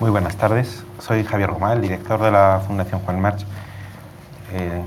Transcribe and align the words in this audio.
Muy 0.00 0.10
buenas 0.10 0.36
tardes. 0.36 0.84
Soy 1.00 1.24
Javier 1.24 1.50
Román, 1.50 1.82
director 1.82 2.22
de 2.22 2.30
la 2.30 2.62
Fundación 2.64 3.00
Juan 3.00 3.20
March. 3.20 3.44
Eh, 4.52 4.80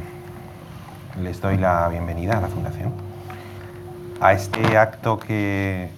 les 1.21 1.41
doy 1.41 1.57
la 1.57 1.89
bienvenida 1.89 2.37
a 2.37 2.41
la 2.41 2.47
Fundación. 2.47 2.93
A 4.21 4.31
este 4.31 4.77
acto 4.77 5.19
que 5.19 5.89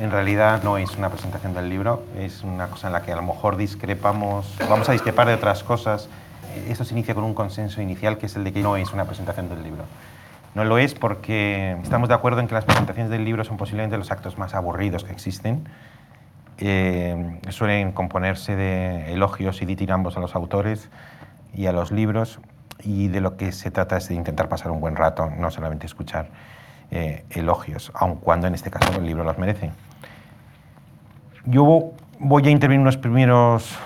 en 0.00 0.10
realidad 0.10 0.62
no 0.62 0.78
es 0.78 0.96
una 0.96 1.10
presentación 1.10 1.52
del 1.52 1.68
libro, 1.68 2.02
es 2.18 2.44
una 2.44 2.68
cosa 2.68 2.86
en 2.86 2.94
la 2.94 3.02
que 3.02 3.12
a 3.12 3.16
lo 3.16 3.20
mejor 3.20 3.58
discrepamos, 3.58 4.56
vamos 4.70 4.88
a 4.88 4.92
discrepar 4.92 5.26
de 5.28 5.34
otras 5.34 5.62
cosas. 5.62 6.08
Esto 6.66 6.86
se 6.86 6.94
inicia 6.94 7.14
con 7.14 7.24
un 7.24 7.34
consenso 7.34 7.82
inicial 7.82 8.16
que 8.16 8.24
es 8.24 8.36
el 8.36 8.44
de 8.44 8.54
que 8.54 8.62
no 8.62 8.78
es 8.78 8.90
una 8.94 9.04
presentación 9.04 9.50
del 9.50 9.62
libro. 9.62 9.84
No 10.54 10.64
lo 10.64 10.78
es 10.78 10.94
porque 10.94 11.76
estamos 11.82 12.08
de 12.08 12.14
acuerdo 12.14 12.40
en 12.40 12.48
que 12.48 12.54
las 12.54 12.64
presentaciones 12.64 13.10
del 13.10 13.22
libro 13.22 13.44
son 13.44 13.58
posiblemente 13.58 13.98
los 13.98 14.10
actos 14.10 14.38
más 14.38 14.54
aburridos 14.54 15.04
que 15.04 15.12
existen 15.12 15.68
eh, 16.58 17.40
suelen 17.50 17.92
componerse 17.92 18.56
de 18.56 19.12
elogios 19.12 19.60
y 19.62 19.66
ditirambos 19.66 20.16
a 20.16 20.20
los 20.20 20.34
autores 20.34 20.88
y 21.54 21.66
a 21.66 21.72
los 21.72 21.90
libros 21.92 22.40
y 22.82 23.08
de 23.08 23.20
lo 23.20 23.36
que 23.36 23.52
se 23.52 23.70
trata 23.70 23.96
es 23.96 24.08
de 24.08 24.14
intentar 24.14 24.48
pasar 24.48 24.70
un 24.70 24.80
buen 24.80 24.96
rato, 24.96 25.30
no 25.30 25.50
solamente 25.50 25.86
escuchar 25.86 26.28
eh, 26.90 27.24
elogios, 27.30 27.90
aun 27.94 28.16
cuando 28.16 28.46
en 28.46 28.54
este 28.54 28.70
caso 28.70 28.98
el 28.98 29.06
libro 29.06 29.24
los 29.24 29.38
merece. 29.38 29.70
Yo 31.44 31.92
voy 32.18 32.46
a 32.46 32.50
intervenir 32.50 32.80
unos 32.80 32.96
primeros 32.96 33.76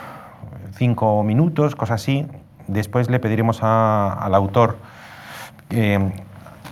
cinco 0.76 1.22
minutos, 1.22 1.74
cosas 1.74 2.02
así. 2.02 2.26
Después 2.66 3.10
le 3.10 3.18
pediremos 3.18 3.62
al 3.62 4.34
autor, 4.34 4.78
eh, 5.70 6.12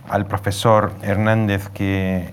al 0.08 0.26
profesor 0.26 0.92
Hernández, 1.02 1.68
que 1.68 2.30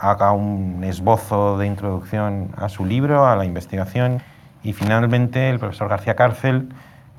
haga 0.00 0.32
un 0.32 0.84
esbozo 0.84 1.58
de 1.58 1.66
introducción 1.66 2.50
a 2.56 2.68
su 2.68 2.84
libro, 2.84 3.26
a 3.26 3.36
la 3.36 3.44
investigación. 3.44 4.22
Y 4.62 4.72
finalmente 4.72 5.50
el 5.50 5.58
profesor 5.58 5.88
García 5.88 6.14
Cárcel, 6.14 6.68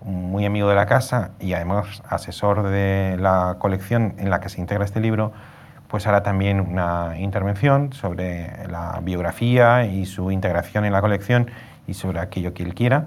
muy 0.03 0.45
amigo 0.45 0.69
de 0.69 0.75
la 0.75 0.85
casa 0.85 1.31
y 1.39 1.53
además 1.53 2.01
asesor 2.07 2.63
de 2.63 3.17
la 3.19 3.57
colección 3.59 4.15
en 4.17 4.29
la 4.29 4.39
que 4.39 4.49
se 4.49 4.61
integra 4.61 4.85
este 4.85 4.99
libro, 4.99 5.31
pues 5.87 6.07
hará 6.07 6.23
también 6.23 6.59
una 6.61 7.15
intervención 7.17 7.93
sobre 7.93 8.67
la 8.67 8.99
biografía 9.01 9.85
y 9.85 10.05
su 10.05 10.31
integración 10.31 10.85
en 10.85 10.93
la 10.93 11.01
colección 11.01 11.49
y 11.87 11.95
sobre 11.95 12.19
aquello 12.19 12.53
que 12.53 12.63
él 12.63 12.75
quiera. 12.75 13.05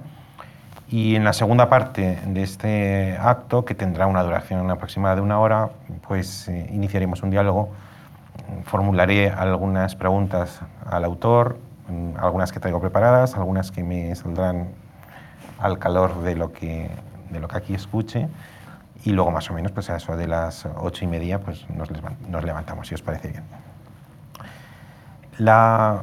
Y 0.88 1.16
en 1.16 1.24
la 1.24 1.32
segunda 1.32 1.70
parte 1.70 2.18
de 2.26 2.42
este 2.42 3.16
acto, 3.18 3.64
que 3.64 3.74
tendrá 3.74 4.06
una 4.06 4.22
duración 4.22 4.70
aproximada 4.70 5.14
de 5.14 5.22
una 5.22 5.38
hora, 5.38 5.70
pues 6.06 6.48
eh, 6.48 6.68
iniciaremos 6.72 7.22
un 7.22 7.30
diálogo 7.30 7.70
formularé 8.64 9.30
algunas 9.30 9.96
preguntas 9.96 10.60
al 10.86 11.04
autor, 11.04 11.58
algunas 12.18 12.52
que 12.52 12.60
traigo 12.60 12.80
preparadas, 12.80 13.36
algunas 13.36 13.70
que 13.70 13.82
me 13.82 14.14
saldrán 14.14 14.68
al 15.58 15.78
calor 15.78 16.22
de 16.22 16.34
lo 16.34 16.52
que, 16.52 16.90
de 17.30 17.40
lo 17.40 17.48
que 17.48 17.56
aquí 17.56 17.74
escuche 17.74 18.28
y 19.04 19.10
luego 19.10 19.30
más 19.30 19.50
o 19.50 19.54
menos 19.54 19.72
pues 19.72 19.90
a 19.90 19.96
eso 19.96 20.16
de 20.16 20.26
las 20.26 20.66
ocho 20.76 21.04
y 21.04 21.08
media 21.08 21.40
pues 21.40 21.68
nos, 21.70 21.88
nos 22.28 22.44
levantamos, 22.44 22.88
si 22.88 22.94
os 22.94 23.02
parece 23.02 23.28
bien. 23.28 23.44
La 25.38 26.02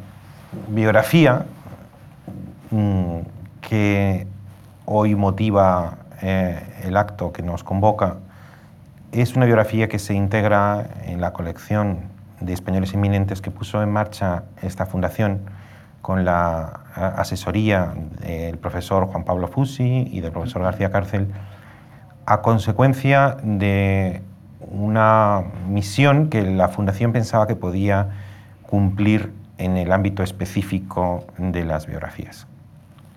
biografía 0.67 1.45
mm, 2.71 3.19
que 3.61 4.27
hoy 4.85 5.15
motiva 5.15 5.97
eh, 6.21 6.81
el 6.83 6.97
acto 6.97 7.31
que 7.31 7.43
nos 7.43 7.63
convoca 7.63 8.17
es 9.11 9.35
una 9.35 9.45
biografía 9.45 9.87
que 9.87 9.99
se 9.99 10.13
integra 10.13 10.87
en 11.05 11.21
la 11.21 11.31
colección 11.33 12.18
de 12.41 12.53
españoles 12.53 12.93
eminentes 12.93 13.41
que 13.41 13.51
puso 13.51 13.81
en 13.81 13.91
marcha 13.91 14.43
esta 14.61 14.85
fundación 14.85 15.41
con 16.01 16.25
la 16.25 16.81
asesoría 16.95 17.93
del 18.21 18.57
profesor 18.57 19.05
Juan 19.07 19.23
Pablo 19.25 19.47
Fusi 19.47 20.07
y 20.09 20.21
del 20.21 20.31
profesor 20.31 20.63
García 20.63 20.91
Cárcel, 20.91 21.31
a 22.25 22.41
consecuencia 22.41 23.37
de 23.43 24.21
una 24.59 25.43
misión 25.67 26.29
que 26.29 26.43
la 26.43 26.69
Fundación 26.69 27.11
pensaba 27.11 27.47
que 27.47 27.55
podía 27.55 28.09
cumplir 28.63 29.33
en 29.57 29.77
el 29.77 29.91
ámbito 29.91 30.23
específico 30.23 31.25
de 31.37 31.65
las 31.65 31.85
biografías. 31.85 32.47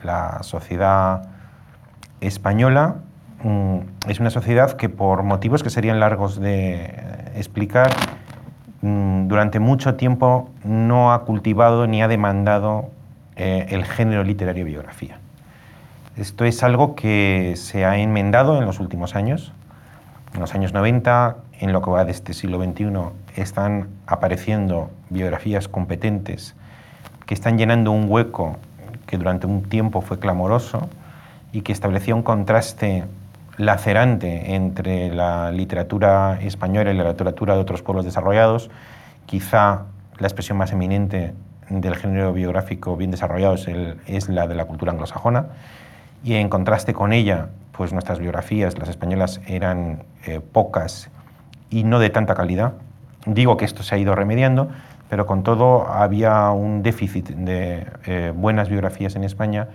La 0.02 0.42
sociedad 0.42 1.28
española 2.20 2.96
mm, 3.44 3.78
es 4.08 4.18
una 4.18 4.30
sociedad 4.30 4.72
que 4.72 4.88
por 4.88 5.22
motivos 5.22 5.62
que 5.62 5.70
serían 5.70 6.00
largos 6.00 6.40
de 6.40 7.30
explicar, 7.36 7.90
Mm, 7.90 8.21
durante 8.82 9.60
mucho 9.60 9.94
tiempo 9.94 10.50
no 10.64 11.12
ha 11.12 11.24
cultivado 11.24 11.86
ni 11.86 12.02
ha 12.02 12.08
demandado 12.08 12.90
eh, 13.36 13.66
el 13.70 13.84
género 13.84 14.24
literario 14.24 14.64
biografía. 14.64 15.18
Esto 16.16 16.44
es 16.44 16.62
algo 16.62 16.94
que 16.94 17.54
se 17.56 17.84
ha 17.84 17.96
enmendado 17.96 18.58
en 18.58 18.66
los 18.66 18.80
últimos 18.80 19.14
años. 19.14 19.52
En 20.34 20.40
los 20.40 20.54
años 20.54 20.72
90, 20.72 21.36
en 21.60 21.72
lo 21.72 21.80
que 21.80 21.90
va 21.90 22.04
de 22.04 22.10
este 22.10 22.34
siglo 22.34 22.62
XXI, 22.62 22.92
están 23.36 23.88
apareciendo 24.06 24.90
biografías 25.10 25.68
competentes 25.68 26.54
que 27.24 27.34
están 27.34 27.56
llenando 27.56 27.92
un 27.92 28.06
hueco 28.10 28.56
que 29.06 29.16
durante 29.16 29.46
un 29.46 29.62
tiempo 29.62 30.00
fue 30.00 30.18
clamoroso 30.18 30.88
y 31.52 31.62
que 31.62 31.72
establecía 31.72 32.14
un 32.14 32.22
contraste 32.22 33.04
lacerante 33.56 34.54
entre 34.54 35.14
la 35.14 35.50
literatura 35.50 36.38
española 36.40 36.92
y 36.92 36.96
la 36.96 37.10
literatura 37.10 37.54
de 37.54 37.60
otros 37.60 37.82
pueblos 37.82 38.04
desarrollados. 38.04 38.70
Quizá 39.26 39.82
la 40.18 40.26
expresión 40.26 40.58
más 40.58 40.72
eminente 40.72 41.34
del 41.68 41.96
género 41.96 42.32
biográfico 42.32 42.96
bien 42.96 43.10
desarrollado 43.10 43.54
es, 43.54 44.28
la 44.28 44.46
de 44.46 44.54
la 44.54 44.64
cultura 44.64 44.92
anglosajona 44.92 45.46
y 46.24 46.34
en 46.34 46.48
contraste 46.48 46.92
con 46.92 47.12
ella, 47.12 47.48
pues 47.72 47.92
nuestras 47.92 48.18
biografías, 48.18 48.78
las 48.78 48.88
españolas, 48.88 49.40
eran 49.46 50.04
eh, 50.26 50.40
pocas 50.40 51.10
y 51.70 51.84
no 51.84 51.98
de 51.98 52.10
tanta 52.10 52.34
calidad. 52.34 52.74
Digo 53.26 53.56
que 53.56 53.64
esto 53.64 53.82
se 53.82 53.94
ha 53.94 53.98
ido 53.98 54.14
remediando, 54.14 54.68
pero 55.08 55.26
con 55.26 55.42
todo 55.42 55.88
había 55.88 56.50
un 56.50 56.82
déficit 56.82 57.28
de 57.30 57.86
eh, 58.06 58.32
buenas 58.34 58.68
biografías 58.68 59.16
en 59.16 59.24
España 59.24 59.68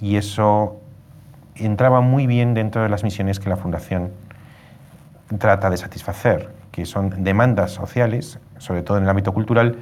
y 0.00 0.16
eso 0.16 0.79
entraba 1.60 2.00
muy 2.00 2.26
bien 2.26 2.54
dentro 2.54 2.82
de 2.82 2.88
las 2.88 3.04
misiones 3.04 3.40
que 3.40 3.48
la 3.48 3.56
Fundación 3.56 4.10
trata 5.38 5.70
de 5.70 5.76
satisfacer, 5.76 6.50
que 6.72 6.86
son 6.86 7.22
demandas 7.22 7.70
sociales, 7.72 8.38
sobre 8.58 8.82
todo 8.82 8.98
en 8.98 9.04
el 9.04 9.10
ámbito 9.10 9.32
cultural, 9.32 9.76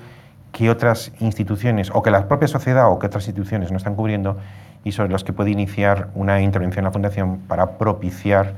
que 0.53 0.71
otras 0.71 1.13
instituciones, 1.21 1.91
o 1.93 2.03
que 2.03 2.11
la 2.11 2.29
propia 2.29 2.49
sociedad 2.49 2.91
o 2.91 2.99
que 2.99 3.07
otras 3.07 3.27
instituciones 3.27 3.71
no 3.71 3.77
están 3.77 3.95
cubriendo, 3.95 4.39
y 4.85 4.93
sobre 4.93 5.11
los 5.11 5.25
que 5.25 5.33
puede 5.33 5.51
iniciar 5.51 6.09
una 6.15 6.41
intervención 6.41 6.85
la 6.85 6.91
Fundación 6.91 7.39
para 7.41 7.79
propiciar 7.79 8.55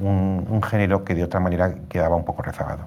un, 0.00 0.62
género 0.62 1.04
que 1.04 1.14
de 1.14 1.24
otra 1.24 1.40
manera 1.40 1.74
quedaba 1.88 2.16
un 2.16 2.24
poco 2.24 2.42
rezagado. 2.42 2.86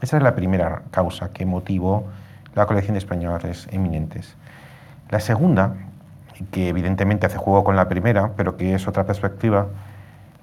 Esa 0.00 0.16
es 0.16 0.22
la 0.22 0.34
primera 0.34 0.82
causa 0.90 1.30
que 1.30 1.46
motivó 1.46 2.04
la 2.54 2.66
colección 2.66 2.94
de 2.94 2.98
españoles 2.98 3.68
eminentes. 3.72 4.36
La 5.10 5.20
segunda 5.20 5.74
que 6.50 6.68
evidentemente 6.68 7.26
hace 7.26 7.38
juego 7.38 7.64
con 7.64 7.76
la 7.76 7.88
primera, 7.88 8.32
pero 8.36 8.56
que 8.56 8.74
es 8.74 8.88
otra 8.88 9.04
perspectiva, 9.04 9.68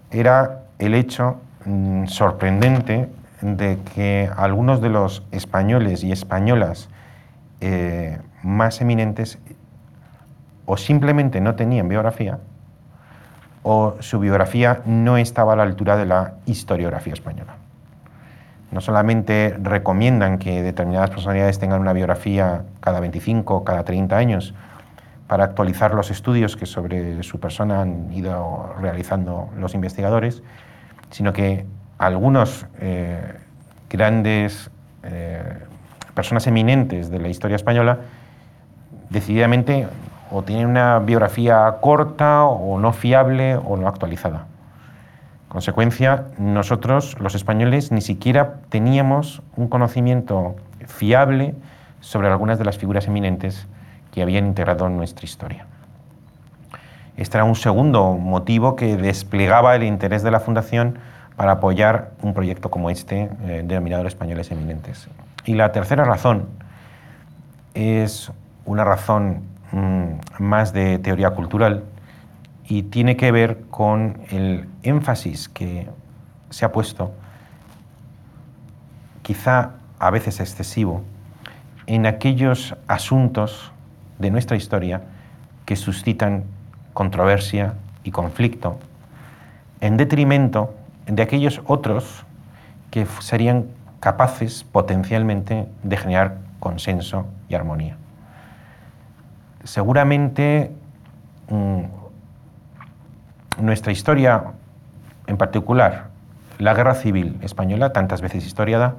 era 0.09 0.63
el 0.79 0.95
hecho 0.95 1.37
mm, 1.65 2.05
sorprendente 2.07 3.09
de 3.41 3.79
que 3.93 4.29
algunos 4.35 4.81
de 4.81 4.89
los 4.89 5.23
españoles 5.31 6.03
y 6.03 6.11
españolas 6.11 6.89
eh, 7.59 8.19
más 8.43 8.81
eminentes 8.81 9.39
o 10.65 10.77
simplemente 10.77 11.41
no 11.41 11.55
tenían 11.55 11.87
biografía 11.87 12.39
o 13.63 13.95
su 13.99 14.19
biografía 14.19 14.81
no 14.85 15.17
estaba 15.17 15.53
a 15.53 15.55
la 15.55 15.63
altura 15.63 15.97
de 15.97 16.05
la 16.05 16.33
historiografía 16.45 17.13
española. 17.13 17.55
No 18.71 18.81
solamente 18.81 19.55
recomiendan 19.61 20.39
que 20.39 20.63
determinadas 20.63 21.09
personalidades 21.09 21.59
tengan 21.59 21.81
una 21.81 21.93
biografía 21.93 22.63
cada 22.79 22.99
25 22.99 23.55
o 23.55 23.63
cada 23.63 23.83
30 23.83 24.15
años, 24.17 24.53
para 25.31 25.45
actualizar 25.45 25.93
los 25.93 26.11
estudios 26.11 26.57
que 26.57 26.65
sobre 26.65 27.23
su 27.23 27.39
persona 27.39 27.83
han 27.83 28.11
ido 28.11 28.75
realizando 28.81 29.47
los 29.57 29.73
investigadores, 29.75 30.43
sino 31.09 31.31
que 31.31 31.65
algunos 31.97 32.65
eh, 32.81 33.35
grandes 33.89 34.69
eh, 35.03 35.57
personas 36.13 36.47
eminentes 36.47 37.09
de 37.09 37.19
la 37.19 37.29
historia 37.29 37.55
española 37.55 37.99
decididamente 39.09 39.87
o 40.31 40.43
tienen 40.43 40.67
una 40.67 40.99
biografía 40.99 41.77
corta 41.79 42.43
o 42.43 42.77
no 42.77 42.91
fiable 42.91 43.55
o 43.55 43.77
no 43.77 43.87
actualizada. 43.87 44.47
Consecuencia, 45.47 46.25
nosotros, 46.39 47.15
los 47.21 47.35
españoles, 47.35 47.93
ni 47.93 48.01
siquiera 48.01 48.55
teníamos 48.67 49.41
un 49.55 49.69
conocimiento 49.69 50.57
fiable 50.87 51.55
sobre 52.01 52.27
algunas 52.27 52.59
de 52.59 52.65
las 52.65 52.77
figuras 52.77 53.07
eminentes 53.07 53.69
que 54.11 54.21
habían 54.21 54.45
integrado 54.45 54.87
en 54.87 54.97
nuestra 54.97 55.25
historia. 55.25 55.65
Este 57.17 57.37
era 57.37 57.43
un 57.43 57.55
segundo 57.55 58.13
motivo 58.13 58.75
que 58.75 58.97
desplegaba 58.97 59.75
el 59.75 59.83
interés 59.83 60.23
de 60.23 60.31
la 60.31 60.39
Fundación 60.39 60.97
para 61.35 61.53
apoyar 61.53 62.11
un 62.21 62.33
proyecto 62.33 62.69
como 62.69 62.89
este, 62.89 63.29
eh, 63.43 63.63
denominado 63.65 64.07
Españoles 64.07 64.51
Eminentes. 64.51 65.07
Y 65.45 65.55
la 65.55 65.71
tercera 65.71 66.03
razón 66.03 66.47
es 67.73 68.31
una 68.65 68.83
razón 68.83 69.41
mm, 69.71 70.43
más 70.43 70.73
de 70.73 70.99
teoría 70.99 71.31
cultural 71.31 71.83
y 72.67 72.83
tiene 72.83 73.17
que 73.17 73.31
ver 73.31 73.61
con 73.69 74.21
el 74.29 74.67
énfasis 74.83 75.49
que 75.49 75.89
se 76.49 76.65
ha 76.65 76.71
puesto, 76.71 77.11
quizá 79.21 79.71
a 79.99 80.09
veces 80.09 80.39
excesivo, 80.39 81.01
en 81.87 82.05
aquellos 82.05 82.75
asuntos 82.87 83.71
de 84.21 84.31
nuestra 84.31 84.55
historia 84.55 85.01
que 85.65 85.75
suscitan 85.75 86.43
controversia 86.93 87.73
y 88.03 88.11
conflicto, 88.11 88.77
en 89.79 89.97
detrimento 89.97 90.73
de 91.07 91.23
aquellos 91.23 91.61
otros 91.65 92.23
que 92.91 93.05
serían 93.19 93.65
capaces 93.99 94.63
potencialmente 94.63 95.67
de 95.83 95.97
generar 95.97 96.37
consenso 96.59 97.25
y 97.49 97.55
armonía. 97.55 97.97
Seguramente 99.63 100.71
mm, 101.49 101.81
nuestra 103.61 103.91
historia, 103.91 104.43
en 105.27 105.37
particular 105.37 106.09
la 106.57 106.73
guerra 106.73 106.95
civil 106.95 107.37
española, 107.41 107.93
tantas 107.93 108.21
veces 108.21 108.45
historiada, 108.45 108.95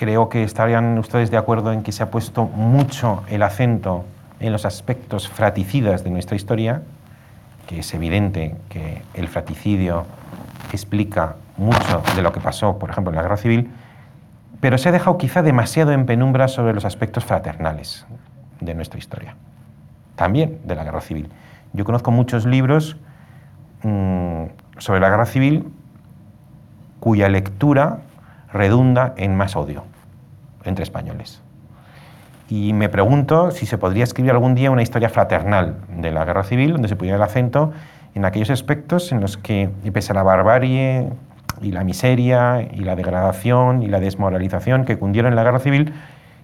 creo 0.00 0.30
que 0.30 0.42
estarían 0.42 0.98
ustedes 0.98 1.30
de 1.30 1.36
acuerdo 1.36 1.74
en 1.74 1.82
que 1.82 1.92
se 1.92 2.02
ha 2.02 2.10
puesto 2.10 2.46
mucho 2.46 3.22
el 3.28 3.42
acento 3.42 4.06
en 4.40 4.50
los 4.50 4.64
aspectos 4.64 5.28
fraticidas 5.28 6.04
de 6.04 6.08
nuestra 6.08 6.36
historia, 6.36 6.80
que 7.66 7.80
es 7.80 7.92
evidente 7.92 8.56
que 8.70 9.02
el 9.12 9.28
fraticidio 9.28 10.06
explica 10.72 11.36
mucho 11.58 12.02
de 12.16 12.22
lo 12.22 12.32
que 12.32 12.40
pasó, 12.40 12.78
por 12.78 12.88
ejemplo, 12.88 13.10
en 13.10 13.16
la 13.16 13.22
guerra 13.22 13.36
civil, 13.36 13.70
pero 14.62 14.78
se 14.78 14.88
ha 14.88 14.92
dejado 14.92 15.18
quizá 15.18 15.42
demasiado 15.42 15.92
en 15.92 16.06
penumbra 16.06 16.48
sobre 16.48 16.72
los 16.72 16.86
aspectos 16.86 17.26
fraternales 17.26 18.06
de 18.58 18.72
nuestra 18.72 18.98
historia, 18.98 19.36
también 20.16 20.60
de 20.64 20.76
la 20.76 20.84
guerra 20.84 21.02
civil. 21.02 21.28
Yo 21.74 21.84
conozco 21.84 22.10
muchos 22.10 22.46
libros 22.46 22.96
mm, 23.82 24.44
sobre 24.78 25.00
la 25.00 25.10
guerra 25.10 25.26
civil 25.26 25.70
cuya 27.00 27.28
lectura 27.28 27.98
redunda 28.52 29.14
en 29.16 29.36
más 29.36 29.56
odio 29.56 29.84
entre 30.64 30.82
españoles. 30.82 31.42
Y 32.48 32.72
me 32.72 32.88
pregunto 32.88 33.52
si 33.52 33.64
se 33.64 33.78
podría 33.78 34.04
escribir 34.04 34.32
algún 34.32 34.54
día 34.54 34.70
una 34.70 34.82
historia 34.82 35.08
fraternal 35.08 35.76
de 35.96 36.10
la 36.10 36.24
guerra 36.24 36.42
civil, 36.42 36.72
donde 36.72 36.88
se 36.88 36.96
pudiera 36.96 37.16
el 37.16 37.22
acento 37.22 37.72
en 38.14 38.24
aquellos 38.24 38.50
aspectos 38.50 39.12
en 39.12 39.20
los 39.20 39.36
que, 39.36 39.70
pese 39.92 40.12
a 40.12 40.14
la 40.16 40.24
barbarie 40.24 41.08
y 41.62 41.70
la 41.70 41.84
miseria 41.84 42.62
y 42.72 42.80
la 42.80 42.96
degradación 42.96 43.82
y 43.82 43.86
la 43.86 44.00
desmoralización 44.00 44.84
que 44.84 44.98
cundieron 44.98 45.32
en 45.32 45.36
la 45.36 45.44
guerra 45.44 45.60
civil, 45.60 45.94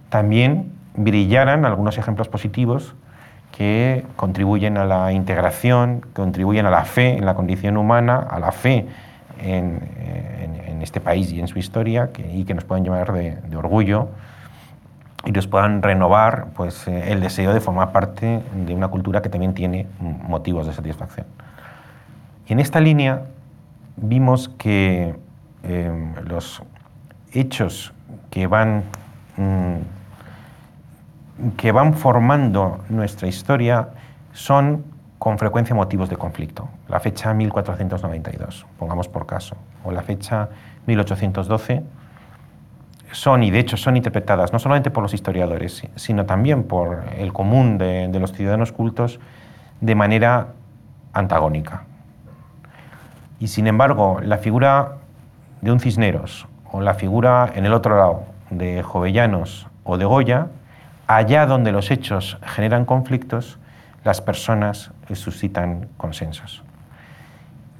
también 0.09 0.71
brillaran 0.95 1.65
algunos 1.65 1.97
ejemplos 1.97 2.29
positivos 2.29 2.95
que 3.51 4.05
contribuyen 4.15 4.77
a 4.77 4.85
la 4.85 5.11
integración, 5.11 6.05
contribuyen 6.13 6.65
a 6.65 6.69
la 6.69 6.85
fe 6.85 7.17
en 7.17 7.25
la 7.25 7.33
condición 7.33 7.75
humana, 7.75 8.25
a 8.29 8.39
la 8.39 8.53
fe 8.53 8.87
en, 9.41 10.81
este 10.81 11.01
país 11.01 11.31
y 11.33 11.39
en 11.39 11.47
su 11.47 11.59
historia, 11.59 12.11
y 12.31 12.45
que 12.45 12.53
nos 12.53 12.63
puedan 12.63 12.83
llevar 12.83 13.11
de, 13.11 13.57
orgullo 13.57 14.09
y 15.25 15.31
nos 15.31 15.47
puedan 15.47 15.81
renovar 15.81 16.47
pues, 16.55 16.87
eh, 16.87 17.11
el 17.11 17.19
deseo 17.19 17.53
de 17.53 17.59
formar 17.59 17.91
parte 17.91 18.41
de 18.53 18.73
una 18.73 18.87
cultura 18.87 19.21
que 19.21 19.27
también 19.27 19.53
tiene 19.53 19.87
motivos 19.99 20.67
de 20.67 20.73
satisfacción. 20.73 21.25
Y 22.47 22.53
en 22.53 22.59
esta 22.59 22.79
línea 22.79 23.23
vimos 23.97 24.49
que 24.49 25.15
eh, 25.63 26.13
los 26.25 26.61
hechos 27.33 27.93
que 28.29 28.47
van, 28.47 28.83
mm, 29.35 29.75
que 31.57 31.71
van 31.71 31.93
formando 31.93 32.79
nuestra 32.89 33.27
historia 33.27 33.89
son 34.31 34.85
con 35.19 35.37
frecuencia 35.37 35.75
motivos 35.75 36.09
de 36.09 36.17
conflicto. 36.17 36.69
La 36.87 36.99
fecha 36.99 37.33
1492, 37.33 38.65
pongamos 38.77 39.07
por 39.07 39.25
caso, 39.25 39.55
o 39.83 39.91
la 39.91 40.01
fecha 40.01 40.49
1812, 40.85 41.83
son, 43.11 43.43
y 43.43 43.51
de 43.51 43.59
hecho 43.59 43.77
son 43.77 43.97
interpretadas 43.97 44.53
no 44.53 44.59
solamente 44.59 44.91
por 44.91 45.01
los 45.01 45.13
historiadores, 45.13 45.83
sino 45.95 46.25
también 46.25 46.63
por 46.63 47.05
el 47.17 47.33
común 47.33 47.77
de, 47.77 48.09
de 48.09 48.19
los 48.19 48.33
ciudadanos 48.33 48.71
cultos, 48.71 49.19
de 49.81 49.95
manera 49.95 50.47
antagónica. 51.13 51.83
Y 53.39 53.47
sin 53.47 53.67
embargo, 53.67 54.19
la 54.21 54.37
figura 54.37 54.97
de 55.61 55.71
un 55.71 55.79
Cisneros 55.79 56.47
o 56.71 56.81
la 56.81 56.95
figura 56.95 57.51
en 57.55 57.65
el 57.65 57.73
otro 57.73 57.97
lado 57.97 58.23
de 58.49 58.83
Jovellanos 58.83 59.67
o 59.83 59.97
de 59.97 60.05
Goya, 60.05 60.47
allá 61.07 61.45
donde 61.45 61.71
los 61.71 61.91
hechos 61.91 62.37
generan 62.43 62.85
conflictos, 62.85 63.57
las 64.07 64.21
personas 64.21 64.91
suscitan 65.13 65.89
consensos. 65.97 66.63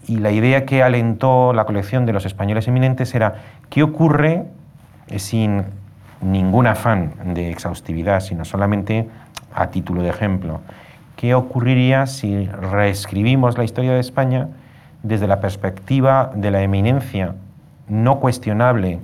Y 0.08 0.18
la 0.18 0.32
idea 0.32 0.66
que 0.66 0.84
alentó 0.84 1.54
la 1.54 1.64
colección 1.64 2.06
de 2.06 2.12
los 2.12 2.26
españoles 2.26 2.68
eminentes 2.68 3.16
era 3.16 3.36
qué 3.70 3.82
ocurre 3.82 4.44
sin 5.16 5.64
ningún 6.20 6.68
afán 6.68 7.34
de 7.34 7.50
exhaustividad, 7.50 8.20
sino 8.20 8.44
solamente 8.44 9.08
a 9.56 9.68
título 9.68 10.02
de 10.02 10.10
ejemplo. 10.10 10.60
¿Qué 11.16 11.34
ocurriría 11.34 12.06
si 12.08 12.46
reescribimos 12.46 13.58
la 13.58 13.64
historia 13.64 13.94
de 13.94 14.02
España 14.02 14.50
desde 15.04 15.28
la 15.28 15.40
perspectiva 15.40 16.32
de 16.36 16.52
la 16.52 16.62
eminencia 16.62 17.36
no 17.88 18.20
cuestionable 18.20 19.00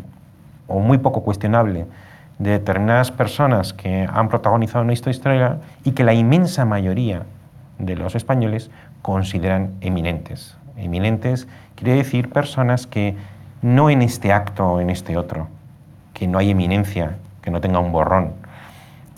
o 0.68 0.80
muy 0.80 0.98
poco 0.98 1.24
cuestionable 1.24 1.86
de 2.44 2.52
determinadas 2.52 3.10
personas 3.10 3.72
que 3.72 4.06
han 4.12 4.28
protagonizado 4.28 4.84
nuestra 4.84 5.12
historia 5.12 5.60
y 5.86 5.92
que 5.92 6.04
la 6.04 6.14
inmensa 6.14 6.66
mayoría 6.66 7.24
de 7.80 7.96
los 7.96 8.16
españoles 8.16 8.70
consideran 9.02 9.72
eminentes. 9.80 10.58
Eminentes 10.76 11.48
quiere 11.76 11.96
decir 11.96 12.30
personas 12.30 12.86
que 12.86 13.16
no 13.62 13.90
en 13.90 14.02
este 14.02 14.34
acto 14.34 14.74
o 14.74 14.82
en 14.82 14.90
este 14.90 15.16
otro, 15.16 15.48
que 16.14 16.28
no 16.28 16.38
hay 16.38 16.52
eminencia, 16.52 17.16
que 17.42 17.50
no 17.50 17.62
tenga 17.62 17.80
un 17.80 17.94
borrón, 17.94 18.34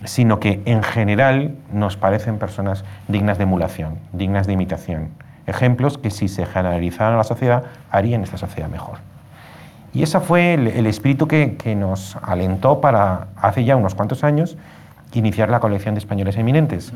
sino 0.04 0.40
que 0.40 0.62
en 0.66 0.84
general 0.84 1.56
nos 1.74 1.98
parecen 1.98 2.38
personas 2.38 2.86
dignas 3.08 3.40
de 3.40 3.46
emulación, 3.46 3.98
dignas 4.14 4.46
de 4.46 4.54
imitación, 4.54 5.10
ejemplos 5.48 5.98
que 5.98 6.12
si 6.12 6.28
se 6.28 6.46
generalizaran 6.46 7.16
a 7.16 7.18
la 7.18 7.24
sociedad 7.24 7.64
harían 7.90 8.22
esta 8.22 8.38
sociedad 8.38 8.70
mejor. 8.70 9.00
Y 9.96 10.04
ese 10.04 10.20
fue 10.20 10.56
el, 10.56 10.86
espíritu 10.88 11.26
que, 11.26 11.76
nos 11.78 12.18
alentó 12.22 12.82
para, 12.82 13.28
hace 13.38 13.64
ya 13.64 13.78
unos 13.78 13.96
cuantos 13.96 14.26
años, 14.26 14.58
iniciar 15.14 15.50
la 15.50 15.62
colección 15.62 15.96
de 15.96 16.00
españoles 16.00 16.36
eminentes. 16.36 16.92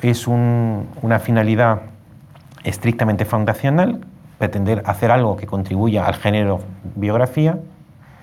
Es 0.00 0.28
una 0.28 1.18
finalidad 1.18 1.80
estrictamente 2.62 3.24
fundacional, 3.24 4.02
pretender 4.38 4.84
hacer 4.86 5.10
algo 5.10 5.36
que 5.36 5.46
contribuya 5.46 6.06
al 6.06 6.14
género 6.14 6.60
biografía, 6.94 7.58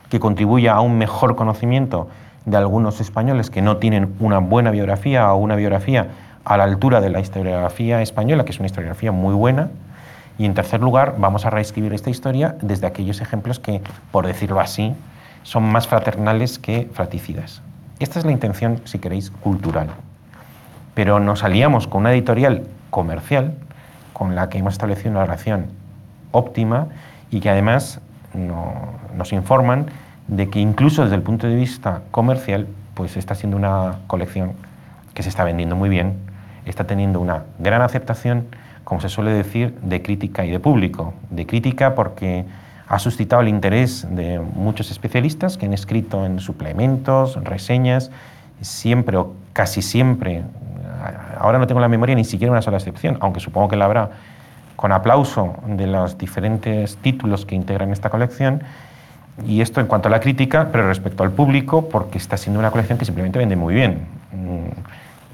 que 0.09 0.21
contribuya 0.21 0.75
a 0.75 0.79
un 0.81 0.97
mejor 0.97 1.35
conocimiento 1.35 2.07
de 2.45 2.55
algunos 2.55 3.01
españoles 3.01 3.49
que 3.49 3.61
no 3.61 3.77
tienen 3.77 4.15
una 4.21 4.37
buena 4.39 4.71
biografía 4.71 5.33
o 5.33 5.39
una 5.39 5.57
biografía 5.57 6.07
a 6.45 6.55
la 6.55 6.63
altura 6.63 7.01
de 7.01 7.09
la 7.09 7.19
historiografía 7.19 8.01
española, 8.01 8.45
que 8.45 8.51
es 8.51 8.59
una 8.59 8.67
historiografía 8.67 9.11
muy 9.11 9.35
buena. 9.35 9.71
Y 10.41 10.45
en 10.45 10.55
tercer 10.55 10.81
lugar, 10.81 11.17
vamos 11.19 11.45
a 11.45 11.51
reescribir 11.51 11.93
esta 11.93 12.09
historia 12.09 12.55
desde 12.63 12.87
aquellos 12.87 13.21
ejemplos 13.21 13.59
que, 13.59 13.79
por 14.11 14.25
decirlo 14.25 14.59
así, 14.59 14.95
son 15.43 15.71
más 15.71 15.87
fraternales 15.87 16.57
que 16.57 16.89
fraticidas. 16.91 17.61
Esta 17.99 18.17
es 18.17 18.25
la 18.25 18.31
intención, 18.31 18.81
si 18.85 18.97
queréis, 18.97 19.29
cultural. 19.29 19.89
Pero 20.95 21.19
nos 21.19 21.43
aliamos 21.43 21.85
con 21.85 22.01
una 22.01 22.13
editorial 22.13 22.63
comercial 22.89 23.53
con 24.13 24.33
la 24.33 24.49
que 24.49 24.57
hemos 24.57 24.73
establecido 24.73 25.11
una 25.11 25.25
relación 25.25 25.67
óptima 26.31 26.87
y 27.29 27.39
que 27.39 27.51
además 27.51 28.01
nos 28.33 29.33
informan 29.33 29.91
de 30.27 30.49
que 30.49 30.57
incluso 30.57 31.03
desde 31.03 31.17
el 31.17 31.21
punto 31.21 31.45
de 31.45 31.55
vista 31.55 32.01
comercial, 32.09 32.65
pues 32.95 33.15
está 33.15 33.35
siendo 33.35 33.57
una 33.57 33.99
colección 34.07 34.53
que 35.13 35.21
se 35.21 35.29
está 35.29 35.43
vendiendo 35.43 35.75
muy 35.75 35.89
bien 35.89 36.31
está 36.65 36.85
teniendo 36.85 37.19
una 37.19 37.43
gran 37.59 37.81
aceptación, 37.81 38.47
como 38.91 38.99
se 38.99 39.07
suele 39.07 39.31
decir, 39.31 39.73
de 39.83 40.01
crítica 40.01 40.43
y 40.43 40.51
de 40.51 40.59
público. 40.59 41.13
De 41.29 41.45
crítica 41.45 41.95
porque 41.95 42.43
ha 42.89 42.99
suscitado 42.99 43.41
el 43.41 43.47
interés 43.47 44.05
de 44.13 44.37
muchos 44.37 44.91
especialistas 44.91 45.57
que 45.57 45.65
han 45.65 45.71
escrito 45.71 46.25
en 46.25 46.41
suplementos, 46.41 47.41
reseñas, 47.41 48.11
siempre 48.59 49.15
o 49.15 49.33
casi 49.53 49.81
siempre, 49.81 50.43
ahora 51.39 51.57
no 51.57 51.67
tengo 51.67 51.79
la 51.79 51.87
memoria 51.87 52.15
ni 52.15 52.25
siquiera 52.25 52.51
una 52.51 52.61
sola 52.61 52.79
excepción, 52.79 53.17
aunque 53.21 53.39
supongo 53.39 53.69
que 53.69 53.77
la 53.77 53.85
habrá, 53.85 54.09
con 54.75 54.91
aplauso 54.91 55.55
de 55.67 55.87
los 55.87 56.17
diferentes 56.17 56.97
títulos 56.97 57.45
que 57.45 57.55
integran 57.55 57.93
esta 57.93 58.09
colección. 58.09 58.61
Y 59.47 59.61
esto 59.61 59.79
en 59.79 59.87
cuanto 59.87 60.09
a 60.09 60.11
la 60.11 60.19
crítica, 60.19 60.67
pero 60.69 60.85
respecto 60.85 61.23
al 61.23 61.31
público, 61.31 61.87
porque 61.87 62.17
está 62.17 62.35
siendo 62.35 62.59
una 62.59 62.71
colección 62.71 62.97
que 62.97 63.05
simplemente 63.05 63.39
vende 63.39 63.55
muy 63.55 63.73
bien. 63.73 64.01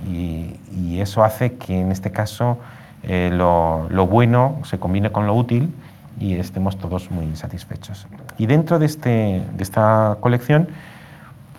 Y, 0.08 1.00
eso 1.00 1.24
hace 1.24 1.54
que 1.54 1.80
en 1.80 1.92
este 1.92 2.12
caso 2.12 2.58
eh, 3.08 3.30
lo, 3.32 3.88
bueno 4.08 4.60
se 4.64 4.80
combine 4.80 5.12
con 5.12 5.28
lo 5.28 5.34
útil 5.34 5.74
y 6.20 6.36
estemos 6.36 6.78
todos 6.78 7.10
muy 7.10 7.36
satisfechos. 7.36 8.08
Y 8.38 8.46
dentro 8.46 8.80
de, 8.80 8.86
este, 8.86 9.44
de 9.54 9.64
esta 9.64 10.18
colección, 10.20 10.68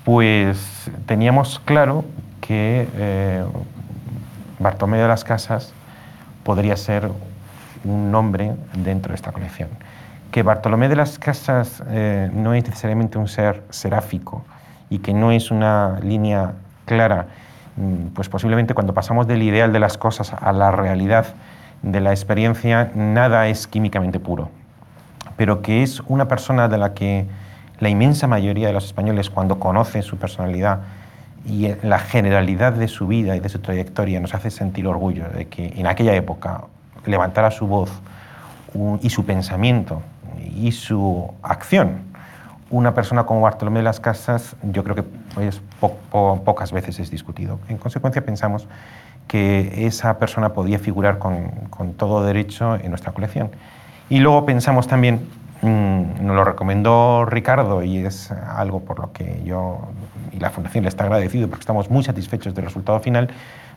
pues 0.05 0.91
teníamos 1.07 1.59
claro 1.59 2.05
que 2.41 2.89
eh, 2.97 3.45
Bartolomé 4.59 4.99
de 4.99 5.09
las 5.09 5.25
Casas 5.25 5.73
podría 6.45 6.77
ser 6.77 7.11
un 7.85 8.11
nombre 8.11 8.55
dentro 8.75 9.13
de 9.13 9.17
esta 9.17 9.33
colección. 9.33 9.69
Que 10.31 10.43
Bartolomé 10.43 10.89
de 10.89 10.97
las 10.97 11.19
Casas 11.19 11.83
eh, 11.89 12.31
no 12.33 12.55
es 12.55 12.65
necesariamente 12.65 13.19
un 13.19 13.29
ser 13.29 13.63
seráfico 13.71 14.45
y 14.91 14.99
que 14.99 15.15
no 15.15 15.33
es 15.33 15.51
una 15.51 15.99
línea 16.01 16.53
clara, 16.85 17.27
pues 18.15 18.29
posiblemente 18.29 18.75
cuando 18.75 18.95
pasamos 18.95 19.27
del 19.27 19.43
ideal 19.43 19.73
de 19.73 19.79
las 19.79 19.99
cosas 19.99 20.33
a 20.33 20.53
la 20.53 20.71
realidad 20.71 21.27
de 21.83 22.01
la 22.01 22.11
experiencia, 22.11 22.91
nada 22.95 23.47
es 23.49 23.67
químicamente 23.67 24.19
puro, 24.19 24.51
pero 25.37 25.63
que 25.63 25.83
es 25.83 26.01
una 26.07 26.27
persona 26.27 26.69
de 26.69 26.79
la 26.79 26.95
que 26.95 27.27
la 27.79 27.89
inmensa 27.89 28.27
mayoría 28.27 28.67
de 28.67 28.73
los 28.73 28.85
españoles, 28.85 29.31
cuando 29.31 29.61
conoce 29.61 30.03
su 30.03 30.17
personalidad 30.17 30.81
y 31.47 31.69
la 31.83 32.01
generalidad 32.01 32.73
de 32.73 32.89
su 32.89 33.07
vida 33.07 33.37
y 33.37 33.41
de 33.41 33.49
su 33.49 33.61
trayectoria, 33.61 34.19
nos 34.19 34.35
hace 34.35 34.51
sentir 34.51 34.87
orgullo 34.87 35.29
de 35.29 35.47
que 35.47 35.73
en 35.77 35.87
aquella 35.87 36.15
época 36.15 36.65
levantara 37.07 37.51
su 37.51 37.67
voz 37.67 37.91
y 39.01 39.11
su 39.11 39.25
pensamiento 39.25 40.03
y 40.57 40.73
su 40.73 41.33
acción. 41.43 42.08
Una 42.71 42.95
persona 42.95 43.25
como 43.25 43.41
Bartolomé 43.41 43.81
de 43.81 43.85
las 43.85 44.01
Casas, 44.01 44.57
yo 44.63 44.85
creo 44.85 44.97
que 44.97 45.05
pocas 46.11 46.73
veces 46.73 46.99
es 46.99 47.11
discutido. 47.11 47.59
En 47.69 47.79
consecuencia, 47.79 48.25
pensamos 48.25 48.67
que 49.27 49.87
esa 49.87 50.19
persona 50.19 50.53
podía 50.53 50.79
figurar 50.79 51.19
con, 51.19 51.51
con 51.71 51.95
todo 51.95 52.25
derecho 52.25 52.77
en 52.77 52.91
nuestra 52.91 53.13
colección. 53.13 53.51
Y 54.11 54.21
luego 54.21 54.47
pensamos 54.47 54.87
también, 54.87 55.29
mmm, 55.63 56.27
nos 56.27 56.37
lo 56.37 56.45
recomendó 56.45 57.25
Ricardo 57.25 57.83
y 57.83 57.99
es 57.99 58.31
algo 58.31 58.81
por 58.81 58.99
lo 59.01 59.13
que 59.13 59.43
yo 59.45 59.81
y 60.33 60.39
la 60.39 60.51
Fundación 60.51 60.85
le 60.85 60.89
está 60.89 61.05
agradecido 61.05 61.49
porque 61.49 61.63
estamos 61.63 61.91
muy 61.91 62.05
satisfechos 62.05 62.55
del 62.55 62.65
resultado 62.65 63.01
final, 63.01 63.29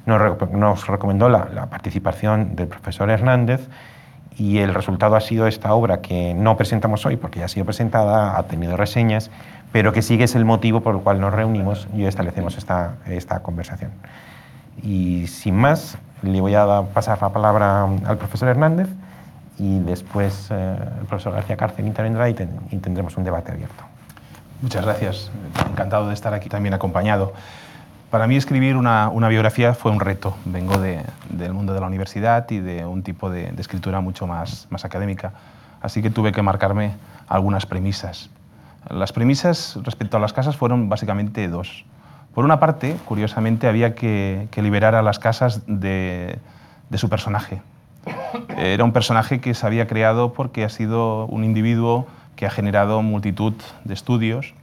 nos, 0.05 0.88
recomendó 0.88 1.29
la, 1.29 1.67
participación 1.69 2.55
del 2.55 2.67
profesor 2.67 3.10
Hernández 3.10 3.67
y 4.38 4.59
el 4.59 4.73
resultado 4.73 5.15
ha 5.15 5.21
sido 5.21 5.47
esta 5.47 5.73
obra 5.73 6.01
que 6.01 6.33
no 6.33 6.57
presentamos 6.57 7.05
hoy 7.05 7.17
porque 7.17 7.39
ya 7.39 7.45
ha 7.45 7.50
sido 7.50 7.65
presentada, 7.65 8.38
ha 8.38 8.43
tenido 8.43 8.77
reseñas, 8.77 9.29
pero 9.71 9.93
que 9.93 10.01
sigue 10.01 10.23
es 10.23 10.35
el 10.35 10.45
motivo 10.45 10.81
por 10.81 10.95
el 10.95 11.01
cual 11.01 11.19
nos 11.19 11.33
reunimos 11.33 11.88
y 11.93 12.05
establecemos 12.05 12.57
esta, 12.57 12.95
esta 13.07 13.41
conversación. 13.41 13.91
Y 14.83 15.27
sin 15.27 15.55
más, 15.55 15.97
le 16.23 16.41
voy 16.41 16.55
a 16.55 16.83
pasar 16.93 17.21
la 17.21 17.29
palabra 17.29 17.83
al 17.83 18.17
profesor 18.17 18.50
Hernández 18.50 18.88
y 19.59 19.79
después 19.79 20.47
eh, 20.50 20.75
el 21.00 21.05
profesor 21.05 21.33
García 21.33 21.57
Cárcel 21.57 21.85
intervendrá 21.85 22.29
y, 22.29 22.35
y 22.71 22.77
tendremos 22.77 23.17
un 23.17 23.23
debate 23.23 23.51
abierto. 23.51 23.83
Muchas 24.61 24.85
gracias. 24.85 25.31
Encantado 25.69 26.07
de 26.07 26.13
estar 26.13 26.33
aquí 26.33 26.47
también 26.47 26.73
acompañado. 26.73 27.33
Para 28.11 28.27
mí 28.27 28.35
escribir 28.35 28.75
una, 28.75 29.09
biografía 29.29 29.73
fue 29.73 29.89
un 29.89 30.01
reto. 30.01 30.35
Vengo 30.43 30.77
del 30.77 31.53
mundo 31.53 31.73
de 31.73 31.79
la 31.79 31.87
universidad 31.87 32.45
y 32.51 32.59
de 32.59 32.85
un 32.85 33.03
tipo 33.03 33.29
de, 33.29 33.53
escritura 33.57 34.01
mucho 34.01 34.27
más, 34.27 34.67
más 34.69 34.83
académica. 34.83 35.31
Así 35.81 36.01
que 36.01 36.09
tuve 36.09 36.33
que 36.33 36.41
marcarme 36.41 36.91
algunas 37.29 37.65
premisas. 37.65 38.29
Las 38.89 39.13
premisas 39.13 39.79
respecto 39.83 40.17
a 40.17 40.19
las 40.19 40.33
casas 40.33 40.57
fueron 40.57 40.89
básicamente 40.89 41.47
dos. 41.47 41.85
Por 42.35 42.43
una 42.43 42.59
parte, 42.59 42.97
curiosamente, 43.05 43.67
había 43.67 43.95
que, 43.95 44.49
liberar 44.57 44.93
a 44.93 45.01
las 45.01 45.17
casas 45.17 45.61
de, 45.65 46.37
de, 46.89 46.97
su 46.97 47.07
personaje. 47.07 47.61
Era 48.57 48.83
un 48.83 48.91
personaje 48.91 49.39
que 49.39 49.53
se 49.53 49.65
había 49.65 49.87
creado 49.87 50.33
porque 50.33 50.65
ha 50.65 50.69
sido 50.69 51.27
un 51.27 51.45
individuo 51.45 52.07
que 52.35 52.45
ha 52.45 52.49
generado 52.49 53.01
multitud 53.03 53.53
de 53.85 53.93
estudios, 53.93 54.53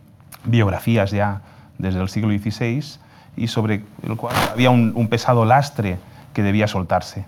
biografías 0.45 1.13
ya 1.13 1.41
desde 1.79 2.03
el 2.03 2.11
siglo 2.11 2.29
XVI, 2.37 2.99
y 3.39 3.49
sobre 3.49 3.83
el 4.03 4.17
cual 4.17 4.35
había 4.53 4.71
un, 4.71 5.09
pesado 5.09 5.45
lastre 5.45 5.99
que 6.35 6.43
debía 6.43 6.67
soltarse. 6.67 7.25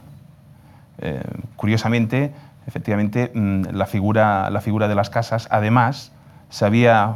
Eh, 0.98 1.22
curiosamente, 1.56 2.32
efectivamente, 2.66 3.30
mm, 3.34 3.66
la 3.72 3.86
figura, 3.86 4.50
la 4.50 4.60
figura 4.60 4.88
de 4.88 4.94
las 4.94 5.08
casas, 5.08 5.48
además, 5.50 6.12
se 6.50 6.66
había 6.66 7.14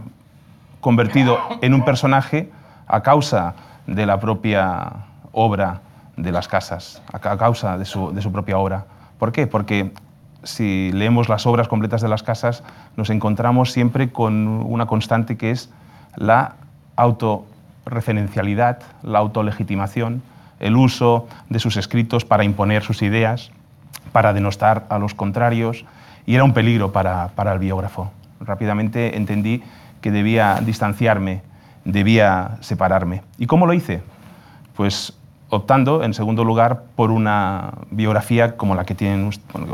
convertido 0.81 1.39
en 1.61 1.75
un 1.75 1.85
personaje 1.85 2.51
a 2.87 3.03
causa 3.03 3.55
de 3.87 4.07
la 4.07 4.21
propia 4.21 4.93
obra 5.33 5.81
de 6.17 6.31
las 6.31 6.47
casas, 6.49 7.03
a 7.13 7.19
causa 7.37 7.77
de 7.77 7.85
su, 7.85 8.13
de 8.13 8.23
su 8.23 8.31
propia 8.31 8.59
obra. 8.59 8.87
¿Por 9.19 9.33
qué? 9.33 9.47
Porque 9.47 9.93
si 10.45 10.93
leemos 10.93 11.29
las 11.29 11.47
obras 11.47 11.69
completas 11.69 12.03
de 12.03 12.09
las 12.09 12.23
casas, 12.23 12.63
nos 12.97 13.11
encontramos 13.11 13.73
siempre 13.73 14.13
con 14.13 14.47
una 14.47 14.87
constante 14.87 15.37
que 15.37 15.51
es 15.51 15.71
la 16.17 16.55
auto 16.97 17.47
referencialidad, 17.87 18.81
la 19.03 19.19
autolegitimación, 19.19 20.23
el 20.61 20.77
uso 20.77 21.29
de 21.49 21.59
sus 21.59 21.77
escritos 21.77 22.25
para 22.25 22.45
imponer 22.45 22.83
sus 22.83 23.03
ideas, 23.03 23.51
para 24.13 24.33
denostar 24.33 24.87
a 24.89 24.99
los 24.99 25.15
contrarios, 25.15 25.85
y 26.27 26.35
era 26.35 26.45
un 26.45 26.55
peligro 26.55 26.93
para, 26.93 27.31
el 27.53 27.59
biógrafo. 27.59 28.11
Rápidamente 28.41 29.17
entendí 29.17 29.63
que 30.01 30.11
debía 30.11 30.61
distanciarme, 30.65 31.43
debía 31.85 32.57
separarme. 32.61 33.23
¿Y 33.39 33.47
cómo 33.47 33.67
lo 33.67 33.73
hice? 33.73 34.03
Pues 34.77 35.13
optando, 35.51 36.03
en 36.03 36.15
segundo 36.15 36.45
lugar, 36.45 36.85
por 36.97 37.11
una 37.11 37.73
biografía 37.91 38.57
como 38.57 38.75
la 38.75 38.85
que, 38.85 38.95
tienen, 38.95 39.31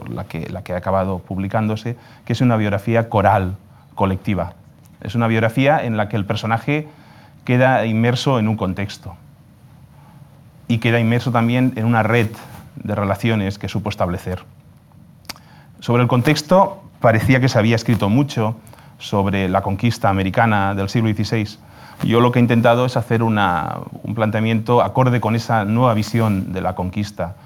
la 0.09 0.25
que, 0.25 0.49
la 0.50 0.62
que 0.62 0.73
ha 0.73 0.76
acabado 0.76 1.19
publicándose, 1.19 1.97
que 2.25 2.33
es 2.33 2.40
una 2.40 2.57
biografía 2.57 3.09
coral, 3.09 3.57
colectiva. 3.95 4.55
Es 5.00 5.14
una 5.14 5.26
biografía 5.26 5.83
en 5.85 5.97
la 5.97 6.09
que 6.09 6.17
el 6.17 6.25
personaje 6.25 6.88
queda 7.44 7.87
inmerso 7.87 8.38
en 8.38 8.49
un 8.49 8.56
contexto 8.56 9.16
y 10.68 10.78
queda 10.78 11.00
inmerso 11.00 11.32
también 11.32 11.73
en 11.76 11.85
una 11.85 12.02
red 12.02 12.28
de 12.76 12.94
relaciones 12.94 13.59
que 13.59 13.68
supo 13.68 13.88
establecer. 13.88 14.44
Sobre 15.80 16.02
el 16.02 16.09
contexto, 16.09 16.82
parecía 17.00 17.40
que 17.40 17.49
se 17.49 17.59
había 17.59 17.76
escrito 17.76 18.09
mucho 18.09 18.56
sobre 18.99 19.49
la 19.49 19.62
conquista 19.62 20.09
americana 20.09 20.75
del 20.75 20.88
siglo 20.88 21.11
XVI. 21.11 21.59
Yo 22.04 22.20
lo 22.20 22.32
que 22.32 22.38
he 22.38 22.42
intentado 22.42 22.87
es 22.87 22.97
hacer 22.97 23.23
un 23.23 23.35
planteamiento 24.14 24.82
acorde 24.82 25.20
con 25.20 25.35
esa 25.35 25.64
nueva 25.64 25.94
visión 25.94 26.52
de 26.52 26.61
la 26.61 26.75
conquista. 26.75 27.37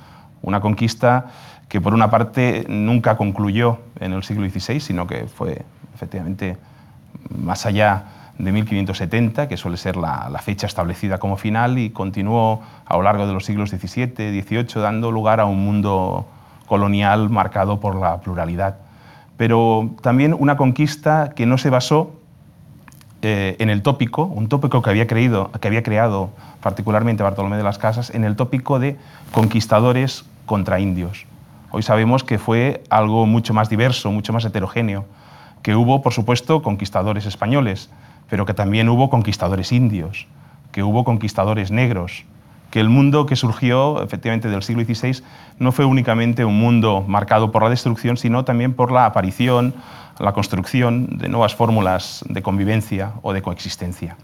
Una 0.43 0.61
conquista 0.61 1.27
que, 1.69 1.81
por 1.81 1.95
una 1.95 2.11
parte, 2.11 2.67
nunca 2.69 3.17
concluyó 3.17 3.79
en 4.01 4.13
el 4.13 4.23
siglo 4.23 4.49
XVI, 4.49 4.81
sino 4.81 5.07
que 5.07 5.27
fue 5.27 5.65
efectivamente 5.95 6.57
más 7.37 7.67
allá 7.67 8.05
de 8.39 8.53
1570, 8.53 9.49
que 9.49 9.57
suele 9.57 9.77
ser 9.77 9.97
la, 9.97 10.31
fecha 10.43 10.67
establecida 10.67 11.19
como 11.19 11.37
final, 11.37 11.79
y 11.79 11.91
continuó 11.91 12.63
a 12.85 12.97
lo 12.97 13.03
largo 13.03 13.27
de 13.27 13.33
los 13.33 13.45
siglos 13.45 13.71
XVII, 13.71 14.43
XVIII, 14.43 14.83
dando 14.83 15.11
lugar 15.11 15.41
a 15.41 15.45
un 15.47 15.65
mundo 15.65 16.27
colonial 16.67 17.31
marcado 17.31 17.81
por 17.81 17.95
la 17.95 18.21
pluralidad. 18.21 18.77
Pero 19.37 19.91
también 20.03 20.35
una 20.39 20.57
conquista 20.57 21.31
que 21.35 21.47
no 21.47 21.59
se 21.59 21.71
basó 21.71 22.13
eh, 23.23 23.57
en 23.59 23.71
el 23.71 23.83
tópico, 23.83 24.25
un 24.25 24.49
tópico 24.49 24.83
que 24.83 24.91
había, 24.91 25.07
creído, 25.07 25.51
que 25.61 25.69
había 25.69 25.83
creado 25.83 26.31
particularmente 26.61 27.23
Bartolomé 27.23 27.57
de 27.57 27.63
las 27.63 27.79
Casas, 27.79 28.11
en 28.11 28.25
el 28.25 28.37
tópico 28.37 28.79
de 28.79 28.97
conquistadores 29.33 30.25
contra 30.47 30.81
indios. 30.81 31.27
Hoy 31.71 31.83
sabemos 31.83 32.23
que 32.23 32.39
fue 32.39 32.85
algo 32.89 33.27
mucho 33.27 33.53
más 33.53 33.69
diverso, 33.69 34.13
mucho 34.13 34.33
más 34.33 34.45
heterogéneo, 34.45 35.07
que 35.63 35.75
hubo, 35.75 36.03
por 36.03 36.13
supuesto, 36.13 36.63
conquistadores 36.63 37.27
españoles, 37.27 37.91
pero 38.29 38.47
que 38.47 38.55
también 38.55 38.89
hubo 38.89 39.11
conquistadores 39.11 39.73
indios, 39.73 40.27
que 40.73 40.83
hubo 40.83 41.05
conquistadores 41.05 41.71
negros, 41.71 42.25
que 42.71 42.81
el 42.81 42.89
mundo 42.89 43.27
que 43.27 43.37
surgió 43.37 44.03
efectivamente 44.03 44.49
del 44.49 44.63
siglo 44.63 44.83
XVI 44.85 45.23
no 45.59 45.71
fue 45.71 45.85
únicamente 45.85 46.45
un 46.45 46.59
mundo 46.59 47.05
marcado 47.07 47.53
por 47.53 47.63
la 47.63 47.71
destrucción, 47.71 48.17
sino 48.17 48.45
también 48.45 48.75
por 48.75 48.91
la 48.91 49.07
aparición, 49.07 49.75
la 50.19 50.33
construcción 50.33 51.19
de 51.19 51.29
nuevas 51.29 51.55
fórmulas 51.55 52.25
de 52.29 52.43
convivencia 52.43 53.13
o 53.23 53.33
de 53.33 53.43
coexistencia. 53.43 54.17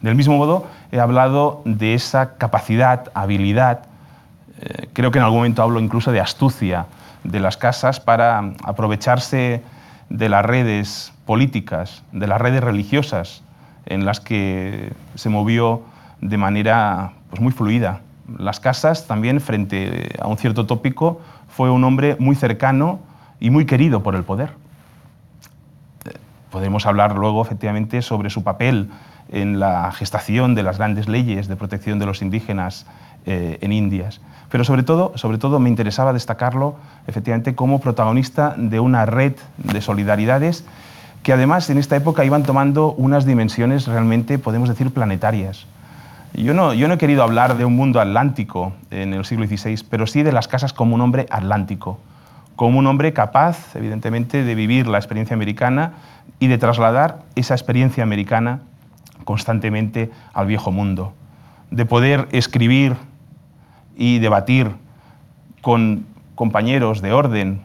Del 0.00 0.14
mismo 0.14 0.36
modo, 0.36 0.66
he 0.92 1.00
hablado 1.00 1.62
de 1.64 1.94
esa 1.94 2.36
capacidad, 2.36 3.10
habilidad, 3.14 3.86
eh, 4.60 4.88
creo 4.92 5.10
que 5.10 5.18
en 5.18 5.24
algún 5.24 5.38
momento 5.38 5.62
hablo 5.62 5.80
incluso 5.80 6.12
de 6.12 6.20
astucia 6.20 6.86
de 7.24 7.40
las 7.40 7.56
casas 7.56 8.00
para 8.00 8.52
aprovecharse 8.64 9.62
de 10.10 10.28
las 10.28 10.44
redes 10.44 11.13
políticas, 11.26 12.02
de 12.12 12.26
las 12.26 12.40
redes 12.40 12.62
religiosas 12.62 13.42
en 13.86 14.04
las 14.04 14.20
que 14.20 14.92
se 15.14 15.28
movió 15.28 15.82
de 16.20 16.36
manera 16.36 17.12
pues, 17.30 17.40
muy 17.40 17.52
fluida. 17.52 18.00
Las 18.38 18.60
casas 18.60 19.06
también, 19.06 19.40
frente 19.40 20.10
a 20.20 20.28
un 20.28 20.38
cierto 20.38 20.66
tópico, 20.66 21.20
fue 21.48 21.70
un 21.70 21.84
hombre 21.84 22.16
muy 22.18 22.34
cercano 22.34 23.00
y 23.40 23.50
muy 23.50 23.66
querido 23.66 24.02
por 24.02 24.14
el 24.14 24.24
poder. 24.24 24.50
Podemos 26.50 26.86
hablar 26.86 27.16
luego, 27.16 27.42
efectivamente, 27.42 28.00
sobre 28.00 28.30
su 28.30 28.42
papel 28.42 28.88
en 29.30 29.58
la 29.58 29.90
gestación 29.92 30.54
de 30.54 30.62
las 30.62 30.78
grandes 30.78 31.08
leyes 31.08 31.48
de 31.48 31.56
protección 31.56 31.98
de 31.98 32.06
los 32.06 32.22
indígenas 32.22 32.86
eh, 33.26 33.58
en 33.60 33.72
Indias. 33.72 34.20
Pero 34.50 34.64
sobre 34.64 34.82
todo, 34.82 35.12
sobre 35.16 35.38
todo 35.38 35.58
me 35.58 35.68
interesaba 35.68 36.12
destacarlo 36.12 36.76
efectivamente 37.06 37.54
como 37.54 37.80
protagonista 37.80 38.54
de 38.56 38.80
una 38.80 39.04
red 39.04 39.34
de 39.58 39.80
solidaridades 39.80 40.64
que 41.24 41.32
además 41.32 41.70
en 41.70 41.78
esta 41.78 41.96
época 41.96 42.24
iban 42.26 42.42
tomando 42.42 42.92
unas 42.92 43.24
dimensiones 43.24 43.86
realmente, 43.86 44.38
podemos 44.38 44.68
decir, 44.68 44.92
planetarias. 44.92 45.66
Yo 46.34 46.52
no, 46.52 46.72
he 46.72 46.98
querido 46.98 47.22
hablar 47.22 47.56
de 47.56 47.64
un 47.64 47.74
mundo 47.74 47.98
atlántico 47.98 48.74
en 48.90 49.14
el 49.14 49.24
siglo 49.24 49.46
XVI, 49.46 49.84
pero 49.88 50.06
sí 50.06 50.22
de 50.22 50.32
las 50.32 50.48
casas 50.48 50.74
como 50.74 50.94
un 50.94 51.00
hombre 51.00 51.26
atlántico, 51.30 51.98
como 52.56 52.78
un 52.78 52.86
hombre 52.86 53.14
capaz, 53.14 53.74
evidentemente, 53.74 54.44
de 54.44 54.54
vivir 54.54 54.86
la 54.86 54.98
experiencia 54.98 55.32
americana 55.32 55.94
y 56.40 56.48
de 56.48 56.58
trasladar 56.58 57.22
esa 57.36 57.54
experiencia 57.54 58.02
americana 58.02 58.60
constantemente 59.24 60.10
al 60.34 60.46
viejo 60.46 60.72
mundo, 60.72 61.14
de 61.70 61.86
poder 61.86 62.28
escribir 62.32 62.96
y 63.96 64.18
debatir 64.18 64.72
con 65.62 66.04
compañeros 66.34 67.00
de 67.00 67.14
orden, 67.14 67.62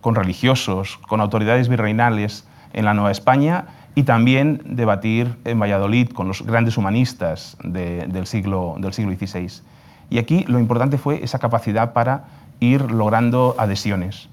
con 0.00 0.14
religiosos, 0.14 0.96
con 1.06 1.20
autoridades 1.20 1.68
virreinales 1.68 2.46
en 2.74 2.84
la 2.84 2.94
Nueva 2.94 3.10
España 3.10 3.66
y 3.94 4.02
también 4.02 4.60
debatir 4.64 5.36
en 5.44 5.58
Valladolid 5.58 6.10
con 6.10 6.28
los 6.28 6.42
grandes 6.42 6.76
humanistas 6.76 7.56
del, 7.62 8.26
siglo, 8.26 8.76
del 8.78 8.92
siglo 8.92 9.12
XVI. 9.12 9.62
Y 10.10 10.18
aquí 10.18 10.44
lo 10.48 10.58
importante 10.58 10.98
fue 10.98 11.22
esa 11.24 11.38
capacidad 11.38 11.92
para 11.92 12.24
ir 12.60 12.90
logrando 12.90 13.54
adhesiones. 13.58 14.28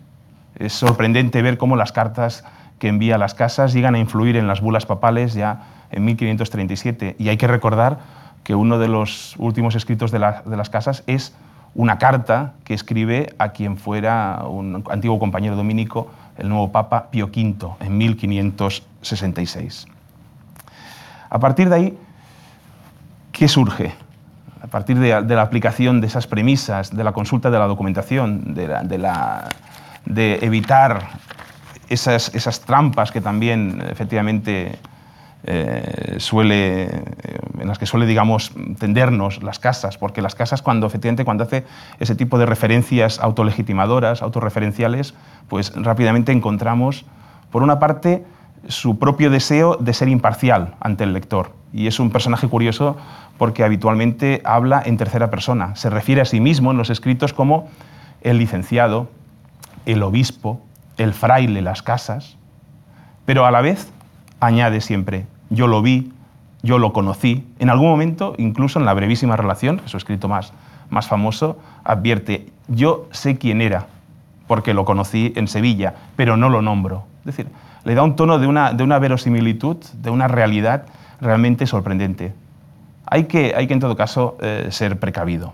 Es 0.58 0.74
sorprendente 0.74 1.42
ver 1.42 1.58
cómo 1.58 1.76
las 1.76 1.92
cartas 1.92 2.44
que 2.80 2.88
envía 2.88 3.16
a 3.16 3.18
las 3.18 3.36
casas 3.36 3.74
llegan 3.74 3.96
a 3.96 4.00
influir 4.00 4.36
en 4.36 4.48
las 4.48 4.62
bulas 4.62 4.86
papales 4.86 5.34
ya 5.34 5.64
en 5.92 6.04
1537. 6.06 7.16
Y 7.20 7.30
hay 7.30 7.38
que 7.38 7.48
recordar 7.48 8.00
que 8.44 8.56
uno 8.56 8.80
de 8.80 8.88
los 8.88 9.36
últimos 9.38 9.76
escritos 9.76 10.12
de, 10.12 10.20
de 10.20 10.58
las 10.58 10.70
casas 10.70 11.04
es 11.06 11.36
una 11.76 12.00
carta 12.00 12.54
que 12.64 12.74
escribe 12.74 13.34
a 13.38 13.50
quien 13.50 13.78
fuera 13.78 14.44
un 14.50 14.84
antiguo 14.90 15.20
compañero 15.20 15.56
dominico, 15.56 16.10
el 16.38 16.50
nuevo 16.50 16.72
Papa 16.72 17.10
Pío 17.12 17.28
V, 17.28 17.56
en 17.80 17.98
1566. 17.98 19.88
A 21.30 21.40
partir 21.40 21.70
de 21.70 21.76
ahí, 21.76 21.98
¿qué 23.32 23.48
surge? 23.48 23.94
A 24.62 24.68
partir 24.68 25.00
de, 25.00 25.22
la 25.22 25.42
aplicación 25.42 26.02
de 26.02 26.08
esas 26.08 26.28
premisas, 26.28 26.96
de 26.96 27.04
la 27.04 27.14
consulta 27.14 27.50
de 27.50 27.58
la 27.58 27.68
documentación, 27.68 28.54
de, 28.54 30.40
evitar 30.42 31.08
esas, 31.90 32.34
esas, 32.36 32.62
trampas 32.62 33.12
que 33.12 33.22
también 33.22 33.84
efectivamente 33.90 34.78
eh, 35.44 36.16
suele, 36.20 36.84
eh, 36.84 37.10
en 37.60 37.68
las 37.68 37.80
que 37.80 37.86
suele, 37.86 38.06
digamos, 38.06 38.52
tendernos 38.80 39.42
las 39.42 39.60
casas, 39.60 39.98
porque 39.98 40.22
las 40.22 40.36
casas 40.36 40.62
cuando 40.62 40.88
efectivamente 40.88 41.26
cuando 41.26 41.44
hace 41.44 41.66
ese 42.00 42.16
tipo 42.16 42.38
de 42.38 42.46
referencias 42.46 43.20
autolegitimadoras, 43.20 44.22
autorreferenciales, 44.22 45.16
pues 45.48 45.74
rápidamente 45.76 46.32
encontramos, 46.32 47.06
por 47.50 47.64
una 47.64 47.80
parte, 47.80 48.24
su 48.68 49.00
propio 49.00 49.30
deseo 49.32 49.78
de 49.78 49.94
ser 49.94 50.08
imparcial 50.08 50.76
ante 50.80 51.04
el 51.04 51.14
lector. 51.14 51.54
Y 51.74 51.88
es 51.88 52.00
un 52.00 52.12
personaje 52.12 52.48
curioso 52.48 52.98
porque 53.38 53.64
habitualmente 53.64 54.42
habla 54.46 54.84
en 54.86 54.98
tercera 54.98 55.32
persona. 55.32 55.76
Se 55.76 55.90
refiere 55.90 56.22
a 56.22 56.26
sí 56.26 56.40
mismo 56.40 56.72
en 56.72 56.78
los 56.78 56.90
escritos 56.90 57.34
como 57.34 57.70
el 58.22 58.38
licenciado, 58.38 59.10
el 59.86 60.04
obispo, 60.04 60.62
el 60.98 61.14
fraile, 61.14 61.62
las 61.62 61.82
casas, 61.82 62.38
pero 63.26 63.46
a 63.46 63.52
la 63.52 63.62
vez 63.62 63.92
añade 64.42 64.82
siempre, 64.82 65.26
yo 65.50 65.68
lo 65.68 65.82
vi, 65.82 66.12
yo 66.64 66.78
lo 66.78 66.92
conocí. 66.92 67.48
En 67.60 67.70
algún 67.70 67.88
momento, 67.88 68.36
incluso 68.38 68.80
en 68.80 68.86
la 68.86 68.94
brevísima 68.94 69.38
relación, 69.38 69.82
su 69.86 69.96
escrito 69.96 70.28
más, 70.28 70.52
más 70.90 71.08
famoso, 71.08 71.58
advierte, 71.84 72.50
yo 72.68 73.08
sé 73.12 73.38
quién 73.38 73.62
era, 73.62 73.88
porque 74.48 74.74
lo 74.74 74.84
conocí 74.84 75.32
en 75.36 75.48
Sevilla, 75.48 75.96
pero 76.16 76.36
no 76.36 76.50
lo 76.50 76.62
nombro. 76.62 77.06
Es 77.20 77.38
decir, 77.38 77.48
le 77.84 77.96
da 77.96 78.04
un 78.04 78.16
tono 78.16 78.40
de 78.40 78.48
una, 78.48 78.74
de 78.74 78.84
una 78.84 79.00
verosimilitud, 79.00 79.78
de 79.94 80.10
una 80.10 80.28
realidad 80.28 80.86
realmente 81.22 81.66
sorprendente. 81.66 82.34
Hay 83.06 83.26
que, 83.26 83.54
hay 83.56 83.68
que 83.68 83.74
en 83.74 83.80
todo 83.80 83.96
caso, 83.96 84.38
eh, 84.42 84.68
ser 84.72 85.00
precavido. 85.00 85.54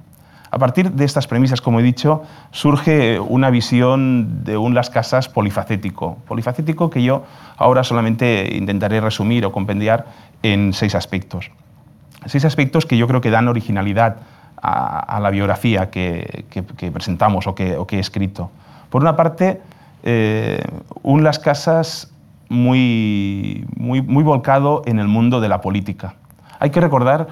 A 0.50 0.60
partir 0.60 0.92
de 0.92 1.04
estas 1.04 1.28
premisas, 1.28 1.62
como 1.62 1.80
he 1.80 1.84
dicho, 1.84 2.24
surge 2.52 3.20
una 3.20 3.50
visión 3.50 4.44
de 4.44 4.58
un 4.58 4.74
Las 4.74 4.90
Casas 4.90 5.28
polifacético. 5.28 6.18
Polifacético 6.28 6.90
que 6.90 7.04
yo 7.04 7.24
ahora 7.58 7.84
solamente 7.84 8.56
intentaré 8.56 9.02
resumir 9.02 9.46
o 9.46 9.52
compendiar 9.52 10.06
en 10.44 10.72
seis 10.74 10.96
aspectos. 10.96 11.52
Seis 12.26 12.46
aspectos 12.46 12.86
que 12.86 12.98
yo 12.98 13.08
creo 13.08 13.20
que 13.20 13.30
dan 13.30 13.48
originalidad 13.48 14.18
a, 14.62 15.20
la 15.22 15.30
biografía 15.30 15.90
que, 15.90 16.46
presentamos 16.94 17.48
o 17.48 17.56
que, 17.56 17.78
he 17.92 18.00
escrito. 18.00 18.50
Por 18.90 19.02
una 19.02 19.16
parte, 19.16 19.62
eh, 20.04 20.64
un 21.04 21.24
Las 21.24 21.40
Casas 21.40 22.12
muy, 22.50 23.66
muy, 23.76 24.02
muy 24.02 24.24
volcado 24.24 24.82
en 24.86 25.00
el 25.00 25.08
mundo 25.08 25.42
de 25.42 25.50
la 25.50 25.60
política. 25.60 26.16
Hay 26.60 26.70
que 26.70 26.80
recordar 26.80 27.28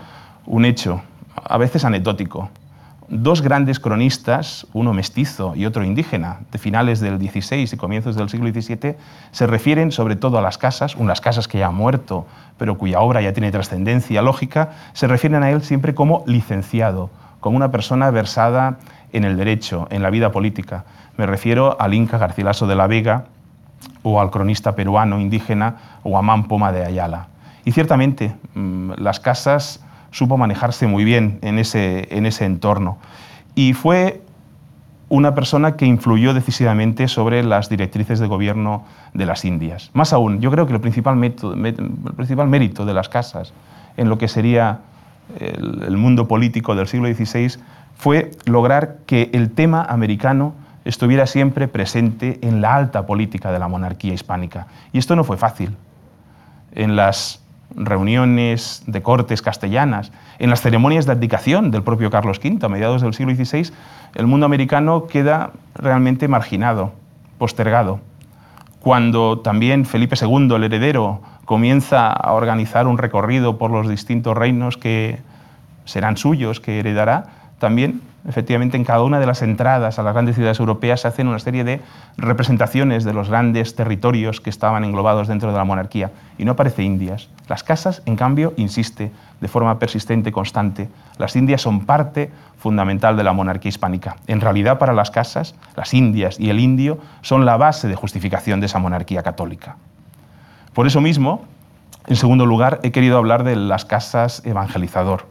un 0.46 0.66
hecho, 0.66 1.02
a 1.44 1.58
veces 1.58 1.86
anecdótico 1.86 2.50
dos 3.08 3.42
grandes 3.42 3.80
cronistas, 3.80 4.66
uno 4.74 4.94
mestizo 4.94 5.56
y 5.56 5.66
otro 5.66 5.84
indígena, 5.84 6.40
de 6.52 6.58
finales 6.58 7.00
del 7.00 7.20
XVI 7.20 7.70
y 7.72 7.78
comienzos 7.78 8.16
del 8.16 8.30
siglo 8.30 8.50
XVII, 8.50 8.96
se 9.32 9.48
refieren 9.48 9.92
sobre 9.92 10.16
todo 10.16 10.38
a 10.38 10.42
las 10.42 10.58
casas, 10.58 10.96
unas 10.96 11.22
casas 11.22 11.48
que 11.48 11.60
ya 11.60 11.68
ha 11.68 11.72
muerto, 11.72 12.26
pero 12.58 12.78
cuya 12.78 13.00
obra 13.02 13.22
ya 13.22 13.34
tiene 13.34 13.52
trascendencia 13.52 14.22
lógica, 14.22 14.72
se 14.94 15.08
refieren 15.08 15.44
a 15.44 15.52
él 15.52 15.62
siempre 15.62 15.94
como 15.94 16.24
licenciado, 16.26 17.10
como 17.40 17.58
una 17.58 17.72
persona 17.72 18.10
versada 18.10 18.80
en 19.14 19.24
el 19.24 19.38
derecho, 19.38 19.88
en 19.92 20.02
la 20.02 20.10
vida 20.10 20.32
política. 20.32 20.86
Me 21.18 21.26
refiero 21.26 21.80
al 21.80 21.94
Inca 21.94 22.18
Garcilaso 22.18 22.68
de 22.68 22.76
la 22.76 22.88
Vega 22.88 23.26
o 24.04 24.20
al 24.20 24.32
cronista 24.32 24.76
peruano 24.76 25.20
indígena 25.20 26.00
Guamán 26.04 26.48
Poma 26.48 26.72
de 26.72 26.86
Ayala. 26.86 27.28
Y 27.66 27.72
ciertamente, 27.72 28.36
mm, 28.54 28.94
las 28.98 29.20
casas 29.20 29.85
supo 30.16 30.38
manejarse 30.38 30.88
muy 30.88 31.04
bien 31.04 31.40
en 31.42 31.60
ese, 31.60 32.08
en 32.10 32.26
ese 32.26 32.46
entorno. 32.46 32.98
Y 33.54 33.74
fue 33.74 34.22
una 35.10 35.36
persona 35.36 35.76
que 35.76 35.86
influyó 35.86 36.34
decisivamente 36.34 37.10
sobre 37.10 37.44
las 37.44 37.68
directrices 37.68 38.20
de 38.20 38.28
gobierno 38.28 38.86
de 39.14 39.26
las 39.26 39.44
Indias. 39.44 39.92
Más 39.94 40.14
aún, 40.14 40.40
yo 40.40 40.52
creo 40.52 40.68
que 40.68 40.74
el 40.74 40.80
principal, 40.80 41.22
el 41.22 42.14
principal 42.16 42.48
mérito 42.48 42.86
de 42.86 42.94
las 42.94 43.10
casas 43.10 43.52
en 43.98 44.08
lo 44.08 44.18
que 44.18 44.30
sería 44.30 44.80
el, 45.38 45.84
el, 45.86 45.98
mundo 45.98 46.30
político 46.30 46.76
del 46.76 46.88
siglo 46.88 47.14
XVI 47.14 47.60
fue 47.98 48.32
lograr 48.46 49.00
que 49.06 49.30
el 49.34 49.52
tema 49.52 49.84
americano 49.84 50.54
estuviera 50.86 51.28
siempre 51.28 51.68
presente 51.68 52.40
en 52.42 52.62
la 52.62 52.76
alta 52.76 53.06
política 53.06 53.52
de 53.52 53.60
la 53.60 53.68
monarquía 53.68 54.14
hispánica. 54.14 54.68
Y 54.94 54.98
esto 54.98 55.18
no 55.18 55.26
fue 55.26 55.36
fácil. 55.36 55.76
En 56.72 56.96
las 56.96 57.45
reuniones 57.76 58.84
de 58.88 59.02
cortes 59.02 59.42
castellanas, 59.42 60.12
en 60.40 60.50
las 60.50 60.62
ceremonias 60.62 61.06
de 61.06 61.12
abdicación 61.12 61.72
del 61.72 61.84
propio 61.84 62.10
Carlos 62.10 62.40
V 62.44 62.66
a 62.66 62.70
mediados 62.70 63.02
del 63.02 63.14
siglo 63.14 63.36
XVI, 63.36 63.72
el 64.16 64.28
mundo 64.28 64.46
americano 64.46 65.08
queda 65.08 65.52
realmente 65.76 66.28
marginado, 66.28 66.94
postergado. 67.38 68.00
Cuando 68.80 69.40
también 69.40 69.86
Felipe 69.86 70.16
II, 70.20 70.56
el 70.56 70.64
heredero, 70.64 71.22
comienza 71.46 72.12
a 72.12 72.34
organizar 72.34 72.88
un 72.88 72.98
recorrido 72.98 73.58
por 73.58 73.72
los 73.72 73.90
distintos 73.90 74.38
reinos 74.38 74.78
que 74.78 75.20
serán 75.86 76.18
suyos, 76.18 76.60
que 76.60 76.80
heredará, 76.80 77.26
también 77.60 78.02
efectivamente 78.28 78.78
en 78.78 78.84
cada 78.84 79.04
una 79.04 79.20
de 79.20 79.26
las 79.26 79.42
entradas 79.42 80.00
a 80.00 80.04
las 80.04 80.14
grandes 80.14 80.36
ciudades 80.36 80.60
europeas 80.60 81.02
se 81.02 81.08
hacen 81.08 81.28
una 81.28 81.40
serie 81.40 81.64
de 81.64 81.82
representaciones 82.18 83.04
de 83.04 83.14
los 83.14 83.30
grandes 83.30 83.76
territorios 83.76 84.42
que 84.42 84.50
estaban 84.50 84.84
englobados 84.84 85.28
dentro 85.28 85.52
de 85.52 85.58
la 85.58 85.64
monarquía. 85.64 86.12
Y 86.38 86.46
no 86.46 86.54
aparece 86.54 86.84
Indias. 86.84 87.30
Las 87.48 87.64
casas, 87.64 88.02
en 88.06 88.16
cambio, 88.16 88.54
insiste 88.58 89.12
de 89.40 89.48
forma 89.48 89.78
persistente 89.80 90.30
y 90.30 90.32
constante. 90.32 90.90
Las 91.18 91.36
Indias 91.36 91.62
son 91.62 91.86
parte 91.86 92.32
fundamental 92.58 93.16
de 93.16 93.24
la 93.24 93.34
monarquía 93.34 93.70
hispánica. 93.70 94.18
En 94.28 94.42
realidad, 94.42 94.80
para 94.80 94.94
las 94.94 95.12
casas, 95.12 95.56
las 95.76 95.94
Indias 95.94 96.40
y 96.40 96.50
el 96.50 96.60
indio 96.60 96.98
son 97.22 97.46
la 97.46 97.58
base 97.58 97.88
de 97.88 97.96
justificación 97.96 98.60
de 98.60 98.66
esa 98.66 98.80
monarquía 98.80 99.22
católica. 99.22 99.78
Por 100.74 100.88
eso 100.88 101.00
mismo, 101.00 101.46
en 102.08 102.16
segundo 102.16 102.46
lugar, 102.46 102.80
he 102.84 102.92
querido 102.92 103.18
hablar 103.18 103.44
de 103.44 103.56
las 103.56 103.86
casas 103.86 104.42
evangelizador. 104.46 105.28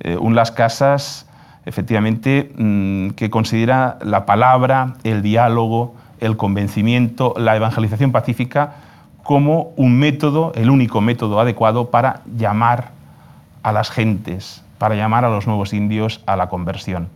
Eh, 0.00 0.16
un 0.16 0.34
las 0.34 0.50
casas 0.50 1.26
efectivamente, 1.66 2.52
mm, 2.56 3.10
que 3.10 3.30
considera 3.30 3.98
la 4.02 4.26
palabra, 4.26 4.94
el 5.04 5.22
diálogo, 5.22 5.94
el 6.20 6.36
convencimiento, 6.36 7.34
la 7.36 7.56
evangelización 7.56 8.12
pacífica 8.12 8.74
como 9.22 9.72
un 9.76 9.98
método, 9.98 10.52
el 10.54 10.70
único 10.70 11.00
método 11.00 11.40
adecuado 11.40 11.90
para 11.90 12.22
llamar 12.36 12.90
a 13.62 13.72
las 13.72 13.90
gentes, 13.90 14.64
para 14.78 14.94
llamar 14.94 15.24
a 15.24 15.30
los 15.30 15.46
nuevos 15.46 15.72
indios 15.72 16.22
a 16.26 16.36
la 16.36 16.48
conversión. 16.48 17.08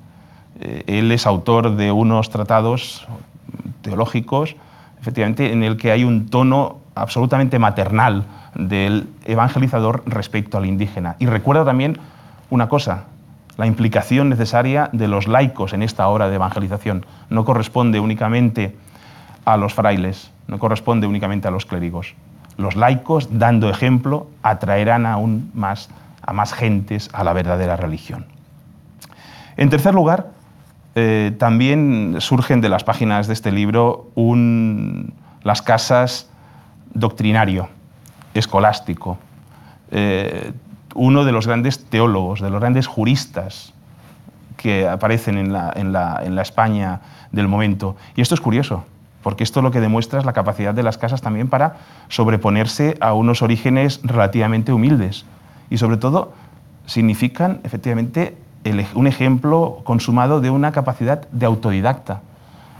Eh, 0.60 0.84
él 0.86 1.10
es 1.12 1.26
autor 1.26 1.76
de 1.76 1.90
unos 1.92 2.30
tratados 2.30 3.06
teológicos, 3.82 4.56
efectivamente, 5.00 5.52
en 5.52 5.62
el 5.62 5.76
que 5.76 5.90
hay 5.90 6.04
un 6.04 6.28
tono 6.28 6.78
absolutamente 6.94 7.58
maternal 7.58 8.24
del 8.54 9.08
evangelizador 9.24 10.02
respecto 10.06 10.58
al 10.58 10.66
indígena. 10.66 11.16
Y 11.18 11.26
recuerda 11.26 11.64
también 11.64 11.98
una 12.50 12.68
cosa, 12.68 13.04
la 13.56 13.66
implicación 13.66 14.28
necesaria 14.28 14.90
de 14.92 15.08
los 15.08 15.28
laicos 15.28 15.72
en 15.72 15.82
esta 15.82 16.08
obra 16.08 16.28
de 16.28 16.36
evangelización. 16.36 17.06
No 17.30 17.44
corresponde 17.44 18.00
únicamente 18.00 18.76
a 19.44 19.56
los 19.56 19.74
frailes, 19.74 20.30
no 20.48 20.58
corresponde 20.58 21.06
únicamente 21.06 21.48
a 21.48 21.50
los 21.50 21.66
clérigos. 21.66 22.14
Los 22.56 22.76
laicos, 22.76 23.38
dando 23.38 23.68
ejemplo, 23.70 24.28
atraerán 24.42 25.06
aún 25.06 25.50
más 25.54 25.88
a 26.26 26.32
más 26.32 26.52
gentes 26.52 27.10
a 27.12 27.24
la 27.24 27.32
verdadera 27.32 27.76
religión. 27.76 28.26
En 29.56 29.70
tercer 29.70 29.94
lugar, 29.94 30.30
eh, 30.94 31.34
también 31.38 32.16
surgen 32.20 32.60
de 32.60 32.68
las 32.68 32.84
páginas 32.84 33.26
de 33.26 33.34
este 33.34 33.52
libro 33.52 34.10
las 35.42 35.62
casas 35.62 36.30
doctrinario, 36.92 37.68
escolástico, 38.32 39.18
eh, 39.90 40.52
uno 40.94 41.24
de 41.24 41.32
los 41.32 41.46
grandes 41.46 41.84
teólogos, 41.84 42.40
de 42.40 42.50
los 42.50 42.60
grandes 42.60 42.86
juristas 42.86 43.72
que 44.56 44.88
aparecen 44.88 45.36
en 45.36 45.52
la, 45.52 46.40
España 46.40 47.00
del 47.32 47.48
momento. 47.48 47.96
Y 48.16 48.22
esto 48.22 48.34
es 48.34 48.40
curioso, 48.40 48.84
porque 49.22 49.44
esto 49.44 49.60
lo 49.60 49.70
que 49.70 49.80
demuestra 49.80 50.18
es 50.18 50.24
la 50.24 50.32
capacidad 50.32 50.72
de 50.72 50.82
las 50.82 50.96
casas 50.96 51.20
también 51.20 51.48
para 51.48 51.76
sobreponerse 52.08 52.96
a 53.00 53.12
unos 53.12 53.42
orígenes 53.42 54.00
relativamente 54.02 54.72
humildes. 54.72 55.26
Y 55.68 55.78
sobre 55.78 55.96
todo 55.96 56.32
significan 56.86 57.60
efectivamente 57.64 58.36
un 58.94 59.06
ejemplo 59.06 59.80
consumado 59.84 60.40
de 60.40 60.50
una 60.50 60.72
capacidad 60.72 61.28
de 61.28 61.46
autodidacta. 61.46 62.22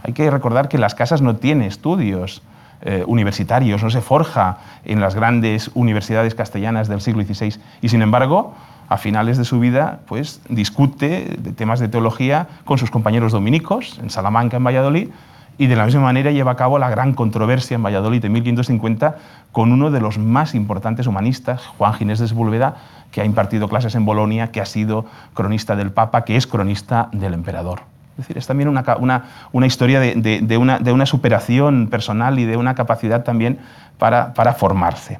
Hay 0.03 0.13
que 0.13 0.29
recordar 0.31 0.69
que 0.69 0.77
las 0.77 0.95
casas 0.95 1.21
no 1.21 1.35
tienen 1.35 1.67
estudios 1.67 2.41
eh, 2.87 3.03
universitarios, 3.07 3.81
no 3.83 3.89
se 3.89 3.99
forja 3.99 4.59
en 4.83 5.01
las 5.01 5.15
grandes 5.15 5.71
universidades 5.73 6.35
castellanas 6.35 6.87
del 6.87 7.01
siglo 7.01 7.23
XVI 7.23 7.55
y 7.81 7.89
sin 7.89 8.03
embargo 8.03 8.53
a 8.89 8.97
finales 8.97 9.39
de 9.39 9.43
su 9.43 9.59
vida 9.59 10.01
pues 10.05 10.39
discute 10.49 11.37
temas 11.57 11.79
de 11.79 11.87
teología 11.87 12.47
con 12.63 12.77
sus 12.77 12.91
compañeros 12.91 13.31
dominicos 13.31 13.99
en 14.01 14.11
Salamanca, 14.11 14.57
en 14.57 14.63
Valladolid, 14.63 15.09
y 15.57 15.67
de 15.67 15.75
la 15.75 15.85
misma 15.85 16.01
manera 16.01 16.31
lleva 16.31 16.51
a 16.51 16.55
cabo 16.55 16.77
la 16.79 16.89
gran 16.89 17.13
controversia 17.13 17.75
en 17.75 17.83
Valladolid 17.83 18.23
en 18.23 18.33
1550 18.33 19.15
con 19.51 19.71
uno 19.71 19.89
de 19.89 20.01
los 20.01 20.17
más 20.17 20.53
importantes 20.53 21.07
humanistas, 21.07 21.65
Juan 21.65 21.93
Ginés 21.93 22.19
de 22.19 22.27
Sepúlveda, 22.27 22.75
que 23.11 23.21
ha 23.21 23.25
impartido 23.25 23.69
clases 23.69 23.95
en 23.95 24.05
Bolonia, 24.05 24.51
que 24.51 24.61
ha 24.61 24.65
sido 24.65 25.05
cronista 25.33 25.75
del 25.75 25.91
Papa, 25.91 26.25
que 26.25 26.35
es 26.35 26.45
cronista 26.45 27.09
del 27.13 27.33
emperador. 27.33 27.94
Es 28.15 28.17
decir, 28.19 28.37
es 28.37 28.47
también 28.47 28.69
una, 28.69 29.65
historia 29.65 29.99
de, 29.99 30.57
una, 30.57 31.05
superación 31.05 31.87
personal 31.87 32.39
y 32.39 32.45
de 32.45 32.55
una 32.55 32.73
capacidad 32.73 33.23
también 33.23 33.59
para 33.97 34.53
formarse. 34.57 35.19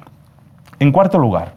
En 0.78 0.92
cuarto 0.92 1.18
lugar, 1.18 1.54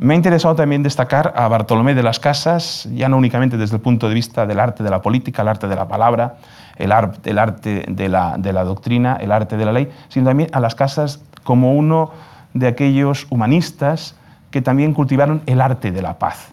me 0.00 0.14
ha 0.14 0.16
interesado 0.16 0.54
también 0.54 0.84
destacar 0.84 1.32
a 1.34 1.48
Bartolomé 1.48 1.92
de 1.92 2.04
las 2.04 2.20
Casas, 2.20 2.88
ya 2.94 3.08
no 3.08 3.16
únicamente 3.16 3.56
desde 3.56 3.74
el 3.74 3.82
punto 3.82 4.08
de 4.08 4.14
vista 4.14 4.46
del 4.46 4.60
arte 4.60 4.84
de 4.84 4.90
la 4.90 5.02
política, 5.02 5.42
el 5.42 5.48
arte 5.48 5.66
de 5.66 5.74
la 5.74 5.88
palabra, 5.88 6.36
el, 6.76 6.92
arte 6.92 7.84
de 7.88 8.08
la, 8.08 8.64
doctrina, 8.64 9.16
el 9.20 9.32
arte 9.32 9.56
de 9.56 9.64
la 9.64 9.72
ley, 9.72 9.90
sino 10.08 10.26
también 10.26 10.50
a 10.52 10.60
las 10.60 10.76
casas 10.76 11.20
como 11.42 11.74
uno 11.74 12.12
de 12.54 12.68
aquellos 12.68 13.26
humanistas 13.28 14.14
que 14.52 14.62
también 14.62 14.94
cultivaron 14.94 15.42
el 15.46 15.60
arte 15.60 15.90
de 15.90 16.00
la 16.00 16.16
paz, 16.16 16.52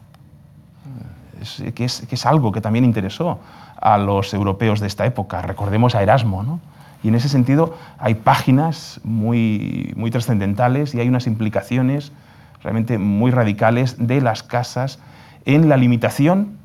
que, 1.75 1.85
es, 1.85 2.25
algo 2.25 2.51
que 2.51 2.61
también 2.61 2.83
interesó 2.83 3.39
a 3.85 3.99
los 3.99 4.33
europeos 4.33 4.79
de 4.79 4.87
esta 4.87 5.05
época. 5.05 5.43
Recordemos 5.43 5.93
a 5.93 6.01
Erasmo, 6.01 6.41
¿no? 6.41 6.59
Y 7.03 7.09
en 7.09 7.15
ese 7.15 7.29
sentido 7.29 7.77
hay 7.99 8.15
páginas 8.15 8.99
muy, 9.03 9.93
muy 9.95 10.09
trascendentales 10.09 10.95
y 10.95 10.99
hay 10.99 11.07
unas 11.07 11.27
implicaciones 11.27 12.11
realmente 12.63 12.97
muy 12.97 13.29
radicales 13.29 13.95
de 13.99 14.21
las 14.21 14.41
casas 14.41 14.97
en 15.45 15.69
la 15.69 15.77
limitación 15.77 16.57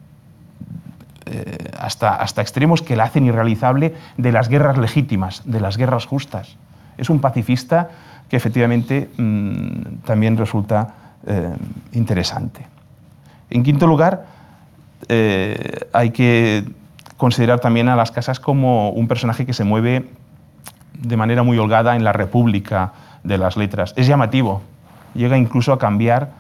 eh, 1.27 1.71
hasta, 1.79 2.15
hasta 2.15 2.41
extremos 2.41 2.81
que 2.81 2.97
la 2.97 3.05
hacen 3.05 3.27
irrealizable 3.27 3.95
de 4.17 4.33
las 4.33 4.49
guerras 4.49 4.79
legítimas, 4.79 5.43
de 5.45 5.61
las 5.61 5.77
guerras 5.77 6.07
justas. 6.07 6.57
Es 6.97 7.11
un 7.11 7.21
pacifista 7.21 7.91
que 8.31 8.37
efectivamente 8.39 9.11
mm, 9.19 10.07
también 10.07 10.39
resulta 10.39 10.95
eh, 11.27 11.55
interesante. 11.93 12.65
En 13.51 13.63
quinto 13.63 13.87
lugar, 13.87 14.25
eh, 15.07 15.87
hay 15.93 16.13
que 16.13 16.80
considerar 17.21 17.61
también 17.61 17.91
a 17.91 17.97
las 17.97 18.11
casas 18.11 18.41
como 18.41 18.89
un 18.89 19.07
personaje 19.07 19.45
que 19.45 19.53
se 19.53 19.63
mueve 19.63 20.09
de 20.95 21.17
manera 21.19 21.43
muy 21.43 21.59
holgada 21.59 21.95
en 21.95 22.03
la 22.03 22.15
república 22.15 22.95
de 23.25 23.37
las 23.37 23.59
letras. 23.59 23.93
Es 23.97 24.07
llamativo, 24.07 24.63
llega 25.15 25.37
incluso 25.37 25.75
a 25.75 25.79
cambiar 25.79 26.31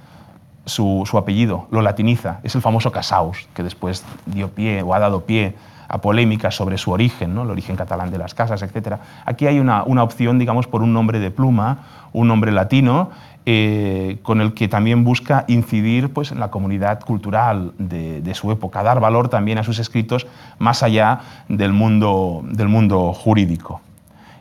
su, 0.64 1.04
apellido, 1.18 1.66
lo 1.70 1.82
latiniza, 1.82 2.40
es 2.44 2.54
el 2.54 2.62
famoso 2.62 2.92
Casaus, 2.92 3.46
que 3.52 3.62
después 3.62 4.06
dio 4.24 4.48
pie 4.48 4.82
o 4.82 4.94
ha 4.94 4.98
dado 4.98 5.26
pie 5.26 5.54
a 5.86 5.98
polémicas 6.00 6.54
sobre 6.54 6.78
su 6.78 6.92
origen, 6.92 7.34
¿no? 7.34 7.42
el 7.42 7.50
origen 7.50 7.76
catalán 7.76 8.10
de 8.10 8.16
las 8.16 8.32
casas, 8.32 8.62
etc. 8.62 8.94
Aquí 9.26 9.46
hay 9.46 9.60
una, 9.60 9.82
opción, 9.82 10.38
digamos, 10.38 10.66
por 10.66 10.82
un 10.82 10.94
nombre 10.94 11.18
de 11.18 11.30
pluma, 11.30 11.80
un 12.14 12.26
nombre 12.26 12.52
latino, 12.52 13.10
eh, 13.46 14.18
con 14.22 14.40
el 14.40 14.52
que 14.52 14.68
también 14.68 15.02
busca 15.02 15.44
incidir 15.48 16.12
pues, 16.12 16.30
en 16.30 16.40
la 16.40 16.50
comunidad 16.50 17.00
cultural 17.00 17.72
de, 17.78 18.34
su 18.34 18.52
época, 18.52 18.82
dar 18.82 19.00
valor 19.00 19.28
también 19.28 19.58
a 19.58 19.64
sus 19.64 19.78
escritos 19.78 20.26
más 20.58 20.82
allá 20.82 21.20
del 21.48 21.72
mundo, 21.72 22.42
del 22.44 22.68
mundo 22.68 23.12
jurídico. 23.12 23.80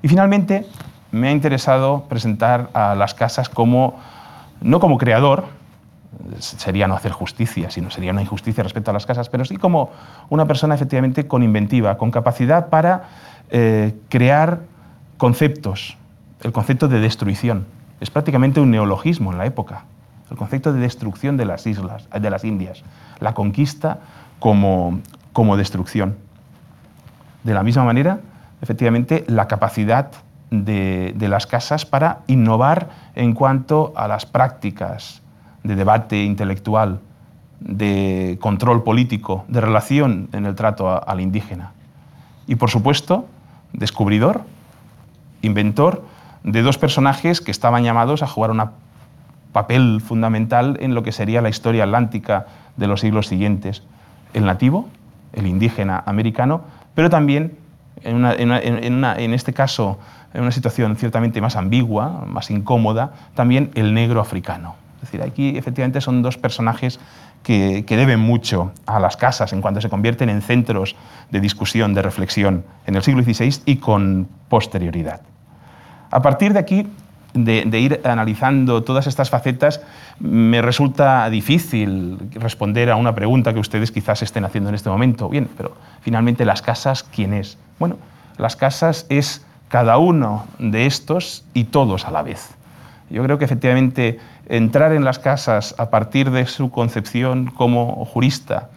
Y 0.02 0.10
finalmente, 0.10 0.66
me 1.12 1.30
ha 1.30 1.32
interesado 1.32 2.06
presentar 2.10 2.70
a 2.74 2.94
las 2.96 3.14
casas 3.14 3.50
como, 3.50 4.00
no 4.62 4.80
como 4.80 4.98
creador, 4.98 5.46
sería 6.40 6.88
no 6.88 6.96
hacer 6.96 7.12
justicia, 7.12 7.70
sino 7.70 7.90
sería 7.92 8.12
una 8.12 8.22
injusticia 8.22 8.64
respecto 8.64 8.92
a 8.92 8.94
las 8.94 9.06
casas, 9.06 9.30
pero 9.30 9.46
sí 9.46 9.58
como 9.58 9.92
una 10.30 10.46
persona 10.46 10.76
efectivamente 10.76 11.28
con 11.28 11.44
inventiva, 11.44 11.98
con 11.98 12.12
capacidad 12.12 12.68
para 12.70 13.04
eh, 13.50 13.96
crear 14.10 14.60
conceptos, 15.18 15.98
el 16.42 16.52
concepto 16.52 16.88
de 16.88 17.00
destrucción. 17.00 17.79
Es 18.00 18.10
prácticamente 18.10 18.60
un 18.60 18.72
neologismo 18.72 19.32
en 19.32 19.38
la 19.38 19.46
época, 19.46 19.86
el 20.32 20.38
concepto 20.38 20.74
de 20.74 20.80
destrucción 20.80 21.38
de 21.38 21.46
las 21.46 21.66
islas, 21.68 22.08
de 22.10 22.30
las 22.30 22.44
Indias, 22.44 22.84
la 23.20 23.34
conquista 23.34 24.00
como, 24.40 25.00
como 25.34 25.58
destrucción. 25.58 26.18
De 27.44 27.54
la 27.54 27.64
misma 27.64 27.84
manera, 27.84 28.20
efectivamente, 28.62 29.24
la 29.28 29.48
capacidad 29.48 30.12
de, 30.52 31.14
de 31.16 31.28
las 31.30 31.48
casas 31.48 31.86
para 31.86 32.20
innovar 32.28 32.90
en 33.16 33.34
cuanto 33.34 33.94
a 33.96 34.08
las 34.08 34.26
prácticas, 34.26 35.22
de 35.64 35.76
debate 35.76 36.24
intelectual, 36.24 37.00
de 37.60 38.38
control 38.42 38.84
político, 38.84 39.44
de 39.48 39.62
relación 39.62 40.30
en 40.32 40.46
el 40.46 40.56
trato 40.56 41.08
al 41.08 41.20
indígena. 41.20 41.74
Y 42.48 42.56
por 42.56 42.70
supuesto, 42.70 43.28
descubridor, 43.74 44.44
inventor 45.42 46.04
de 46.44 46.62
dos 46.62 46.78
personajes 46.78 47.42
que 47.42 47.52
estaban 47.52 47.84
llamados 47.84 48.24
a 48.24 48.28
jugar 48.28 48.52
un 48.52 48.64
papel 49.52 50.02
fundamental 50.02 50.78
en 50.80 50.94
lo 50.94 51.04
que 51.04 51.12
sería 51.12 51.42
la 51.42 51.50
historia 51.50 51.84
atlántica 51.84 52.48
de 52.78 52.88
los 52.88 53.02
siglos 53.02 53.28
siguientes. 53.28 53.84
El 54.34 54.46
nativo, 54.46 54.88
el 55.34 55.48
indígena 55.48 56.04
americano, 56.06 56.62
pero 56.96 57.10
también, 57.10 57.58
en, 58.04 59.34
este 59.34 59.54
caso, 59.54 60.00
en 60.34 60.42
una 60.42 60.52
situación 60.52 60.96
ciertamente 60.96 61.42
más 61.42 61.56
ambigua, 61.56 62.26
más 62.28 62.52
incómoda, 62.52 63.14
también 63.36 63.72
el 63.76 63.94
negro 63.94 64.22
africano. 64.22 64.76
Es 64.96 65.12
decir, 65.12 65.22
aquí 65.22 65.58
efectivamente 65.58 66.02
son 66.02 66.22
dos 66.22 66.38
personajes 66.38 67.00
que, 67.44 67.84
deben 67.88 68.20
mucho 68.20 68.74
a 68.86 69.00
las 69.00 69.18
casas 69.18 69.54
en 69.54 69.62
cuanto 69.62 69.82
se 69.82 69.90
convierten 69.90 70.30
en 70.30 70.42
centros 70.42 70.96
de 71.32 71.40
discusión, 71.40 71.94
de 71.94 72.02
reflexión 72.02 72.66
en 72.86 72.96
el 72.96 73.04
siglo 73.04 73.24
XVI 73.24 73.62
y 73.66 73.78
con 73.78 74.28
posterioridad. 74.50 75.22
A 76.12 76.22
partir 76.22 76.54
de 76.54 76.60
aquí, 76.60 76.88
de, 77.34 77.80
ir 77.80 78.02
analizando 78.04 78.84
todas 78.84 79.08
estas 79.08 79.30
facetas, 79.30 79.82
me 80.20 80.62
resulta 80.62 81.30
difícil 81.30 82.18
responder 82.34 82.90
a 82.90 82.96
una 82.96 83.14
pregunta 83.14 83.54
que 83.54 83.60
ustedes 83.60 83.92
quizás 83.92 84.22
estén 84.24 84.46
haciendo 84.46 84.70
en 84.70 84.76
este 84.76 84.90
momento. 84.90 85.30
Bien, 85.30 85.48
pero 85.56 85.76
finalmente 86.02 86.46
las 86.46 86.62
casas, 86.62 87.04
¿quién 87.04 87.34
es? 87.34 87.58
Bueno, 87.78 87.98
las 88.38 88.56
casas 88.56 89.06
es 89.10 89.46
cada 89.68 89.98
uno 89.98 90.46
de 90.58 90.88
estos 90.88 91.46
y 91.54 91.66
todos 91.66 92.06
a 92.06 92.12
la 92.12 92.24
vez. 92.24 92.56
Yo 93.12 93.24
creo 93.24 93.38
que 93.38 93.46
efectivamente 93.46 94.20
entrar 94.48 94.94
en 94.94 95.04
las 95.04 95.20
casas 95.20 95.76
a 95.78 95.90
partir 95.90 96.32
de 96.32 96.46
su 96.48 96.72
concepción 96.72 97.48
como 97.48 98.06
jurista, 98.06 98.70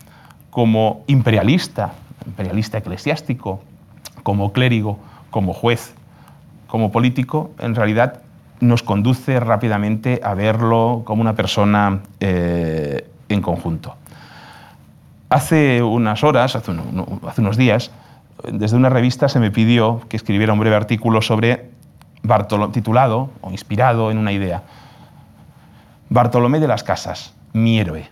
como 0.51 1.05
imperialista, 1.07 1.93
imperialista 2.27 2.79
eclesiástico, 2.79 3.63
como 4.23 4.53
clérigo, 4.53 4.99
como 5.31 5.55
juez, 5.55 5.95
como 6.73 6.91
político, 6.91 7.51
en 7.59 7.75
realidad 7.75 8.23
nos 8.61 8.83
conduce 8.83 9.39
rápidamente 9.39 10.23
a 10.25 10.33
verlo 10.33 11.03
como 11.05 11.21
una 11.21 11.35
persona 11.35 12.01
eh, 12.19 13.11
en 13.29 13.43
conjunto. 13.43 13.95
Hace 15.29 15.83
unas 15.83 16.25
horas, 16.25 16.57
hace, 16.57 16.71
unos 16.71 17.57
días, 17.59 17.91
desde 18.51 18.79
una 18.79 18.89
revista 18.89 19.29
se 19.29 19.39
me 19.39 19.51
pidió 19.51 20.01
que 20.09 20.17
escribiera 20.17 20.55
un 20.55 20.61
breve 20.61 20.75
artículo 20.75 21.21
sobre 21.21 21.69
Bartolomé, 22.23 22.73
titulado 22.73 23.29
o 23.43 23.51
inspirado 23.51 24.11
en 24.11 24.17
una 24.17 24.33
idea. 24.33 24.63
Bartolomé 26.09 26.59
de 26.59 26.69
las 26.69 26.85
Casas, 26.85 27.35
mi 27.53 27.79
héroe. 27.79 28.09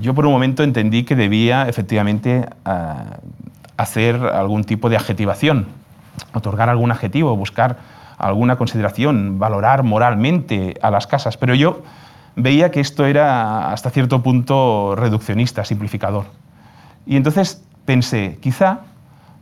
Yo 0.00 0.14
por 0.14 0.24
un 0.24 0.32
momento 0.32 0.62
entendí 0.62 1.02
que 1.02 1.16
debía 1.16 1.68
efectivamente 1.68 2.48
eh, 2.64 2.94
hacer 3.76 4.16
algún 4.24 4.64
tipo 4.64 4.88
de 4.88 4.96
adjetivación, 4.96 5.81
otorgar 6.34 6.68
algún 6.68 6.90
adjetivo, 6.90 7.36
buscar 7.36 7.78
alguna 8.18 8.56
consideración, 8.56 9.38
valorar 9.38 9.82
moralmente 9.82 10.78
a 10.82 10.90
las 10.90 11.06
casas, 11.06 11.36
pero 11.36 11.54
yo 11.54 11.82
veía 12.36 12.70
que 12.70 12.80
esto 12.80 13.04
era 13.04 13.72
hasta 13.72 13.90
cierto 13.90 14.22
punto 14.22 14.94
reduccionista, 14.96 15.64
simplificador. 15.64 16.26
Y 17.04 17.16
entonces 17.16 17.64
pensé, 17.84 18.38
quizá 18.40 18.80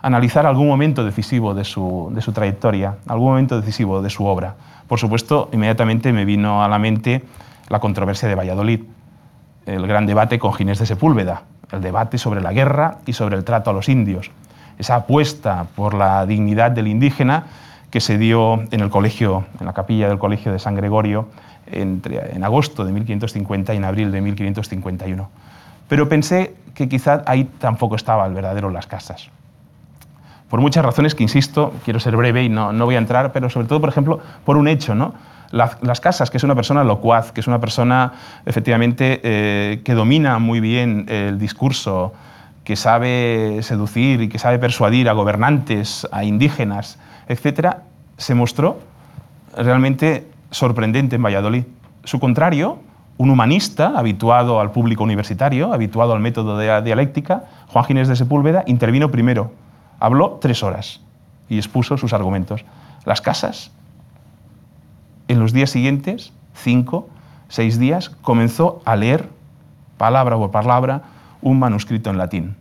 analizar 0.01 0.47
algún 0.47 0.67
momento 0.67 1.05
decisivo 1.05 1.55
de 1.55 1.65
su, 1.65 2.11
de 2.13 2.23
su 2.23 2.33
trayectoria, 2.33 2.97
algún 3.07 3.29
momento 3.29 3.61
decisivo 3.61 4.01
de 4.01 4.11
su 4.11 4.25
obra. 4.25 4.55
Por 4.89 4.99
supuesto, 4.99 5.51
inmediatamente 5.53 6.13
me 6.13 6.25
vino 6.25 6.65
a 6.65 6.69
la 6.69 6.79
mente 6.79 7.25
la 7.69 7.81
controversia 7.81 8.29
de 8.29 8.35
Valladolid, 8.35 8.81
el 9.67 9.87
gran 9.87 10.07
debate 10.07 10.39
con 10.39 10.55
Ginés 10.55 10.79
de 10.79 10.87
Sepúlveda, 10.87 11.43
el 11.71 11.81
debate 11.81 12.19
sobre 12.19 12.41
la 12.41 12.53
guerra 12.53 12.99
y 13.07 13.13
sobre 13.13 13.37
el 13.37 13.45
trato 13.45 13.71
a 13.71 13.73
los 13.73 13.89
indios, 13.89 14.31
esa 14.81 14.97
apuesta 14.97 15.67
por 15.77 15.95
la 15.95 16.25
dignidad 16.27 16.71
del 16.71 16.89
indígena 16.89 17.45
que 17.91 18.01
se 18.01 18.19
dio 18.19 18.63
en 18.71 18.81
el 18.81 18.89
colegio, 18.89 19.45
en 19.61 19.67
la 19.67 19.73
capilla 19.73 20.09
del 20.09 20.19
colegio 20.19 20.53
de 20.53 20.59
San 20.59 20.75
Gregorio 20.75 21.29
entre, 21.67 22.35
en 22.35 22.43
agosto 22.45 22.85
de 22.85 22.93
1550 22.93 23.75
y 23.75 23.77
en 23.77 23.85
abril 23.85 24.11
de 24.11 24.21
1551. 24.21 25.29
Pero 25.89 26.09
pensé 26.09 26.55
que 26.75 26.89
quizá 26.89 27.23
ahí 27.27 27.45
tampoco 27.59 27.97
estaba 27.97 28.27
el 28.27 28.33
verdadero 28.33 28.71
Las 28.71 28.87
Casas. 28.87 29.29
Por 30.49 30.61
muchas 30.61 30.85
razones 30.85 31.15
que, 31.15 31.23
insisto, 31.23 31.75
quiero 31.85 32.01
ser 32.01 32.17
breve 32.17 32.43
y 32.43 32.49
no, 32.49 32.73
no 32.73 32.87
voy 32.87 32.95
a 32.95 32.99
entrar, 32.99 33.33
pero 33.33 33.51
sobre 33.51 33.67
todo, 33.69 33.81
por 33.81 33.91
ejemplo, 33.91 34.21
por 34.45 34.57
un 34.57 34.67
hecho, 34.67 34.95
¿no? 34.95 35.15
las 35.51 36.01
Casas, 36.01 36.31
que 36.31 36.37
es 36.37 36.45
una 36.45 36.55
persona 36.55 36.85
locuaz, 36.85 37.33
que 37.33 37.41
es 37.41 37.49
una 37.49 37.61
persona 37.61 38.13
efectivamente 38.47 39.21
eh, 39.25 39.83
que 39.85 39.95
domina 39.95 40.39
muy 40.39 40.61
bien 40.61 41.07
el 41.09 41.39
discurso, 41.39 42.13
que 42.71 42.77
sabe 42.77 43.59
seducir 43.65 44.23
y 44.23 44.29
que 44.29 44.39
sabe 44.39 44.61
persuadir 44.61 45.09
a 45.09 45.13
gobernantes, 45.13 46.07
a 46.13 46.23
indígenas, 46.23 47.01
etc., 47.27 47.79
se 48.17 48.37
mostró 48.37 48.79
realmente 49.57 50.29
sorprendente 50.53 51.17
en 51.17 51.23
Valladolid. 51.25 51.65
Su 52.05 52.21
contrario, 52.21 52.79
un 53.17 53.29
humanista 53.29 53.99
habituado 53.99 54.61
al 54.61 54.71
público 54.71 55.03
universitario, 55.03 55.73
habituado 55.73 56.13
al 56.13 56.21
método 56.21 56.57
de 56.59 56.69
la 56.69 56.81
dialéctica, 56.81 57.43
Juan 57.67 57.87
Ginés 57.87 58.07
de 58.07 58.15
Sepúlveda, 58.15 58.63
intervino 58.69 59.11
primero. 59.11 59.51
Habló 59.99 60.39
tres 60.41 60.63
horas 60.63 61.01
y 61.49 61.57
expuso 61.57 61.97
sus 61.97 62.13
argumentos. 62.13 62.65
Las 63.05 63.21
casas 63.21 63.73
en 65.27 65.41
los 65.41 65.53
días 65.53 65.71
siguientes, 65.71 66.33
cinco, 66.55 67.09
seis 67.49 67.81
días, 67.81 68.11
comenzó 68.11 68.81
a 68.85 68.95
leer, 68.95 69.29
palabra 69.99 70.37
por 70.37 70.53
palabra, 70.53 71.03
un 71.43 71.59
manuscrito 71.59 72.11
en 72.11 72.19
latín. 72.19 72.60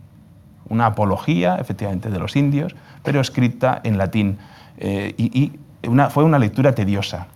Una 0.70 0.86
apología, 0.86 1.56
efectivamente, 1.60 2.08
de 2.08 2.18
los 2.18 2.34
indios, 2.36 2.74
pero 3.02 3.20
escrita 3.20 3.80
en 3.84 3.98
latín. 3.98 4.38
Eh, 4.78 5.14
y, 5.18 5.52
fue 6.10 6.24
una 6.24 6.38
lectura 6.38 6.74
tediosa. 6.74 7.26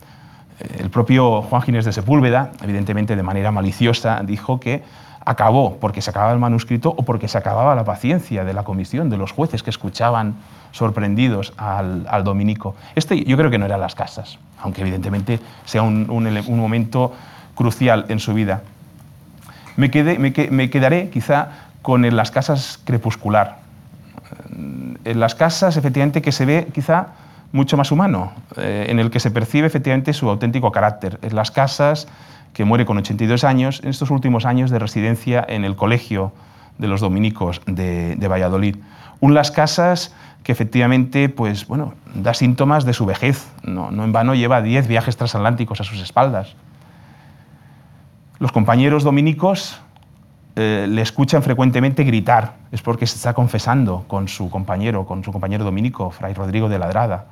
Eh, 0.60 0.78
el 0.80 0.90
propio 0.90 1.42
Juan 1.42 1.62
Ginés 1.62 1.84
de 1.84 1.92
Sepúlveda, 1.92 2.52
evidentemente 2.62 3.16
de 3.16 3.22
manera 3.22 3.50
maliciosa, 3.50 4.22
dijo 4.24 4.60
que 4.60 4.82
acabó 5.24 5.76
porque 5.76 6.02
se 6.02 6.10
acababa 6.10 6.32
el 6.32 6.38
manuscrito 6.38 6.90
o 6.90 7.02
porque 7.02 7.28
se 7.28 7.38
acababa 7.38 7.74
la 7.74 7.84
paciencia 7.84 8.44
de 8.44 8.52
la 8.52 8.62
comisión, 8.62 9.10
de 9.10 9.16
los 9.16 9.32
jueces 9.32 9.62
que 9.62 9.70
escuchaban 9.70 10.36
sorprendidos 10.72 11.52
al, 11.56 12.24
dominico. 12.24 12.74
Este 12.94 13.24
yo 13.24 13.36
creo 13.36 13.50
que 13.50 13.58
no 13.58 13.66
era 13.66 13.78
las 13.78 13.94
casas, 13.94 14.38
aunque 14.60 14.82
evidentemente 14.82 15.40
sea 15.64 15.82
un, 15.82 16.06
momento 16.48 17.12
crucial 17.54 18.06
en 18.08 18.18
su 18.18 18.34
vida. 18.34 18.62
Me, 19.76 19.88
me, 20.50 20.70
quedaré 20.70 21.10
quizá 21.10 21.63
con 21.84 22.06
en 22.06 22.16
las 22.16 22.30
casas 22.30 22.80
crepuscular. 22.82 23.58
En 25.04 25.20
las 25.20 25.34
casas, 25.34 25.76
efectivamente, 25.76 26.22
que 26.22 26.32
se 26.32 26.46
ve 26.46 26.68
quizá 26.72 27.08
mucho 27.52 27.76
más 27.76 27.92
humano, 27.92 28.32
eh, 28.56 28.86
en 28.88 28.98
el 28.98 29.10
que 29.10 29.20
se 29.20 29.30
percibe 29.30 29.66
efectivamente 29.66 30.14
su 30.14 30.30
auténtico 30.30 30.72
carácter. 30.72 31.18
En 31.20 31.36
las 31.36 31.50
casas 31.50 32.08
que 32.54 32.64
muere 32.64 32.86
con 32.86 32.96
82 32.96 33.44
años, 33.44 33.80
en 33.84 33.90
estos 33.90 34.10
últimos 34.10 34.46
años 34.46 34.70
de 34.70 34.78
residencia 34.78 35.44
en 35.46 35.62
el 35.62 35.76
Colegio 35.76 36.32
de 36.78 36.88
los 36.88 37.02
Dominicos 37.02 37.60
de, 37.66 38.16
Valladolid. 38.28 38.76
Un 39.20 39.34
Las 39.34 39.50
Casas 39.50 40.14
que 40.42 40.52
efectivamente 40.52 41.28
pues, 41.28 41.66
bueno, 41.66 41.92
da 42.14 42.32
síntomas 42.32 42.86
de 42.86 42.94
su 42.94 43.04
vejez. 43.04 43.46
No, 43.62 43.90
en 43.90 44.12
vano 44.12 44.34
lleva 44.34 44.62
10 44.62 44.88
viajes 44.88 45.18
transatlánticos 45.18 45.82
a 45.82 45.84
sus 45.84 46.00
espaldas. 46.00 46.56
Los 48.38 48.52
compañeros 48.52 49.04
dominicos 49.04 49.82
eh, 50.56 50.86
le 50.88 51.02
escuchan 51.02 51.42
frecuentemente 51.42 52.04
gritar. 52.04 52.54
Es 52.70 52.80
porque 52.80 53.06
se 53.06 53.16
está 53.16 53.34
confesando 53.34 54.04
con 54.06 54.28
su 54.28 54.50
compañero, 54.50 55.04
con 55.04 55.24
su 55.24 55.32
compañero 55.32 55.64
dominico, 55.64 56.10
Fray 56.10 56.34
Rodrigo 56.34 56.68
de 56.68 56.78
Ladrada. 56.78 57.26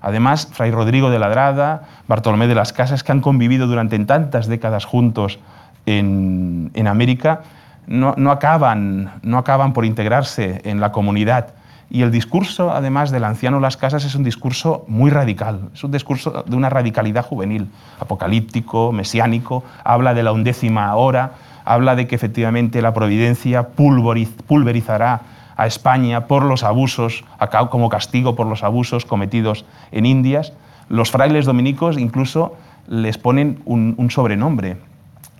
Además, 0.00 0.48
Fray 0.52 0.70
Rodrigo 0.70 1.10
de 1.10 1.18
Ladrada, 1.18 1.82
Bartolomé 2.06 2.46
de 2.46 2.54
las 2.54 2.72
Casas, 2.72 3.02
que 3.02 3.10
han 3.10 3.20
convivido 3.20 3.66
durante 3.66 3.98
tantas 4.00 4.46
décadas 4.46 4.84
juntos 4.84 5.40
en, 5.86 6.86
América, 6.86 7.42
no, 7.86 8.12
acaban, 8.30 9.12
no 9.22 9.38
acaban 9.38 9.72
por 9.72 9.84
integrarse 9.84 10.60
en 10.64 10.80
la 10.80 10.92
comunidad. 10.92 11.54
Y 11.90 12.02
el 12.02 12.12
discurso, 12.12 12.70
además, 12.70 13.10
del 13.10 13.24
anciano 13.24 13.60
Las 13.60 13.78
Casas 13.78 14.04
es 14.04 14.14
un 14.14 14.22
discurso 14.22 14.84
muy 14.88 15.10
radical, 15.10 15.70
es 15.72 15.82
un 15.82 15.90
discurso 15.90 16.44
de 16.46 16.54
una 16.54 16.68
radicalidad 16.68 17.24
juvenil, 17.24 17.70
apocalíptico, 17.98 18.92
mesiánico, 18.92 19.64
habla 19.84 20.12
de 20.12 20.22
la 20.22 20.32
undécima 20.32 20.94
hora, 20.94 21.32
habla 21.68 21.96
de 21.96 22.06
que 22.06 22.14
efectivamente 22.14 22.80
la 22.80 22.94
providencia 22.94 23.68
pulverizará 23.68 25.20
a 25.54 25.66
España 25.66 26.26
por 26.26 26.42
los 26.42 26.64
abusos, 26.64 27.24
como 27.68 27.90
castigo 27.90 28.34
por 28.34 28.46
los 28.46 28.64
abusos 28.64 29.04
cometidos 29.04 29.66
en 29.92 30.06
Indias. 30.06 30.54
Los 30.88 31.10
frailes 31.10 31.44
dominicos 31.44 31.98
incluso 31.98 32.56
les 32.86 33.18
ponen 33.18 33.60
un, 33.66 34.10
sobrenombre. 34.10 34.78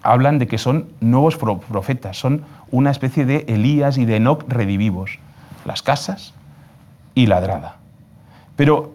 Hablan 0.02 0.38
de 0.38 0.46
que 0.46 0.58
son 0.58 0.90
nuevos 1.00 1.38
profetas, 1.38 2.18
son 2.18 2.44
una 2.70 2.90
especie 2.90 3.24
de 3.24 3.46
Elías 3.48 3.96
y 3.96 4.04
de 4.04 4.16
Enoch 4.16 4.44
redivivos. 4.48 5.18
Las 5.64 5.82
casas 5.82 6.34
y 7.14 7.26
ladrada. 7.26 7.76
Pero 8.54 8.92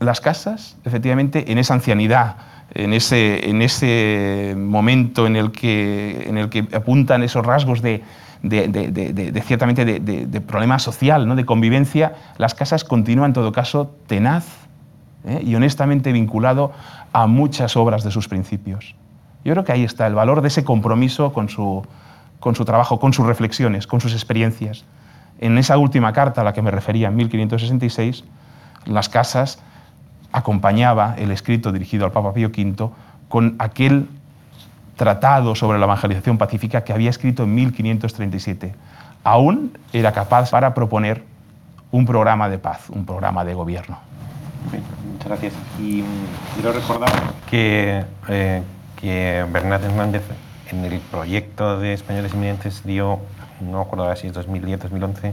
las 0.00 0.20
casas, 0.20 0.76
efectivamente, 0.84 1.50
en 1.50 1.56
esa 1.56 1.72
ancianidad, 1.72 2.36
en 2.74 2.92
ese, 2.92 3.48
en 3.48 3.62
ese 3.62 4.54
momento 4.56 5.26
en 5.26 5.36
el, 5.36 5.52
que, 5.52 6.24
en 6.28 6.38
el 6.38 6.48
que 6.48 6.66
apuntan 6.74 7.22
esos 7.22 7.44
rasgos 7.44 7.80
de, 7.82 8.02
ciertamente 9.46 9.84
de, 9.84 10.40
problema 10.40 10.78
social, 10.78 11.26
¿no? 11.26 11.34
de 11.34 11.44
convivencia, 11.44 12.14
las 12.36 12.54
casas 12.54 12.84
continúan 12.84 13.32
todo 13.32 13.52
caso 13.52 13.94
tenaz 14.06 14.46
¿eh? 15.24 15.42
y 15.44 15.54
honestamente 15.54 16.12
vinculado 16.12 16.72
a 17.12 17.26
muchas 17.26 17.76
obras 17.76 18.04
de 18.04 18.10
sus 18.10 18.28
principios. 18.28 18.94
Yo 19.44 19.52
creo 19.52 19.64
que 19.64 19.72
ahí 19.72 19.84
está 19.84 20.06
el 20.06 20.14
valor 20.14 20.42
de 20.42 20.48
ese 20.48 20.64
compromiso 20.64 21.32
con 21.32 21.48
su, 21.48 21.86
con 22.38 22.54
su 22.54 22.64
trabajo, 22.64 23.00
con 23.00 23.12
sus 23.12 23.26
reflexiones, 23.26 23.86
con 23.86 24.00
sus 24.00 24.12
experiencias. 24.12 24.84
En 25.40 25.56
esa 25.56 25.78
última 25.78 26.12
carta 26.12 26.42
a 26.42 26.44
la 26.44 26.52
que 26.52 26.62
me 26.62 26.70
refería, 26.70 27.08
en 27.08 27.16
1566, 27.16 28.24
las 28.84 29.08
casas 29.08 29.62
acompañaba 30.32 31.14
el 31.18 31.30
escrito 31.30 31.72
dirigido 31.72 32.04
al 32.04 32.12
Papa 32.12 32.32
Pío 32.32 32.48
V 32.48 32.90
con 33.28 33.56
aquel 33.58 34.08
tratado 34.96 35.54
sobre 35.54 35.78
la 35.78 35.84
evangelización 35.84 36.38
pacífica 36.38 36.84
que 36.84 36.92
había 36.92 37.10
escrito 37.10 37.44
en 37.44 37.54
1537. 37.54 38.74
Aún 39.24 39.78
era 39.92 40.12
capaz 40.12 40.50
para 40.50 40.74
proponer 40.74 41.24
un 41.90 42.04
programa 42.04 42.48
de 42.48 42.58
paz, 42.58 42.90
un 42.90 43.06
programa 43.06 43.44
de 43.44 43.54
gobierno. 43.54 43.98
muchas 45.12 45.28
gracias. 45.28 45.54
Y 45.78 46.02
mm, 46.02 46.54
quiero 46.54 46.72
recordar 46.72 47.10
que, 47.48 48.04
eh, 48.28 48.62
que 48.96 49.46
Bernat 49.50 49.84
Hernández 49.84 50.22
en 50.70 50.84
el 50.84 50.98
proyecto 50.98 51.78
de 51.78 51.94
Españoles 51.94 52.34
Inminentes 52.34 52.84
dio, 52.84 53.20
no 53.60 53.84
recuerdo 53.84 54.14
si 54.16 54.26
es 54.26 54.32
2010, 54.32 54.80
2011, 54.80 55.32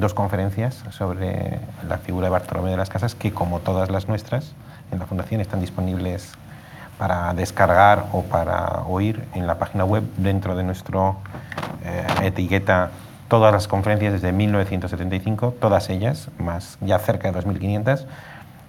dos 0.00 0.14
conferencias 0.14 0.82
sobre 0.90 1.60
la 1.88 1.98
figura 1.98 2.26
de 2.26 2.30
Bartolomé 2.30 2.70
de 2.70 2.76
las 2.76 2.88
Casas, 2.88 3.14
que 3.14 3.32
como 3.32 3.60
todas 3.60 3.90
las 3.90 4.08
nuestras 4.08 4.54
en 4.92 4.98
la 4.98 5.06
Fundación 5.06 5.40
están 5.40 5.60
disponibles 5.60 6.32
para 6.98 7.32
descargar 7.34 8.06
o 8.12 8.22
para 8.22 8.82
oír 8.86 9.24
en 9.34 9.46
la 9.46 9.58
página 9.58 9.84
web 9.84 10.02
dentro 10.16 10.56
de 10.56 10.64
nuestra 10.64 11.12
eh, 11.84 12.06
etiqueta 12.22 12.90
todas 13.28 13.52
las 13.52 13.68
conferencias 13.68 14.14
desde 14.14 14.32
1975, 14.32 15.54
todas 15.60 15.90
ellas, 15.90 16.30
más 16.38 16.78
ya 16.80 16.98
cerca 16.98 17.30
de 17.30 17.38
2.500, 17.38 18.06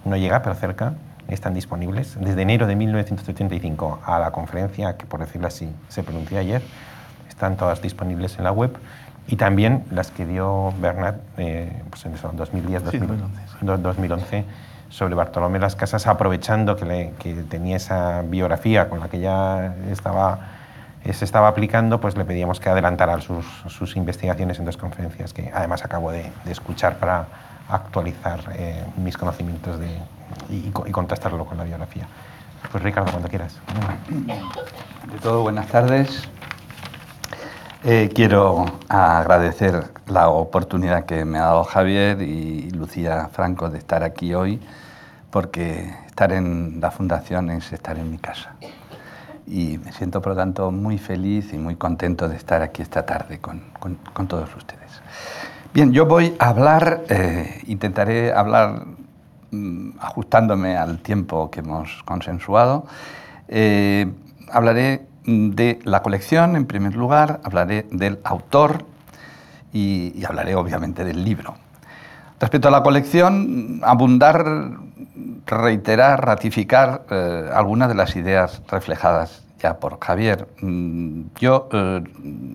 no 0.04 0.16
llega, 0.16 0.42
pero 0.42 0.54
cerca, 0.54 0.94
están 1.28 1.54
disponibles. 1.54 2.16
Desde 2.20 2.42
enero 2.42 2.66
de 2.66 2.76
1975 2.76 4.00
a 4.04 4.18
la 4.18 4.30
conferencia, 4.30 4.96
que 4.96 5.06
por 5.06 5.20
decirlo 5.20 5.46
así 5.46 5.70
se 5.88 6.02
pronunció 6.02 6.38
ayer, 6.38 6.62
están 7.28 7.56
todas 7.56 7.80
disponibles 7.80 8.36
en 8.38 8.44
la 8.44 8.52
web. 8.52 8.76
Y 9.30 9.36
también 9.36 9.84
las 9.92 10.10
que 10.10 10.26
dio 10.26 10.74
Bernat 10.80 11.14
eh, 11.38 11.70
pues 11.88 12.04
en 12.04 12.16
2010, 12.36 12.82
2011 13.62 14.44
sobre 14.88 15.14
Bartolomé 15.14 15.60
Las 15.60 15.76
Casas, 15.76 16.08
aprovechando 16.08 16.74
que, 16.74 17.44
tenía 17.48 17.76
esa 17.76 18.22
biografía 18.22 18.88
con 18.88 18.98
la 18.98 19.08
que 19.08 19.20
ya 19.20 19.76
estaba, 19.88 20.40
se 21.08 21.24
estaba 21.24 21.46
aplicando, 21.46 22.00
pues 22.00 22.16
le 22.16 22.24
pedíamos 22.24 22.58
que 22.58 22.70
adelantara 22.70 23.20
sus, 23.20 23.96
investigaciones 23.96 24.58
en 24.58 24.64
dos 24.64 24.76
conferencias, 24.76 25.32
que 25.32 25.48
además 25.54 25.84
acabo 25.84 26.10
de, 26.10 26.28
escuchar 26.46 26.96
para 26.96 27.26
actualizar 27.68 28.40
eh, 28.56 28.84
mis 28.96 29.16
conocimientos 29.16 29.78
de, 29.78 29.96
y, 30.48 30.70
contrastarlo 30.70 31.44
con 31.44 31.56
la 31.56 31.62
biografía. 31.62 32.08
Pues 32.72 32.82
Ricardo, 32.82 33.12
cuando 33.12 33.28
quieras. 33.28 33.60
De 34.08 35.18
todo, 35.20 35.42
buenas 35.42 35.68
tardes. 35.68 36.28
Eh, 37.82 38.10
quiero 38.14 38.66
agradecer 38.88 39.92
la 40.06 40.28
oportunidad 40.28 41.06
que 41.06 41.24
me 41.24 41.38
ha 41.38 41.42
dado 41.42 41.64
Javier 41.64 42.20
y 42.20 42.70
Lucía 42.70 43.28
Franco 43.32 43.70
de 43.70 43.78
estar 43.78 44.02
aquí 44.02 44.34
hoy, 44.34 44.60
porque 45.30 45.94
estar 46.06 46.32
en 46.32 46.80
la 46.80 46.90
fundación 46.90 47.50
es 47.50 47.72
estar 47.72 47.98
en 47.98 48.10
mi 48.10 48.18
casa. 48.18 48.54
Y 49.46 49.78
me 49.78 49.92
siento, 49.92 50.20
por 50.20 50.32
lo 50.32 50.36
tanto, 50.36 50.70
muy 50.70 50.98
feliz 50.98 51.52
y 51.52 51.58
muy 51.58 51.76
contento 51.76 52.28
de 52.28 52.36
estar 52.36 52.62
aquí 52.62 52.82
esta 52.82 53.06
tarde 53.06 53.40
con, 53.40 53.62
todos 54.28 54.54
ustedes. 54.54 55.02
Bien, 55.72 55.92
yo 55.92 56.06
voy 56.06 56.36
a 56.38 56.48
hablar, 56.48 57.02
eh, 57.08 57.62
intentaré 57.66 58.32
hablar 58.32 58.84
Mm, 59.52 59.98
ajustándome 59.98 60.76
al 60.76 61.00
tiempo 61.00 61.50
que 61.50 61.58
hemos 61.58 62.04
consensuado, 62.04 62.86
eh, 63.48 64.06
hablaré 64.52 65.02
de 65.30 65.78
la 65.84 66.02
colección 66.02 66.56
en 66.56 66.66
primer 66.66 66.94
lugar, 66.96 67.40
hablaré 67.44 67.86
del 67.90 68.18
autor 68.24 68.84
y, 69.72 70.24
hablaré 70.24 70.54
obviamente 70.54 71.04
del 71.04 71.24
libro. 71.24 71.54
Respecto 72.40 72.68
a 72.68 72.70
la 72.70 72.82
colección, 72.82 73.80
abundar, 73.84 74.44
reiterar, 75.46 76.24
ratificar 76.24 77.04
eh, 77.10 77.50
algunas 77.52 77.88
de 77.88 77.94
las 77.94 78.16
ideas 78.16 78.62
reflejadas 78.68 79.42
ya 79.60 79.78
por 79.78 80.00
Javier. 80.00 80.48
Mm, 80.60 81.22
yo, 81.38 81.68
eh, 81.72 82.02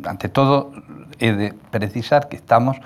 ante 0.05 0.27
todo, 0.29 0.71
he 1.19 1.33
de 1.33 1.53
precisar 1.71 2.27
que 2.27 2.35
estamos 2.35 2.77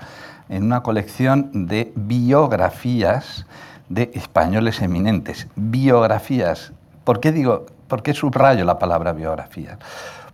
en 0.48 0.64
una 0.64 0.82
colección 0.82 1.66
de 1.66 1.92
biografías 1.96 3.46
de 3.88 4.10
españoles 4.14 4.82
eminentes, 4.82 5.48
biografías. 5.56 6.72
¿Por 7.04 7.20
qué 7.20 7.32
digo, 7.32 7.66
por 7.90 8.02
qué 8.02 8.14
subrayo 8.14 8.64
la 8.64 8.78
palabra 8.78 9.12
biografía? 9.12 9.76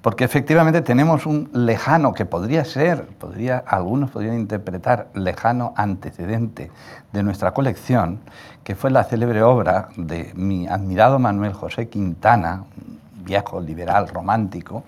Porque 0.03 0.23
efectivamente 0.23 0.83
tenemos 0.83 1.27
un 1.27 1.51
lejano 1.53 2.13
que 2.13 2.27
podría 2.27 2.65
ser, 2.65 3.07
podría, 3.19 3.65
algunos 3.67 4.11
podrían 4.11 4.37
interpretar 4.37 5.09
lejano 5.15 5.73
antecedente 5.75 6.71
de 7.13 7.23
nuestra 7.25 7.53
colección, 7.53 8.21
que 8.63 8.77
fue 8.77 8.93
la 8.93 9.03
célebre 9.03 9.43
obra 9.43 9.89
de 9.97 10.31
mi 10.37 10.69
admirado 10.69 11.19
Manuel 11.19 11.55
José 11.55 11.89
Quintana, 11.89 12.63
viejo 13.25 13.61
liberal 13.61 14.07
romántico, 14.07 14.85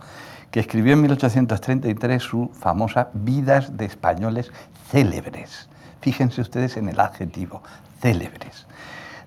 que 0.52 0.60
escribió 0.60 0.92
en 0.92 1.00
1833 1.00 2.22
su 2.22 2.50
famosa 2.52 3.08
Vidas 3.12 3.76
de 3.76 3.86
españoles 3.86 4.52
célebres. 4.88 5.68
Fíjense 6.00 6.42
ustedes 6.42 6.76
en 6.76 6.90
el 6.90 7.00
adjetivo, 7.00 7.62
célebres. 8.00 8.67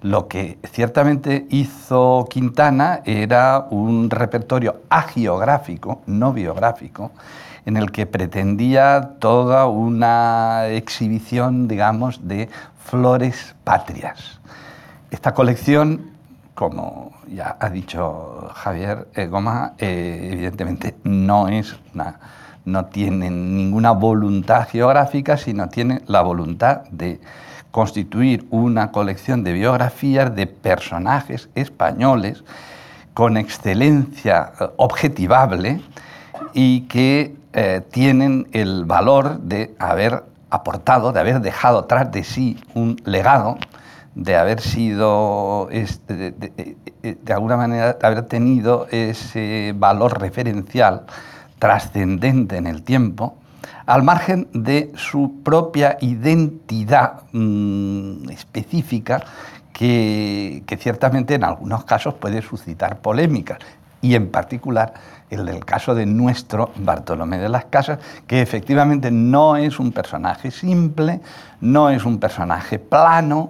Lo 0.01 0.27
que 0.27 0.57
ciertamente 0.71 1.45
hizo 1.51 2.27
Quintana 2.27 3.01
era 3.05 3.67
un 3.69 4.09
repertorio 4.09 4.81
agiográfico, 4.89 6.01
no 6.07 6.33
biográfico, 6.33 7.11
en 7.67 7.77
el 7.77 7.91
que 7.91 8.07
pretendía 8.07 9.15
toda 9.19 9.67
una 9.67 10.65
exhibición, 10.67 11.67
digamos, 11.67 12.27
de 12.27 12.49
flores 12.83 13.53
patrias. 13.63 14.39
Esta 15.11 15.35
colección, 15.35 16.11
como 16.55 17.11
ya 17.27 17.57
ha 17.59 17.69
dicho 17.69 18.49
Javier 18.55 19.07
Goma, 19.29 19.73
eh, 19.77 20.29
evidentemente 20.33 20.95
no 21.03 21.47
es 21.47 21.75
no 22.65 22.85
tiene 22.85 23.29
ninguna 23.29 23.91
voluntad 23.91 24.67
geográfica, 24.67 25.37
sino 25.37 25.69
tiene 25.69 26.01
la 26.07 26.21
voluntad 26.21 26.83
de 26.91 27.19
constituir 27.71 28.45
una 28.51 28.91
colección 28.91 29.43
de 29.43 29.53
biografías 29.53 30.35
de 30.35 30.45
personajes 30.47 31.49
españoles 31.55 32.43
con 33.13 33.37
excelencia 33.37 34.51
eh, 34.59 34.67
objetivable 34.77 35.81
y 36.53 36.81
que 36.81 37.35
eh, 37.53 37.81
tienen 37.91 38.47
el 38.51 38.85
valor 38.85 39.39
de 39.39 39.73
haber 39.79 40.23
aportado, 40.49 41.11
de 41.11 41.19
haber 41.19 41.41
dejado 41.41 41.85
tras 41.85 42.11
de 42.11 42.23
sí 42.23 42.59
un 42.73 42.97
legado, 43.05 43.57
de 44.15 44.35
haber 44.35 44.59
sido, 44.59 45.69
este, 45.71 46.31
de, 46.31 46.75
de, 47.01 47.33
alguna 47.33 47.55
manera, 47.55 47.93
de 47.93 48.07
haber 48.07 48.23
tenido 48.23 48.87
ese 48.91 49.73
valor 49.77 50.19
referencial 50.19 51.03
trascendente 51.59 52.57
en 52.57 52.67
el 52.67 52.83
tiempo 52.83 53.37
al 53.91 54.03
margen 54.03 54.47
de 54.53 54.89
su 54.95 55.41
propia 55.43 55.97
identidad 55.99 57.23
mm, 57.33 58.29
específica 58.29 59.21
que, 59.73 60.63
ciertamente 60.79 61.35
en 61.35 61.43
algunos 61.43 61.83
casos 61.83 62.13
puede 62.13 62.41
suscitar 62.41 62.99
polémicas 62.99 63.59
y 64.01 64.15
en 64.15 64.31
particular 64.31 64.93
el 65.29 65.45
del 65.45 65.65
caso 65.65 65.93
de 65.93 66.05
nuestro 66.05 66.71
Bartolomé 66.77 67.37
de 67.37 67.49
las 67.49 67.65
Casas, 67.65 67.99
que 68.27 68.41
efectivamente 68.41 69.11
no 69.11 69.57
es 69.57 69.77
un 69.77 69.91
personaje 69.91 70.51
simple, 70.51 71.19
no 71.59 71.89
es 71.89 72.05
un 72.05 72.17
personaje 72.17 72.79
plano, 72.79 73.49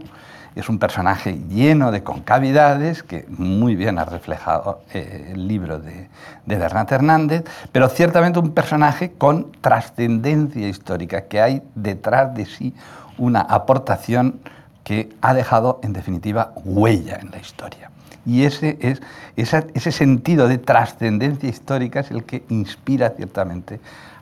es 0.56 0.70
un 0.70 0.80
personaje 0.80 1.40
lleno 1.50 1.92
de 1.92 2.04
concavidades, 2.04 3.04
que 3.04 3.26
muy 3.30 3.76
bien 3.76 4.00
ha 4.00 4.06
reflejado 4.06 4.82
eh, 4.94 5.32
el 5.34 5.48
libro 5.48 5.80
de, 5.80 6.10
de 6.46 6.58
Bernat 6.58 6.92
Hernández, 6.92 7.44
pero 7.72 7.88
ciertamente 7.90 8.40
un 8.40 8.54
personaje 8.54 9.12
con 9.18 9.52
trascendencia 9.62 10.68
histórica, 10.68 11.22
que 11.22 11.42
hay 11.42 11.64
detrás 11.76 12.34
de 12.36 12.46
sí 12.46 12.74
una 13.18 13.42
aportación 13.42 14.40
que 14.84 15.10
ha 15.22 15.34
dejado, 15.34 15.80
en 15.84 15.94
definitiva, 15.94 16.52
huella 16.66 17.18
en 17.22 17.32
la 17.32 17.38
historia. 17.38 17.92
Y 18.26 18.44
ese, 18.44 18.78
es, 18.82 19.02
ese 19.36 19.92
sentido 19.92 20.48
de 20.48 20.58
trascendencia 20.58 21.50
histórica 21.50 22.02
es 22.02 22.12
el 22.12 22.24
que 22.24 22.44
inspira 22.50 23.12
ciertamente 23.12 23.80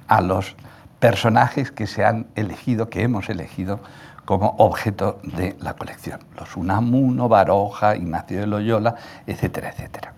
a 0.08 0.22
los 0.22 0.56
personajes 1.00 1.72
que 1.72 1.88
se 1.88 2.06
han 2.06 2.28
elegido, 2.36 2.90
que 2.90 3.04
hemos 3.04 3.30
elegido 3.30 3.80
como 4.30 4.54
objeto 4.60 5.18
de 5.24 5.56
la 5.60 5.74
colección. 5.74 6.20
Los 6.38 6.56
Unamuno, 6.56 7.28
Baroja, 7.28 7.96
Ignacio 7.96 8.42
de 8.42 8.46
Loyola, 8.46 8.94
etcétera, 9.26 9.70
etcétera. 9.70 10.14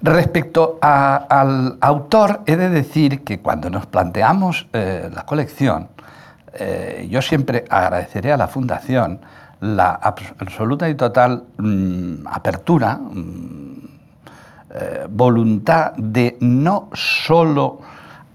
Respecto 0.00 0.76
al 0.80 1.78
autor, 1.80 2.40
he 2.46 2.56
de 2.56 2.68
decir 2.68 3.22
que 3.22 3.38
cuando 3.38 3.70
nos 3.70 3.86
planteamos 3.86 4.66
eh, 4.72 5.08
la 5.14 5.24
colección, 5.24 5.90
eh, 6.54 7.06
yo 7.08 7.22
siempre 7.22 7.64
agradeceré 7.70 8.32
a 8.32 8.36
la 8.36 8.48
Fundación 8.48 9.20
la 9.60 9.92
absoluta 9.92 10.88
y 10.88 10.96
total 10.96 11.44
mm, 11.58 12.26
apertura, 12.26 12.96
mm, 12.96 13.84
eh, 14.68 15.06
voluntad 15.08 15.92
de 15.92 16.38
no 16.40 16.88
solo 16.92 17.78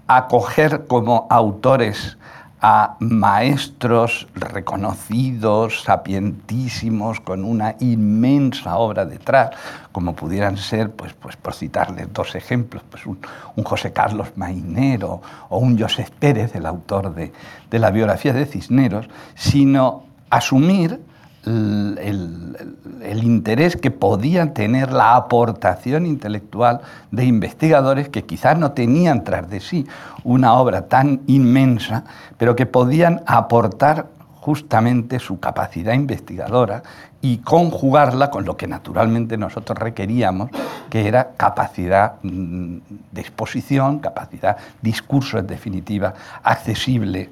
acoger 0.06 0.86
como 0.86 1.26
autores 1.28 2.16
a 2.60 2.96
maestros 3.00 4.26
reconocidos, 4.34 5.82
sapientísimos, 5.82 7.20
con 7.20 7.44
una 7.44 7.76
inmensa 7.80 8.76
obra 8.76 9.04
detrás, 9.04 9.50
como 9.92 10.14
pudieran 10.14 10.56
ser, 10.56 10.90
pues, 10.90 11.12
pues 11.14 11.36
por 11.36 11.54
citarles 11.54 12.12
dos 12.12 12.34
ejemplos, 12.34 12.82
pues 12.90 13.06
un, 13.06 13.18
José 13.64 13.92
Carlos 13.92 14.28
Mainero 14.36 15.20
o 15.48 15.58
un 15.58 15.78
José 15.78 16.06
Pérez, 16.18 16.54
el 16.54 16.66
autor 16.66 17.14
de, 17.14 17.32
de 17.70 17.78
la 17.78 17.90
biografía 17.90 18.32
de 18.32 18.46
Cisneros, 18.46 19.08
sino 19.34 20.04
asumir 20.30 21.00
el, 21.48 23.24
interés 23.24 23.76
que 23.76 23.90
podía 23.90 24.52
tener 24.52 24.92
la 24.92 25.16
aportación 25.16 26.06
intelectual 26.06 26.80
de 27.10 27.24
investigadores 27.24 28.08
que 28.08 28.24
quizás 28.24 28.58
no 28.58 28.72
tenían 28.72 29.24
tras 29.24 29.48
de 29.48 29.60
sí 29.60 29.86
una 30.24 30.54
obra 30.54 30.88
tan 30.88 31.22
inmensa, 31.26 32.04
pero 32.36 32.56
que 32.56 32.66
podían 32.66 33.22
aportar 33.26 34.06
justamente 34.40 35.18
su 35.18 35.40
capacidad 35.40 35.94
investigadora 35.94 36.82
y 37.20 37.38
conjugarla 37.38 38.30
con 38.30 38.44
lo 38.44 38.56
que 38.56 38.66
naturalmente 38.66 39.36
nosotros 39.36 39.78
requeríamos, 39.78 40.50
que 40.88 41.08
era 41.08 41.30
capacidad 41.36 42.14
mm, 42.22 42.78
de 43.12 43.20
exposición, 43.20 43.98
capacidad, 43.98 44.56
discurso 44.80 45.38
en 45.38 45.46
definitiva, 45.46 46.14
accesible 46.42 47.30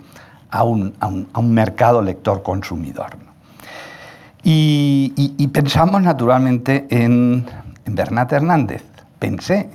a 0.51 0.64
un, 0.64 0.95
a 1.01 1.39
un 1.39 1.55
mercado 1.55 2.03
lector-consumidor. 2.03 3.26
Y, 4.49 5.49
pensamos 5.53 6.01
naturalmente 6.03 6.87
en, 6.89 7.45
Bernat 7.85 8.33
Hernández. 8.33 8.85
Pensé, 9.19 9.69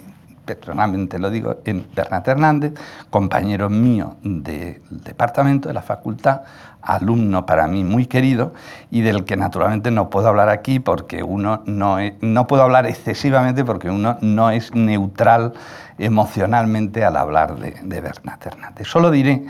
personalmente 0.46 1.20
lo 1.20 1.30
digo, 1.30 1.58
en 1.66 1.86
Bernat 1.94 2.26
Hernández, 2.30 2.74
compañero 3.10 3.70
mío 3.70 4.16
del 4.24 4.82
departamento, 4.90 5.68
de 5.68 5.74
la 5.74 5.82
facultad, 5.82 6.44
alumno 6.82 7.46
para 7.46 7.68
mí 7.68 7.84
muy 7.84 8.06
querido 8.06 8.54
y 8.90 9.02
del 9.02 9.26
que 9.26 9.36
naturalmente 9.36 9.92
no 9.92 10.10
puedo 10.10 10.30
hablar 10.30 10.48
aquí 10.48 10.80
porque 10.80 11.22
uno 11.22 11.64
no, 11.66 11.98
no 12.22 12.48
puedo 12.48 12.64
hablar 12.64 12.86
excesivamente 12.86 13.66
porque 13.66 13.90
uno 13.90 14.20
no 14.22 14.52
es 14.52 14.74
neutral 14.74 15.52
emocionalmente 15.98 17.04
al 17.04 17.18
hablar 17.18 17.58
de, 17.60 17.72
de 17.84 18.00
Bernat 18.00 18.46
Hernández. 18.46 18.88
Solo 18.88 19.12
diré 19.12 19.44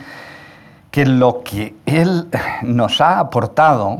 que 0.90 1.06
lo 1.06 1.44
que 1.44 1.76
él 1.86 2.28
nos 2.64 3.02
ha 3.02 3.20
aportado 3.20 4.00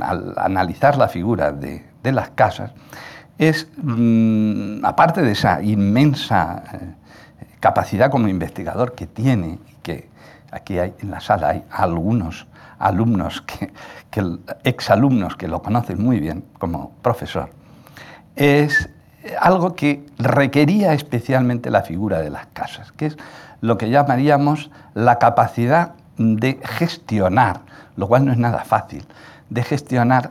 al 0.00 0.34
analizar 0.36 0.96
la 0.96 1.08
figura 1.08 1.52
de, 1.52 1.84
las 2.04 2.30
casas, 2.30 2.72
es, 3.38 3.68
mm, 3.82 4.84
aparte 4.84 5.22
de 5.22 5.32
esa 5.32 5.62
inmensa 5.62 6.62
eh, 6.72 6.94
capacidad 7.60 8.10
como 8.10 8.28
investigador 8.28 8.94
que 8.94 9.06
tiene, 9.06 9.58
que 9.82 10.08
aquí 10.50 10.78
hay, 10.78 10.94
en 11.00 11.10
la 11.10 11.20
sala 11.20 11.50
hay 11.50 11.64
algunos 11.70 12.46
alumnos, 12.78 13.42
que, 13.42 13.72
que, 14.10 14.38
exalumnos 14.64 15.36
que 15.36 15.48
lo 15.48 15.62
conocen 15.62 16.02
muy 16.02 16.20
bien 16.20 16.44
como 16.58 16.92
profesor, 17.02 17.50
es 18.36 18.88
algo 19.38 19.74
que 19.74 20.06
requería 20.18 20.92
especialmente 20.94 21.70
la 21.70 21.82
figura 21.82 22.20
de 22.20 22.30
las 22.30 22.46
casas, 22.46 22.92
que 22.92 23.06
es 23.06 23.16
lo 23.60 23.76
que 23.76 23.90
llamaríamos 23.90 24.70
la 24.94 25.18
capacidad 25.18 25.92
de 26.16 26.58
gestionar, 26.62 27.60
lo 27.96 28.08
cual 28.08 28.24
no 28.24 28.32
es 28.32 28.38
nada 28.38 28.64
fácil, 28.64 29.04
de 29.50 29.62
gestionar 29.62 30.30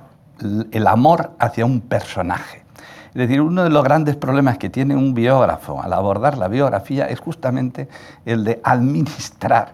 el 0.72 0.88
amor 0.88 1.32
hacia 1.40 1.66
un 1.66 1.82
personaje. 1.82 2.64
Es 3.10 3.16
decir, 3.16 3.42
uno 3.42 3.64
de 3.64 3.70
los 3.70 3.84
grandes 3.84 4.16
problemas 4.16 4.58
que 4.58 4.70
tiene 4.70 4.96
un 4.96 5.14
biógrafo 5.14 5.82
al 5.82 5.94
abordar 5.94 6.38
la 6.38 6.48
biografía 6.48 7.06
es 7.08 7.20
justamente 7.20 7.90
el 8.26 8.44
de 8.44 8.62
administrar 8.64 9.74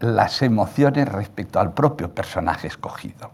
las 0.00 0.42
emociones 0.42 1.08
respecto 1.08 1.58
al 1.58 1.72
propio 1.72 2.14
personaje 2.14 2.66
escogido. 2.66 3.30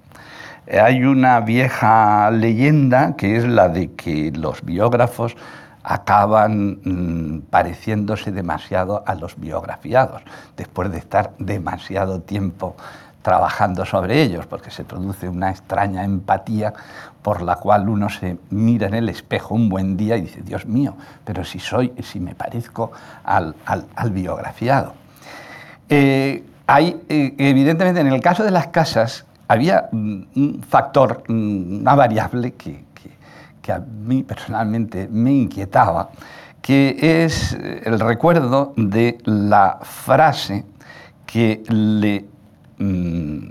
Hay 0.71 1.03
una 1.03 1.41
vieja 1.41 2.31
leyenda 2.31 3.17
que 3.17 3.37
es 3.37 3.45
la 3.45 3.69
de 3.69 3.93
que 3.93 4.31
los 4.31 4.65
biógrafos 4.65 5.37
acaban 5.83 6.79
mm, 6.85 7.43
pareciéndose 7.51 8.31
demasiado 8.31 9.03
a 9.07 9.17
los 9.17 9.39
biografiados, 9.39 10.23
después 10.57 10.93
de 10.93 10.99
estar 10.99 11.33
demasiado 11.39 12.21
tiempo 12.21 12.77
trabajando 13.23 13.85
sobre 13.85 14.21
ellos, 14.23 14.47
porque 14.47 14.71
se 14.71 14.85
produce 14.85 15.29
una 15.29 15.51
extraña 15.51 16.05
empatía 16.05 16.73
por 17.23 17.41
la 17.43 17.57
cual 17.57 17.89
uno 17.89 18.09
se 18.11 18.37
mira 18.51 18.89
en 18.89 18.95
el 18.95 19.09
espejo 19.09 19.55
un 19.55 19.69
buen 19.69 19.97
día 19.97 20.17
y 20.17 20.23
dice, 20.23 20.43
Dios 20.43 20.67
mío, 20.67 20.97
pero 21.25 21.45
si 21.45 21.59
soy, 21.61 21.93
si 22.03 22.19
me 22.21 22.35
parezco 22.35 22.93
al, 23.25 23.55
biografiado. 24.11 24.95
Eh, 25.89 26.45
hay, 26.67 27.01
eh, 27.09 27.35
evidentemente, 27.39 28.01
en 28.01 28.09
el 28.09 28.21
caso 28.21 28.43
de 28.43 28.51
las 28.51 28.69
casas, 28.69 29.25
había 29.47 29.89
un 29.93 30.65
factor, 30.69 31.23
una 31.29 31.95
variable 31.95 32.55
que, 32.55 32.85
que 33.63 33.73
a 33.73 33.79
mí 33.79 34.23
personalmente 34.23 35.09
me 35.09 35.33
inquietaba, 35.33 36.11
que 36.61 37.25
es 37.25 37.53
el 37.53 37.99
recuerdo 38.01 38.73
de 38.77 39.19
la 39.25 39.79
frase 39.83 40.65
que 41.27 41.63
le 41.69 42.32
Mm, 42.79 43.49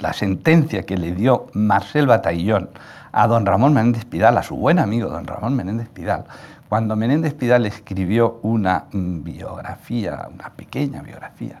la 0.00 0.12
sentencia 0.12 0.84
que 0.84 0.96
le 0.96 1.12
dio 1.12 1.46
Marcel 1.52 2.06
Batallón 2.06 2.70
a 3.12 3.26
don 3.26 3.46
Ramón 3.46 3.74
Menéndez 3.74 4.04
Pidal, 4.04 4.38
a 4.38 4.42
su 4.42 4.56
buen 4.56 4.78
amigo 4.78 5.08
don 5.08 5.26
Ramón 5.26 5.56
Menéndez 5.56 5.88
Pidal, 5.88 6.24
cuando 6.68 6.96
Menéndez 6.96 7.34
Pidal 7.34 7.66
escribió 7.66 8.40
una 8.42 8.84
mm, 8.92 9.22
biografía, 9.22 10.28
una 10.32 10.50
pequeña 10.50 11.02
biografía 11.02 11.60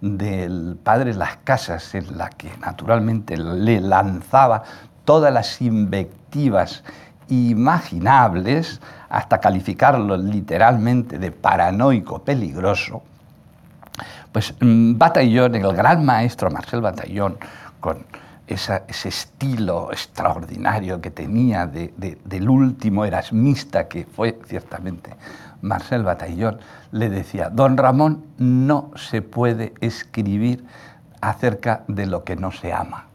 del 0.00 0.78
padre 0.82 1.14
las 1.14 1.38
casas, 1.38 1.94
en 1.94 2.16
la 2.16 2.28
que 2.30 2.50
naturalmente 2.58 3.36
le 3.36 3.80
lanzaba 3.80 4.62
todas 5.04 5.32
las 5.32 5.60
invectivas 5.60 6.84
imaginables, 7.28 8.80
hasta 9.08 9.40
calificarlo 9.40 10.16
literalmente 10.16 11.18
de 11.18 11.32
paranoico 11.32 12.20
peligroso, 12.20 13.02
pues 14.32 14.54
mm, 14.60 14.98
Batallón, 14.98 15.54
el 15.54 15.72
gran 15.74 16.04
maestro 16.04 16.50
Marcel 16.50 16.80
Batallón, 16.80 17.38
con 17.80 18.04
ese 18.46 18.82
estilo 19.08 19.90
extraordinario 19.92 21.00
que 21.00 21.10
tenía 21.10 21.66
del 21.66 22.48
último 22.48 23.04
erasmista 23.04 23.88
que 23.88 24.06
fue 24.06 24.38
ciertamente 24.46 25.10
Marcel 25.60 26.02
Batallón, 26.02 26.58
le 26.92 27.10
decía, 27.10 27.50
don 27.50 27.76
Ramón, 27.76 28.24
no 28.38 28.90
se 28.96 29.20
puede 29.22 29.74
escribir 29.80 30.64
acerca 31.20 31.82
de 31.88 32.06
lo 32.06 32.24
que 32.24 32.36
no 32.36 32.50
se 32.50 32.72
ama. 32.72 33.07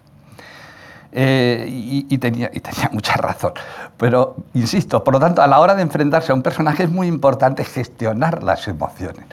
Eh, 1.15 1.67
y, 1.69 2.17
tenía, 2.17 2.49
y, 2.51 2.59
tenía, 2.59 2.89
mucha 2.91 3.13
razón. 3.13 3.53
Pero, 3.97 4.35
insisto, 4.55 5.03
por 5.03 5.13
lo 5.13 5.19
tanto, 5.19 5.43
a 5.43 5.47
la 5.47 5.59
hora 5.59 5.75
de 5.75 5.83
enfrentarse 5.83 6.31
a 6.31 6.35
un 6.35 6.41
personaje 6.41 6.83
es 6.83 6.89
muy 6.89 7.07
importante 7.07 7.63
gestionar 7.63 8.41
las 8.41 8.67
emociones. 8.67 9.25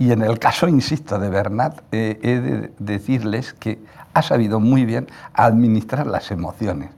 Y 0.00 0.10
en 0.10 0.22
el 0.22 0.40
caso, 0.40 0.66
insisto, 0.66 1.18
de 1.18 1.28
Bernat, 1.28 1.80
eh, 1.92 2.18
he 2.22 2.40
de 2.40 2.72
decirles 2.78 3.52
que 3.52 3.78
ha 4.14 4.22
sabido 4.22 4.58
muy 4.58 4.84
bien 4.84 5.06
administrar 5.32 6.08
las 6.08 6.32
emociones, 6.32 6.90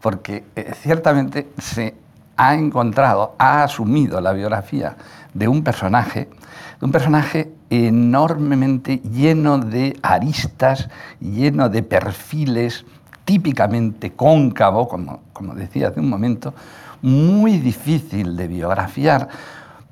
porque 0.00 0.44
eh, 0.54 0.72
ciertamente 0.80 1.48
se 1.58 1.94
ha 2.36 2.54
encontrado, 2.54 3.34
ha 3.38 3.64
asumido 3.64 4.20
la 4.20 4.32
biografía 4.32 4.96
de 5.34 5.48
un 5.48 5.64
personaje, 5.64 6.28
de 6.78 6.86
un 6.86 6.92
personaje 6.92 7.52
enormemente 7.70 8.98
lleno 8.98 9.58
de 9.58 9.98
aristas, 10.02 10.88
lleno 11.20 11.68
de 11.68 11.82
perfiles, 11.82 12.84
típicamente 13.28 14.12
cóncavo, 14.12 14.88
como, 14.88 15.20
como 15.34 15.54
decía 15.54 15.88
hace 15.88 16.00
un 16.00 16.08
momento, 16.08 16.54
muy 17.02 17.58
difícil 17.58 18.34
de 18.34 18.48
biografiar. 18.48 19.28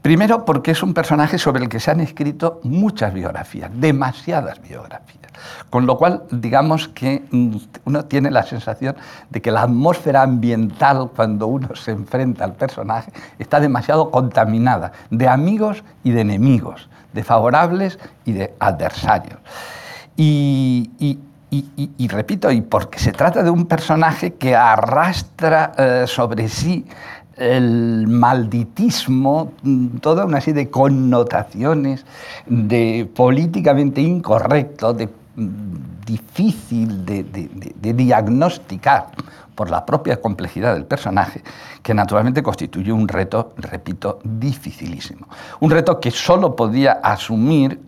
Primero 0.00 0.46
porque 0.46 0.70
es 0.70 0.82
un 0.82 0.94
personaje 0.94 1.36
sobre 1.36 1.62
el 1.62 1.68
que 1.68 1.78
se 1.78 1.90
han 1.90 2.00
escrito 2.00 2.60
muchas 2.62 3.12
biografías, 3.12 3.70
demasiadas 3.74 4.62
biografías. 4.62 5.30
Con 5.68 5.84
lo 5.84 5.98
cual, 5.98 6.22
digamos 6.30 6.88
que 6.88 7.24
mm, 7.30 7.56
uno 7.84 8.06
tiene 8.06 8.30
la 8.30 8.42
sensación 8.42 8.96
de 9.28 9.42
que 9.42 9.50
la 9.50 9.64
atmósfera 9.64 10.22
ambiental 10.22 11.10
cuando 11.14 11.46
uno 11.46 11.76
se 11.76 11.90
enfrenta 11.90 12.42
al 12.42 12.54
personaje 12.54 13.12
está 13.38 13.60
demasiado 13.60 14.10
contaminada 14.10 14.92
de 15.10 15.28
amigos 15.28 15.84
y 16.04 16.12
de 16.12 16.22
enemigos, 16.22 16.88
de 17.12 17.22
favorables 17.22 17.98
y 18.24 18.32
de 18.32 18.54
adversarios. 18.60 19.40
y, 20.16 20.90
y, 20.98 21.18
repito, 22.08 22.50
y 22.50 22.62
porque 22.62 22.98
se 22.98 23.12
trata 23.12 23.42
de 23.42 23.50
un 23.50 23.66
personaje 23.66 24.34
que 24.34 24.54
arrastra 24.54 25.72
eh, 25.76 26.04
sobre 26.06 26.48
sí 26.48 26.86
el 27.36 28.06
malditismo, 28.08 29.52
toda 30.00 30.24
una 30.24 30.40
serie 30.40 30.64
de 30.64 30.70
connotaciones 30.70 32.06
de 32.46 33.10
políticamente 33.14 34.00
incorrecto, 34.00 34.94
de 34.94 35.08
difícil 36.06 37.04
de, 37.04 37.24
de, 37.24 37.92
diagnosticar 37.92 39.08
por 39.54 39.70
la 39.70 39.84
propia 39.84 40.20
complejidad 40.20 40.74
del 40.74 40.84
personaje, 40.84 41.42
que 41.82 41.92
naturalmente 41.92 42.42
constituye 42.42 42.92
un 42.92 43.08
reto, 43.08 43.52
repito, 43.56 44.20
dificilísimo. 44.22 45.26
Un 45.60 45.70
reto 45.70 45.98
que 46.00 46.10
solo 46.10 46.54
podía 46.54 46.92
asumir 46.92 47.80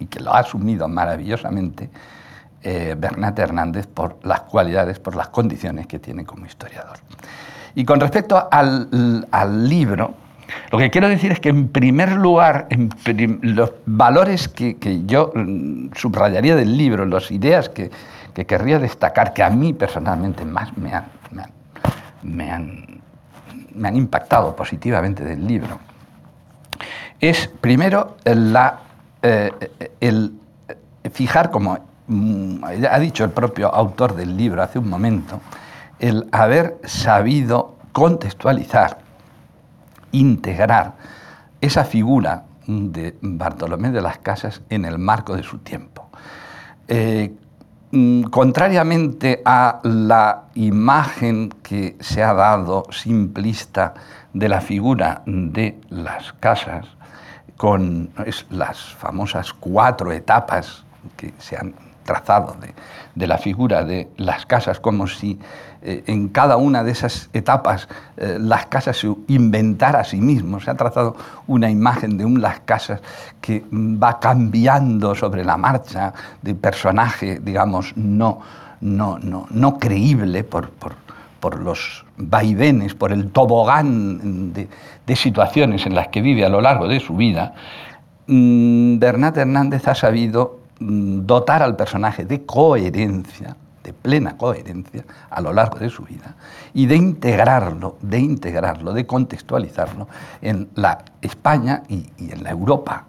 y 0.00 0.06
que 0.06 0.18
lo 0.20 0.34
ha 0.34 0.40
asumido 0.40 0.88
maravillosamente 0.88 1.88
eh, 2.62 2.96
Bernat 2.98 3.38
Hernández 3.38 3.86
por 3.86 4.18
las 4.22 4.40
cualidades, 4.42 4.98
por 4.98 5.14
las 5.14 5.28
condiciones 5.28 5.86
que 5.86 5.98
tiene 5.98 6.24
como 6.24 6.46
historiador. 6.46 6.98
Y 7.74 7.84
con 7.84 8.00
respecto 8.00 8.48
al, 8.50 9.26
al 9.30 9.68
libro, 9.68 10.14
lo 10.70 10.78
que 10.78 10.90
quiero 10.90 11.08
decir 11.08 11.32
es 11.32 11.40
que 11.40 11.48
en 11.50 11.68
primer 11.68 12.12
lugar, 12.12 12.66
los 13.42 13.72
valores 13.86 14.48
que, 14.48 14.76
que, 14.76 15.04
yo 15.06 15.32
mm, 15.34 15.90
subrayaría 15.94 16.56
del 16.56 16.76
libro, 16.76 17.06
las 17.06 17.30
ideas 17.30 17.68
que, 17.68 17.90
que, 18.34 18.44
querría 18.46 18.78
destacar, 18.78 19.32
que 19.32 19.42
a 19.42 19.50
mí 19.50 19.72
personalmente 19.72 20.44
más 20.44 20.76
me 20.76 20.92
han, 20.92 21.06
me 22.22 22.50
han, 22.50 23.00
me 23.74 23.88
han 23.88 23.96
impactado 23.96 24.54
positivamente 24.56 25.24
del 25.24 25.46
libro, 25.46 25.78
es 27.20 27.48
primero 27.60 28.16
la 28.24 28.80
eh, 29.22 29.50
el 30.00 30.32
fijar, 31.12 31.50
como 31.50 31.78
mm, 32.06 32.64
ha 32.64 32.98
dicho 32.98 33.24
el 33.24 33.30
propio 33.30 33.74
autor 33.74 34.14
del 34.14 34.36
libro 34.36 34.62
hace 34.62 34.78
un 34.78 34.88
momento, 34.88 35.40
el 35.98 36.28
haber 36.32 36.78
sabido 36.84 37.76
contextualizar, 37.92 38.98
integrar 40.12 40.94
esa 41.60 41.84
figura 41.84 42.44
de 42.66 43.16
Bartolomé 43.20 43.90
de 43.90 44.00
las 44.00 44.18
Casas 44.18 44.62
en 44.70 44.84
el 44.84 44.98
marco 44.98 45.36
de 45.36 45.42
su 45.42 45.58
tiempo. 45.58 46.08
Eh, 46.88 47.32
mm, 47.90 48.24
contrariamente 48.24 49.42
a 49.44 49.80
la 49.82 50.44
imagen 50.54 51.50
que 51.62 51.96
se 52.00 52.22
ha 52.22 52.32
dado 52.34 52.84
simplista 52.90 53.94
de 54.32 54.48
la 54.48 54.60
figura 54.60 55.22
de 55.26 55.80
las 55.88 56.32
casas, 56.34 56.86
con 57.60 58.08
las 58.48 58.94
famosas 58.94 59.52
cuatro 59.52 60.12
etapas 60.12 60.82
que 61.18 61.34
se 61.38 61.58
han 61.58 61.74
trazado 62.04 62.56
de, 63.14 63.26
la 63.26 63.36
figura 63.36 63.84
de 63.84 64.08
las 64.16 64.46
casas, 64.46 64.80
como 64.80 65.06
si 65.06 65.38
eh, 65.82 66.02
en 66.06 66.28
cada 66.28 66.56
una 66.56 66.82
de 66.82 66.92
esas 66.92 67.28
etapas 67.34 67.86
eh, 68.16 68.38
las 68.40 68.64
casas 68.64 68.96
se 68.96 69.14
inventara 69.28 70.00
a 70.00 70.04
sí 70.04 70.22
mismo. 70.22 70.58
Se 70.58 70.70
ha 70.70 70.74
trazado 70.74 71.14
una 71.48 71.68
imagen 71.68 72.16
de 72.16 72.24
un 72.24 72.40
las 72.40 72.60
casas 72.60 73.02
que 73.42 73.62
va 73.70 74.18
cambiando 74.20 75.14
sobre 75.14 75.44
la 75.44 75.58
marcha, 75.58 76.14
de 76.40 76.54
personaje, 76.54 77.40
digamos, 77.40 77.94
no, 77.94 78.40
no, 78.80 79.18
no, 79.18 79.46
no 79.50 79.78
creíble 79.78 80.44
por, 80.44 80.70
por 80.70 80.94
los 81.58 82.04
vaivenes, 82.16 82.94
por 82.94 83.12
el 83.12 83.30
tobogán 83.30 84.52
de, 84.52 84.68
situaciones 85.16 85.86
en 85.86 85.94
las 85.96 86.06
que 86.08 86.22
vive 86.22 86.44
a 86.44 86.48
lo 86.48 86.60
largo 86.60 86.86
de 86.86 87.00
su 87.00 87.16
vida, 87.16 87.54
mm, 88.28 88.98
Bernat 89.00 89.38
Hernández 89.38 89.88
ha 89.88 89.94
sabido 89.96 90.60
mm, 90.78 91.26
dotar 91.26 91.62
al 91.62 91.74
personaje 91.74 92.24
de 92.24 92.44
coherencia, 92.44 93.56
de 93.82 93.92
plena 93.92 94.36
coherencia 94.36 95.04
a 95.28 95.40
lo 95.40 95.52
largo 95.52 95.78
de 95.78 95.90
su 95.90 96.04
vida 96.04 96.36
y 96.74 96.86
de 96.86 96.94
integrarlo, 96.94 97.96
de 98.02 98.20
integrarlo, 98.20 98.92
de 98.92 99.04
contextualizarlo 99.04 100.06
en 100.42 100.68
la 100.76 101.02
España 101.20 101.82
y, 101.88 102.08
y 102.18 102.30
en 102.30 102.44
la 102.44 102.50
Europa, 102.50 103.06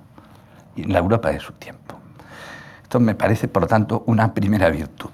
y 0.75 0.83
en 0.83 0.93
la 0.93 0.99
Europa 0.99 1.29
de 1.29 1.39
su 1.39 1.53
tiempo. 1.53 1.95
Esto 2.81 2.99
me 2.99 3.13
parece, 3.13 3.47
por 3.47 3.61
lo 3.61 3.67
tanto, 3.67 4.03
una 4.07 4.33
primera 4.33 4.69
virtud. 4.69 5.11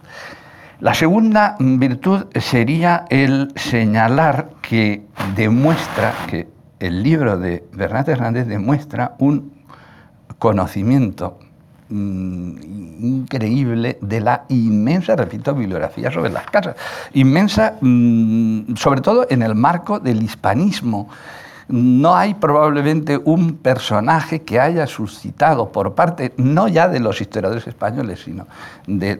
La 0.79 0.93
segunda 0.93 1.55
virtud 1.59 2.25
sería 2.39 3.05
el 3.09 3.51
señalar 3.55 4.51
que 4.61 5.07
demuestra, 5.35 6.13
que 6.27 6.47
el 6.79 7.01
libro 7.01 7.35
de 7.39 7.63
Bernat 7.73 8.09
Hernández 8.09 8.45
demuestra 8.45 9.15
un 9.17 9.53
conocimiento 10.37 11.39
mm, 11.89 12.51
increíble 13.01 13.97
de 14.01 14.21
la 14.21 14.45
inmensa, 14.49 15.15
repito, 15.15 15.55
bibliografía 15.55 16.11
sobre 16.11 16.29
las 16.29 16.45
casas. 16.45 16.75
Inmensa, 17.13 17.73
mm, 17.81 18.75
sobre 18.75 19.01
todo 19.01 19.25
en 19.31 19.41
el 19.41 19.55
marco 19.55 19.99
del 19.99 20.21
hispanismo. 20.21 21.09
No 21.69 22.15
hay 22.15 22.35
probablemente 22.35 23.17
un 23.17 23.55
personaje 23.57 24.43
que 24.43 24.59
haya 24.59 24.85
suscitado 24.85 25.71
por 25.71 25.95
parte, 25.95 26.33
no 26.37 26.67
ya 26.67 26.87
de 26.87 26.99
los 26.99 27.19
historiadores 27.19 27.65
españoles, 27.65 28.21
sino 28.23 28.45
de 28.85 29.19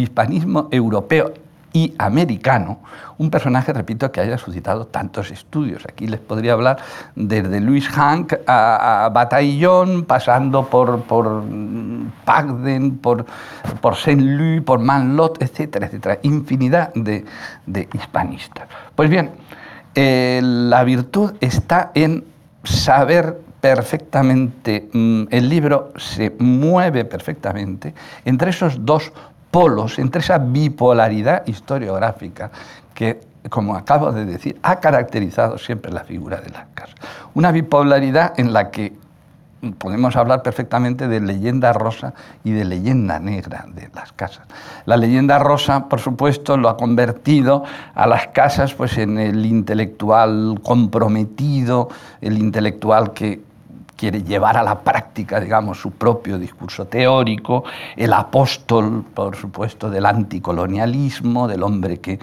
hispanismo 0.00 0.68
europeo 0.70 1.32
y 1.76 1.94
americano, 1.98 2.78
un 3.18 3.30
personaje, 3.30 3.70
repito, 3.70 4.10
que 4.10 4.22
haya 4.22 4.38
suscitado 4.38 4.86
tantos 4.86 5.30
estudios. 5.30 5.84
Aquí 5.86 6.06
les 6.06 6.20
podría 6.20 6.54
hablar 6.54 6.78
desde 7.14 7.60
Louis 7.60 7.86
Hank 7.88 8.32
a, 8.46 9.10
Bataillon, 9.12 10.04
pasando 10.04 10.66
por, 10.68 11.02
por 11.02 11.42
Pagden, 12.24 12.96
por, 12.96 13.26
por 13.82 13.94
Saint-Louis, 13.94 14.62
por 14.62 14.78
Manlot, 14.78 15.42
etcétera, 15.42 15.86
etcétera. 15.86 16.18
Infinidad 16.22 16.94
de, 16.94 17.26
hispanistas. 17.92 18.68
Pues 18.94 19.10
bien, 19.10 19.32
eh, 19.94 20.40
la 20.42 20.82
virtud 20.82 21.34
está 21.40 21.90
en 21.92 22.24
saber 22.64 23.38
perfectamente, 23.60 24.88
mm, 24.92 25.24
el 25.30 25.48
libro 25.48 25.92
se 25.96 26.34
mueve 26.38 27.04
perfectamente 27.04 27.94
entre 28.24 28.50
esos 28.50 28.84
dos 28.84 29.12
entre 29.98 30.20
esa 30.20 30.38
bipolaridad 30.38 31.46
historiográfica 31.46 32.50
que, 32.92 33.20
como 33.48 33.74
acabo 33.74 34.12
de 34.12 34.26
decir, 34.26 34.58
ha 34.62 34.80
caracterizado 34.80 35.56
siempre 35.56 35.90
la 35.92 36.04
figura 36.04 36.38
de 36.42 36.50
las 36.50 36.66
casas. 36.74 36.94
Una 37.34 37.52
bipolaridad 37.52 38.38
en 38.38 38.52
la 38.52 38.70
que 38.70 38.92
podemos 39.78 40.14
hablar 40.14 40.42
perfectamente 40.42 41.08
de 41.08 41.20
leyenda 41.20 41.72
rosa 41.72 42.12
y 42.44 42.52
de 42.52 42.66
leyenda 42.66 43.18
negra 43.18 43.64
de 43.74 43.88
las 43.94 44.12
casas. 44.12 44.46
La 44.84 44.98
leyenda 44.98 45.38
rosa, 45.38 45.88
por 45.88 46.00
supuesto, 46.00 46.58
lo 46.58 46.68
ha 46.68 46.76
convertido 46.76 47.64
a 47.94 48.06
las 48.06 48.28
casas 48.28 48.74
pues, 48.74 48.98
en 48.98 49.18
el 49.18 49.46
intelectual 49.46 50.60
comprometido, 50.62 51.88
el 52.20 52.36
intelectual 52.36 53.14
que 53.14 53.40
quiere 53.96 54.22
llevar 54.22 54.56
a 54.56 54.62
la 54.62 54.80
práctica, 54.80 55.40
digamos, 55.40 55.80
su 55.80 55.92
propio 55.92 56.38
discurso 56.38 56.86
teórico, 56.86 57.64
el 57.96 58.12
apóstol, 58.12 59.04
por 59.14 59.36
supuesto, 59.36 59.90
del 59.90 60.06
anticolonialismo, 60.06 61.48
del 61.48 61.62
hombre 61.62 61.98
que 61.98 62.18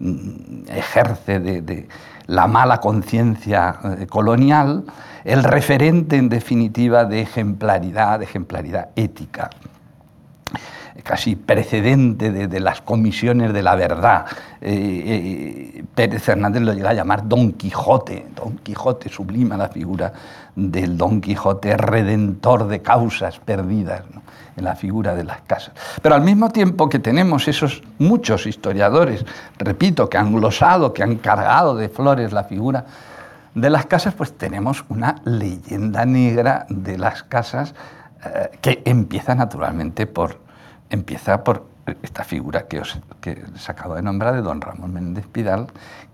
mm, 0.00 0.68
ejerce 0.68 1.38
de, 1.40 1.88
la 2.26 2.46
mala 2.46 2.78
conciencia 2.78 3.78
eh, 3.98 4.06
colonial, 4.06 4.84
el 5.24 5.44
referente, 5.44 6.16
en 6.16 6.28
definitiva, 6.28 7.04
de 7.04 7.22
ejemplaridad, 7.22 8.18
de 8.18 8.24
ejemplaridad 8.24 8.90
ética 8.96 9.50
casi 11.08 11.36
precedente 11.36 12.30
de, 12.30 12.60
las 12.60 12.82
comisiones 12.82 13.54
de 13.54 13.62
la 13.62 13.74
verdad. 13.76 14.26
Eh, 14.60 15.72
eh, 15.80 15.84
Pérez 15.94 16.28
Hernández 16.28 16.60
lo 16.60 16.74
llega 16.74 16.90
a 16.90 16.92
llamar 16.92 17.26
Don 17.26 17.52
Quijote. 17.52 18.26
Don 18.36 18.58
Quijote 18.58 19.08
sublima 19.08 19.56
la 19.56 19.70
figura 19.70 20.12
del 20.54 20.98
Don 20.98 21.22
Quijote 21.22 21.78
redentor 21.78 22.68
de 22.68 22.82
causas 22.82 23.38
perdidas 23.38 24.02
en 24.54 24.64
la 24.64 24.76
figura 24.76 25.14
de 25.14 25.24
las 25.24 25.40
casas. 25.46 25.72
Pero 26.02 26.14
al 26.14 26.20
mismo 26.20 26.50
tiempo 26.50 26.90
que 26.90 26.98
tenemos 26.98 27.48
esos 27.48 27.82
muchos 27.98 28.46
historiadores, 28.46 29.24
repito, 29.56 30.10
que 30.10 30.18
han 30.18 30.34
glosado, 30.34 30.92
que 30.92 31.02
han 31.02 31.16
cargado 31.16 31.74
de 31.74 31.88
flores 31.88 32.34
la 32.34 32.44
figura 32.44 32.84
de 33.54 33.70
las 33.70 33.86
casas, 33.86 34.12
pues 34.12 34.36
tenemos 34.36 34.84
una 34.90 35.22
leyenda 35.24 36.04
negra 36.04 36.66
de 36.68 36.98
las 36.98 37.22
casas 37.22 37.74
eh, 38.26 38.50
que 38.60 38.82
empieza 38.84 39.34
naturalmente 39.34 40.06
por 40.06 40.47
empieza 40.90 41.44
por 41.44 41.66
esta 42.02 42.24
figura 42.24 42.66
que, 42.66 42.80
os, 42.80 42.98
que 43.20 43.42
les 43.52 43.68
acabo 43.68 43.94
de 43.94 44.02
nombrar 44.02 44.34
de 44.34 44.42
don 44.42 44.60
Ramón 44.60 44.92
Méndez 44.92 45.26
Pidal, 45.26 45.66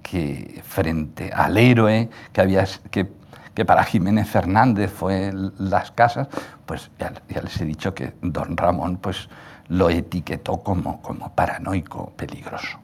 que 0.02 0.62
frente 0.64 1.32
al 1.32 1.56
héroe 1.56 2.08
que, 2.32 2.40
había, 2.40 2.64
que 2.90 3.64
para 3.64 3.84
Jiménez 3.84 4.28
Fernández 4.28 4.92
fue 4.92 5.32
las 5.58 5.90
casas, 5.92 6.28
pues 6.66 6.90
ya, 6.98 7.12
les 7.40 7.60
he 7.60 7.64
dicho 7.64 7.94
que 7.94 8.14
don 8.20 8.56
Ramón 8.56 8.98
pues, 8.98 9.28
lo 9.68 9.90
etiquetó 9.90 10.58
como, 10.58 11.00
como 11.00 11.32
paranoico 11.32 12.12
peligroso. 12.16 12.78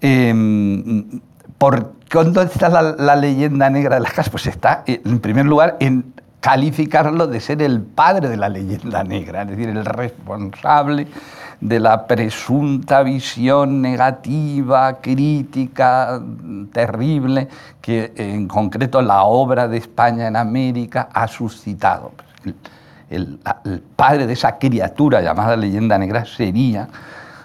Eh, 0.00 0.32
¿Por 1.58 1.94
dónde 2.10 2.42
está 2.44 2.68
la, 2.68 2.82
la, 2.82 3.16
leyenda 3.16 3.70
negra 3.70 3.96
de 3.96 4.02
las 4.02 4.12
casas? 4.12 4.30
Pues 4.30 4.46
está, 4.46 4.82
en 4.86 5.18
primer 5.20 5.46
lugar, 5.46 5.76
en 5.80 6.13
calificarlo 6.44 7.26
de 7.26 7.40
ser 7.40 7.62
el 7.62 7.80
padre 7.80 8.28
de 8.28 8.36
la 8.36 8.50
leyenda 8.50 9.02
negra, 9.02 9.42
es 9.42 9.48
decir, 9.48 9.70
el 9.70 9.82
responsable 9.82 11.06
de 11.58 11.80
la 11.80 12.06
presunta 12.06 13.02
visión 13.02 13.80
negativa, 13.80 15.00
crítica, 15.00 16.20
terrible, 16.70 17.48
que 17.80 18.12
en 18.16 18.46
concreto 18.46 19.00
la 19.00 19.22
obra 19.22 19.68
de 19.68 19.78
España 19.78 20.28
en 20.28 20.36
América 20.36 21.08
ha 21.14 21.28
suscitado. 21.28 22.12
El, 23.08 23.40
padre 23.96 24.26
de 24.26 24.34
esa 24.34 24.58
criatura 24.58 25.22
llamada 25.22 25.56
leyenda 25.56 25.96
negra 25.96 26.26
sería 26.26 26.90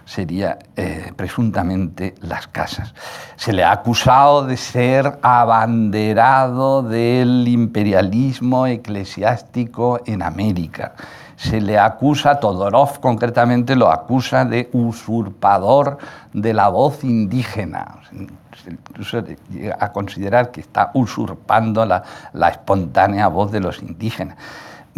sería 0.10 0.58
eh, 0.76 1.14
presuntamente 1.16 2.16
las 2.22 2.48
casas. 2.48 2.96
Se 3.36 3.54
le 3.54 3.64
ha 3.64 3.72
acusado 3.72 4.44
de 4.44 4.58
ser 4.58 5.20
abanderado 5.22 6.82
del 6.82 7.48
imperialismo 7.48 8.66
eclesiástico 8.66 10.00
en 10.08 10.24
América. 10.24 10.94
Se 11.36 11.62
le 11.62 11.78
acusa, 11.78 12.40
Todorov 12.40 13.00
concretamente 13.00 13.76
lo 13.76 13.92
acusa 13.92 14.46
de 14.46 14.70
usurpador 14.74 16.00
de 16.34 16.56
la 16.56 16.70
voz 16.70 17.04
indígena. 17.04 18.00
Incluso 18.68 19.24
llega 19.52 19.78
a 19.80 19.92
considerar 19.92 20.50
que 20.50 20.62
está 20.62 20.90
usurpando 20.96 21.86
la, 21.86 22.04
la 22.34 22.50
espontánea 22.50 23.28
voz 23.28 23.52
de 23.52 23.60
los 23.60 23.80
indígenas 23.84 24.38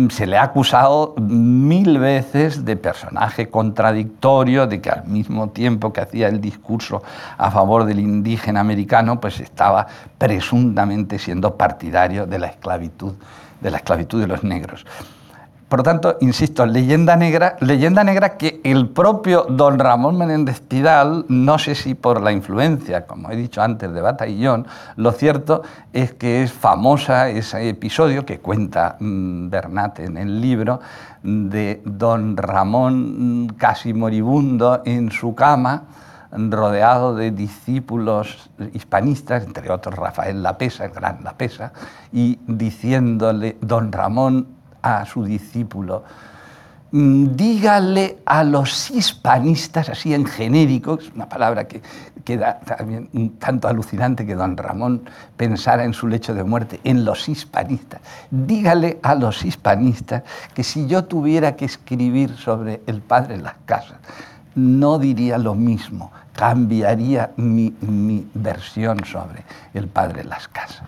se 0.09 0.25
le 0.25 0.37
ha 0.37 0.43
acusado 0.43 1.13
mil 1.17 1.99
veces 1.99 2.65
de 2.65 2.75
personaje 2.75 3.49
contradictorio, 3.49 4.67
de 4.67 4.81
que 4.81 4.89
al 4.89 5.05
mismo 5.05 5.49
tiempo 5.49 5.93
que 5.93 6.01
hacía 6.01 6.27
el 6.27 6.41
discurso 6.41 7.03
a 7.37 7.51
favor 7.51 7.85
del 7.85 7.99
indígena 7.99 8.59
americano, 8.59 9.19
pues 9.19 9.39
estaba 9.39 9.87
presuntamente 10.17 11.19
siendo 11.19 11.55
partidario 11.55 12.25
de 12.25 12.39
la 12.39 12.47
esclavitud, 12.47 13.13
de 13.59 13.71
la 13.71 13.77
esclavitud 13.77 14.21
de 14.21 14.27
los 14.27 14.43
negros. 14.43 14.85
Por 15.71 15.79
lo 15.79 15.83
tanto, 15.83 16.17
insisto, 16.19 16.65
leyenda 16.65 17.15
negra, 17.15 17.55
leyenda 17.61 18.03
negra 18.03 18.35
que 18.35 18.59
el 18.65 18.89
propio 18.89 19.45
don 19.47 19.79
Ramón 19.79 20.17
Menéndez 20.17 20.59
Pidal, 20.59 21.23
no 21.29 21.57
sé 21.59 21.75
si 21.75 21.95
por 21.95 22.19
la 22.19 22.33
influencia, 22.33 23.05
como 23.05 23.31
he 23.31 23.37
dicho 23.37 23.61
antes, 23.61 23.93
de 23.93 24.01
Batallón, 24.01 24.67
lo 24.97 25.13
cierto 25.13 25.61
es 25.93 26.13
que 26.13 26.43
es 26.43 26.51
famosa 26.51 27.29
ese 27.29 27.69
episodio 27.69 28.25
que 28.25 28.39
cuenta 28.39 28.97
mm, 28.99 29.49
Bernat 29.49 29.99
en 29.99 30.17
el 30.17 30.41
libro 30.41 30.81
de 31.23 31.81
don 31.85 32.35
Ramón 32.35 33.45
mm, 33.45 33.47
casi 33.51 33.93
moribundo 33.93 34.81
en 34.83 35.09
su 35.09 35.35
cama, 35.35 35.83
rodeado 36.33 37.15
de 37.15 37.31
discípulos 37.31 38.49
hispanistas, 38.73 39.45
entre 39.45 39.71
otros 39.71 39.95
Rafael 39.95 40.43
Lapesa, 40.43 40.83
el 40.83 40.91
gran 40.91 41.23
Lapesa, 41.23 41.71
y 42.11 42.39
diciéndole, 42.45 43.55
don 43.61 43.93
Ramón, 43.93 44.59
a 44.81 45.05
su 45.05 45.23
discípulo, 45.23 46.03
mm, 46.91 47.35
dígale 47.35 48.19
a 48.25 48.43
los 48.43 48.91
hispanistas, 48.91 49.89
así 49.89 50.13
en 50.13 50.25
genérico, 50.25 50.99
es 50.99 51.11
una 51.13 51.27
palabra 51.27 51.67
que 51.67 51.81
queda 52.23 52.59
también 52.59 53.09
un 53.13 53.37
tanto 53.37 53.67
alucinante 53.67 54.25
que 54.25 54.35
don 54.35 54.57
Ramón 54.57 55.03
pensara 55.37 55.83
en 55.83 55.93
su 55.93 56.07
lecho 56.07 56.33
de 56.33 56.43
muerte, 56.43 56.79
en 56.83 57.05
los 57.05 57.27
hispanistas. 57.29 58.01
Dígale 58.29 58.99
a 59.01 59.15
los 59.15 59.43
hispanistas 59.43 60.23
que 60.53 60.63
si 60.63 60.87
yo 60.87 61.05
tuviera 61.05 61.55
que 61.55 61.65
escribir 61.65 62.35
sobre 62.37 62.81
el 62.87 63.01
padre 63.01 63.37
de 63.37 63.43
las 63.43 63.55
casas, 63.65 63.97
no 64.55 64.99
diría 64.99 65.37
lo 65.37 65.55
mismo, 65.55 66.11
cambiaría 66.33 67.31
mi, 67.37 67.73
versión 68.33 69.03
sobre 69.05 69.43
el 69.73 69.87
padre 69.87 70.23
las 70.23 70.47
casas. 70.47 70.83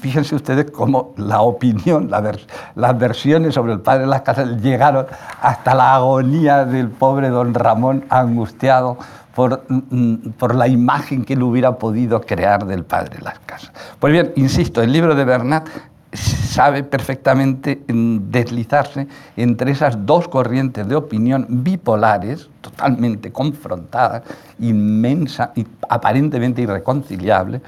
fíjense 0.00 0.34
ustedes 0.34 0.70
cómo 0.70 1.14
la 1.16 1.40
opinión, 1.40 2.10
las 2.10 2.98
versiones 2.98 3.54
sobre 3.54 3.72
el 3.72 3.80
padre 3.80 4.06
las 4.06 4.22
casas 4.22 4.60
llegaron 4.62 5.06
hasta 5.40 5.74
la 5.74 5.94
agonía 5.94 6.64
del 6.64 6.88
pobre 6.88 7.28
don 7.28 7.54
Ramón 7.54 8.04
angustiado 8.08 8.98
por, 9.34 9.64
mm, 9.68 10.30
por, 10.38 10.54
la 10.54 10.66
imagen 10.66 11.24
que 11.24 11.34
él 11.34 11.42
hubiera 11.42 11.78
podido 11.78 12.20
crear 12.20 12.66
del 12.66 12.84
padre 12.84 13.18
las 13.22 13.38
casas. 13.40 13.72
Pues 14.00 14.12
bien, 14.12 14.32
insisto, 14.34 14.82
el 14.82 14.92
libro 14.92 15.14
de 15.14 15.24
Bernat 15.24 15.68
sabe 16.12 16.82
perfectamente 16.82 17.82
deslizarse 17.86 19.06
entre 19.36 19.72
esas 19.72 20.06
dos 20.06 20.28
corrientes 20.28 20.88
de 20.88 20.96
opinión 20.96 21.46
bipolares, 21.48 22.48
totalmente 22.60 23.30
confrontadas, 23.30 24.22
inmensa 24.58 25.52
y 25.54 25.66
aparentemente 25.88 26.62
irreconciliables. 26.62 27.60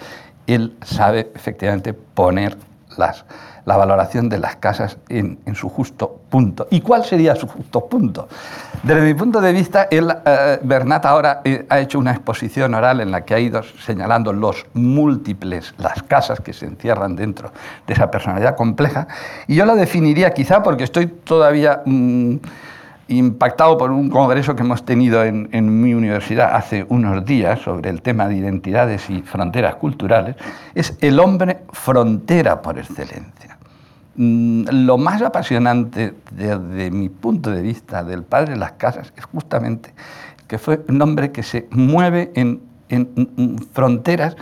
Él 0.46 0.76
sabe 0.82 1.30
efectivamente 1.34 1.92
poner 1.92 2.56
las 2.96 3.24
la 3.64 3.76
valoración 3.76 4.28
de 4.28 4.38
las 4.38 4.56
casas 4.56 4.98
en, 5.08 5.38
su 5.54 5.68
justo 5.68 6.20
punto. 6.30 6.66
¿Y 6.70 6.80
cuál 6.80 7.04
sería 7.04 7.34
su 7.34 7.46
justo 7.46 7.86
punto? 7.86 8.28
Desde 8.82 9.00
mi 9.02 9.14
punto 9.14 9.40
de 9.40 9.52
vista, 9.52 9.88
eh, 9.90 10.58
Bernat 10.62 11.04
ahora 11.04 11.40
eh, 11.44 11.66
ha 11.68 11.80
hecho 11.80 11.98
una 11.98 12.12
exposición 12.12 12.74
oral 12.74 13.00
en 13.00 13.10
la 13.10 13.24
que 13.24 13.34
ha 13.34 13.40
ido 13.40 13.62
señalando 13.62 14.32
los 14.32 14.66
múltiples, 14.74 15.74
las 15.78 16.02
casas 16.02 16.40
que 16.40 16.52
se 16.52 16.66
encierran 16.66 17.16
dentro 17.16 17.52
de 17.86 17.94
esa 17.94 18.10
personalidad 18.10 18.56
compleja, 18.56 19.08
y 19.46 19.56
yo 19.56 19.66
la 19.66 19.74
definiría 19.74 20.32
quizá 20.32 20.62
porque 20.62 20.84
estoy 20.84 21.06
todavía... 21.06 21.82
Mm, 21.84 22.36
impactado 23.10 23.76
por 23.76 23.90
un 23.90 24.08
congreso 24.08 24.54
que 24.54 24.62
hemos 24.62 24.84
tenido 24.84 25.24
en, 25.24 25.48
en, 25.52 25.82
mi 25.82 25.94
universidad 25.94 26.54
hace 26.54 26.86
unos 26.88 27.24
días 27.24 27.60
sobre 27.60 27.90
el 27.90 28.02
tema 28.02 28.28
de 28.28 28.36
identidades 28.36 29.10
y 29.10 29.22
fronteras 29.22 29.74
culturales, 29.74 30.36
es 30.74 30.96
el 31.00 31.18
hombre 31.18 31.58
frontera 31.72 32.62
por 32.62 32.78
excelencia. 32.78 33.49
Mm, 34.16 34.64
lo 34.70 34.98
más 34.98 35.22
apasionante 35.22 36.14
desde 36.32 36.90
mi 36.90 37.08
punto 37.08 37.50
de 37.50 37.62
vista 37.62 38.02
del 38.02 38.24
padre 38.24 38.56
las 38.56 38.72
casas 38.72 39.12
es 39.16 39.24
justamente 39.24 39.94
que 40.48 40.58
fue 40.58 40.84
un 40.88 41.00
hombre 41.00 41.30
que 41.30 41.44
se 41.44 41.68
mueve 41.70 42.32
en, 42.34 42.60
fronteras. 43.72 44.36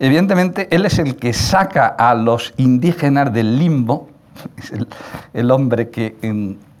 Evidentemente, 0.00 0.66
él 0.72 0.84
es 0.84 0.98
el 0.98 1.14
que 1.14 1.32
saca 1.32 1.86
a 1.86 2.12
los 2.16 2.52
indígenas 2.56 3.32
del 3.32 3.56
limbo, 3.56 4.08
es 4.56 4.72
el, 5.32 5.50
hombre 5.52 5.90
que, 5.90 6.16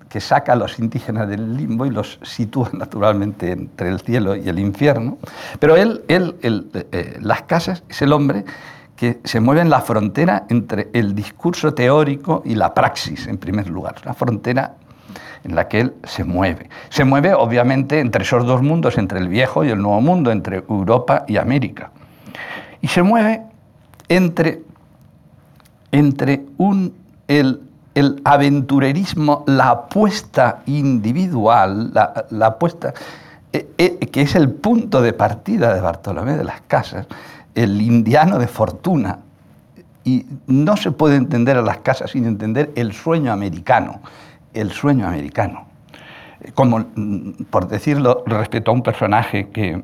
que 0.08 0.20
saca 0.20 0.54
a 0.54 0.56
los 0.56 0.80
indígenas 0.80 1.28
del 1.28 1.56
limbo 1.56 1.86
y 1.86 1.90
los 1.90 2.18
sitúa 2.22 2.70
naturalmente 2.74 3.52
entre 3.52 3.90
el 3.90 4.00
cielo 4.00 4.34
y 4.34 4.48
el 4.48 4.58
infierno. 4.58 5.18
Pero 5.60 5.76
él, 5.76 6.02
él, 6.08 6.34
eh, 6.42 7.16
las 7.20 7.42
casas, 7.42 7.84
es 7.88 8.02
el 8.02 8.12
hombre 8.12 8.44
que 8.98 9.20
se 9.22 9.38
mueve 9.38 9.60
en 9.60 9.70
la 9.70 9.80
frontera 9.80 10.44
entre 10.48 10.90
el 10.92 11.14
discurso 11.14 11.72
teórico 11.72 12.42
y 12.44 12.56
la 12.56 12.74
praxis, 12.74 13.28
en 13.28 13.38
primer 13.38 13.68
lugar, 13.68 13.94
la 14.04 14.12
frontera 14.12 14.74
en 15.44 15.54
la 15.54 15.68
que 15.68 15.80
él 15.80 15.94
se 16.02 16.24
mueve. 16.24 16.68
Se 16.88 17.04
mueve 17.04 17.32
obviamente 17.32 18.00
entre 18.00 18.24
esos 18.24 18.44
dos 18.44 18.60
mundos, 18.60 18.98
entre 18.98 19.20
el 19.20 19.28
viejo 19.28 19.64
y 19.64 19.70
el 19.70 19.80
nuevo 19.80 20.00
mundo, 20.00 20.32
entre 20.32 20.64
Europa 20.68 21.24
y 21.28 21.36
América. 21.36 21.92
Y 22.80 22.88
se 22.88 23.02
mueve 23.02 23.42
entre, 24.08 24.62
entre 25.92 26.44
un, 26.58 26.92
el, 27.28 27.60
aventurerismo, 28.24 29.44
la 29.46 29.70
apuesta 29.70 30.62
individual, 30.66 31.92
la, 31.94 32.46
apuesta 32.46 32.94
eh, 33.52 33.68
eh, 33.78 33.98
que 34.10 34.22
es 34.22 34.34
el 34.34 34.50
punto 34.50 35.00
de 35.02 35.12
partida 35.12 35.72
de 35.72 35.80
Bartolomé 35.80 36.36
de 36.36 36.44
las 36.44 36.62
Casas, 36.62 37.06
el 37.62 37.80
indiano 37.82 38.38
de 38.38 38.46
fortuna. 38.46 39.18
Y 40.04 40.24
no 40.46 40.76
se 40.76 40.92
puede 40.92 41.16
entender 41.16 41.56
a 41.56 41.62
las 41.62 41.78
casas 41.78 42.12
sin 42.12 42.24
entender 42.24 42.72
el 42.76 42.92
sueño 42.92 43.32
americano, 43.32 44.00
el 44.54 44.70
sueño 44.70 45.06
americano. 45.06 45.66
Como, 46.54 46.86
mm, 46.94 47.44
por 47.50 47.66
decirlo 47.66 48.22
respecto 48.26 48.70
a 48.70 48.74
un 48.74 48.82
personaje 48.82 49.48
que, 49.48 49.82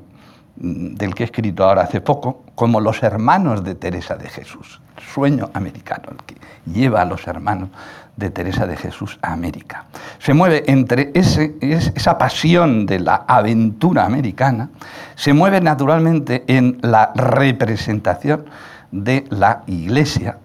mm, 0.57 0.95
del 0.95 1.15
que 1.15 1.25
he 1.25 1.27
escrito 1.27 1.65
ahora 1.65 1.83
hace 1.83 2.01
poco, 2.01 2.45
como 2.55 2.81
los 2.81 3.03
hermanos 3.03 3.65
de 3.65 3.75
Teresa 3.75 4.15
de 4.15 4.29
Jesús, 4.29 4.81
sueño 5.13 5.51
americano, 5.53 6.05
el 6.13 6.19
que 6.25 6.37
lleva 6.73 7.03
a 7.03 7.05
los 7.05 7.27
hermanos 7.27 7.71
de 8.17 8.31
Teresa 8.31 8.67
de 8.67 8.77
Jesús 8.77 9.19
a 9.23 9.33
América. 9.33 9.85
Se 10.19 10.35
mueve 10.35 10.65
entre 10.67 11.13
esa 11.15 12.19
pasión 12.19 12.87
de 12.87 13.01
la 13.01 13.25
aventura 13.27 14.05
americana, 14.05 14.71
se 15.17 15.33
mueve 15.33 15.61
naturalmente 15.61 16.45
en 16.47 16.79
la 16.83 17.13
representación 17.15 18.47
de 18.93 19.25
la 19.31 19.63
iglesia, 19.67 20.39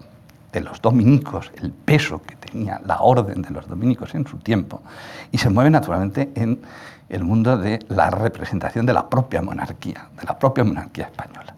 de 0.52 0.60
los 0.60 0.82
dominicos, 0.82 1.52
el 1.62 1.70
peso 1.70 2.20
que 2.22 2.34
tenía 2.34 2.80
la 2.84 3.00
orden 3.00 3.42
de 3.42 3.50
los 3.50 3.68
dominicos 3.68 4.14
en 4.14 4.26
su 4.26 4.38
tiempo, 4.38 4.82
y 5.30 5.38
se 5.38 5.48
mueve 5.48 5.70
naturalmente 5.70 6.30
en 6.34 6.60
el 7.08 7.22
mundo 7.22 7.56
de 7.56 7.78
la 7.88 8.10
representación 8.10 8.86
de 8.86 8.92
la 8.92 9.08
propia 9.08 9.42
monarquía, 9.42 10.08
de 10.18 10.26
la 10.26 10.38
propia 10.38 10.64
monarquía 10.64 11.04
española. 11.04 11.54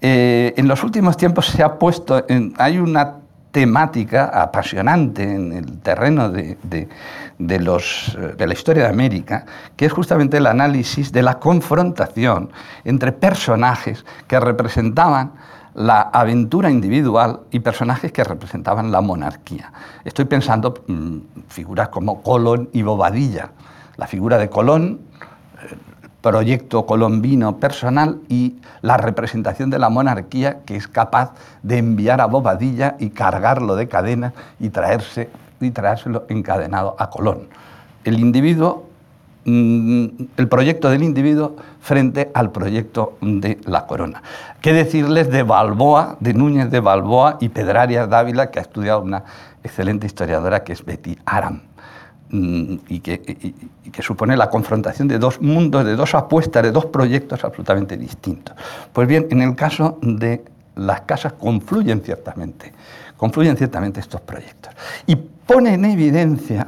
Eh, 0.00 0.52
en 0.56 0.68
los 0.68 0.84
últimos 0.84 1.16
tiempos 1.16 1.46
se 1.46 1.62
ha 1.62 1.78
puesto, 1.78 2.24
hay 2.58 2.78
una 2.78 3.14
temática 3.54 4.24
apasionante 4.42 5.22
en 5.22 5.52
el 5.52 5.78
terreno 5.78 6.28
de, 6.28 6.58
los, 7.38 8.18
eh, 8.18 8.34
de 8.36 8.46
la 8.48 8.52
historia 8.52 8.82
de 8.82 8.88
América, 8.88 9.46
que 9.76 9.86
es 9.86 9.92
justamente 9.92 10.38
el 10.38 10.48
análisis 10.48 11.12
de 11.12 11.22
la 11.22 11.38
confrontación 11.38 12.50
entre 12.82 13.12
personajes 13.12 14.04
que 14.26 14.40
representaban 14.40 15.34
la 15.72 16.00
aventura 16.00 16.68
individual 16.68 17.42
y 17.52 17.60
personajes 17.60 18.10
que 18.10 18.24
representaban 18.24 18.90
la 18.90 19.00
monarquía. 19.00 19.72
Estoy 20.04 20.24
pensando 20.24 20.74
en 20.88 21.18
mm, 21.18 21.22
figuras 21.46 21.90
como 21.90 22.24
Colón 22.24 22.70
y 22.72 22.82
Bobadilla. 22.82 23.52
La 23.96 24.08
figura 24.08 24.36
de 24.36 24.50
Colón 24.50 25.02
proyecto 26.24 26.86
colombino 26.86 27.58
personal 27.58 28.18
y 28.30 28.56
la 28.80 28.96
representación 28.96 29.68
de 29.68 29.78
la 29.78 29.90
monarquía 29.90 30.60
que 30.64 30.74
es 30.74 30.88
capaz 30.88 31.34
de 31.62 31.76
enviar 31.76 32.22
a 32.22 32.26
Bobadilla 32.26 32.96
y 32.98 33.10
cargarlo 33.10 33.76
de 33.76 33.88
cadenas 33.88 34.32
y, 34.58 34.70
traerse, 34.70 35.28
y 35.60 35.70
traérselo 35.70 36.24
encadenado 36.30 36.96
a 36.98 37.10
Colón. 37.10 37.48
El 38.04 38.18
individuo, 38.18 38.88
mm, 39.44 40.06
el 40.38 40.48
proyecto 40.48 40.88
del 40.88 41.02
individuo 41.02 41.56
frente 41.82 42.30
al 42.32 42.52
proyecto 42.52 43.18
de 43.20 43.60
la 43.66 43.86
corona. 43.86 44.22
¿Qué 44.62 44.72
decirles 44.72 45.30
de 45.30 45.42
Balboa, 45.42 46.16
de 46.20 46.32
Núñez 46.32 46.70
de 46.70 46.80
Balboa 46.80 47.36
y 47.38 47.50
Pedrarias 47.50 48.08
Dávila, 48.08 48.50
que 48.50 48.60
ha 48.60 48.62
estudiado 48.62 49.02
una 49.02 49.24
excelente 49.62 50.06
historiadora 50.06 50.64
que 50.64 50.72
es 50.72 50.82
Betty 50.82 51.18
Aram? 51.26 51.73
Mm, 52.34 52.78
y 52.88 52.98
que, 52.98 53.20
que, 53.92 54.02
supone 54.02 54.36
la 54.36 54.50
confrontación 54.50 55.06
de 55.06 55.20
dos 55.20 55.40
mundos, 55.40 55.84
de 55.84 55.94
dos 55.94 56.16
apuestas, 56.16 56.64
de 56.64 56.72
dos 56.72 56.86
proyectos 56.86 57.44
absolutamente 57.44 57.96
distintos. 57.96 58.56
Pues 58.92 59.06
bien, 59.06 59.28
en 59.30 59.40
el 59.40 59.54
caso 59.54 60.00
de 60.02 60.44
las 60.74 61.02
casas 61.02 61.34
confluyen 61.34 62.00
ciertamente, 62.00 62.72
confluyen 63.16 63.56
ciertamente 63.56 64.00
estos 64.00 64.20
proyectos. 64.20 64.74
Y 65.06 65.14
pone 65.14 65.74
en 65.74 65.84
evidencia 65.84 66.66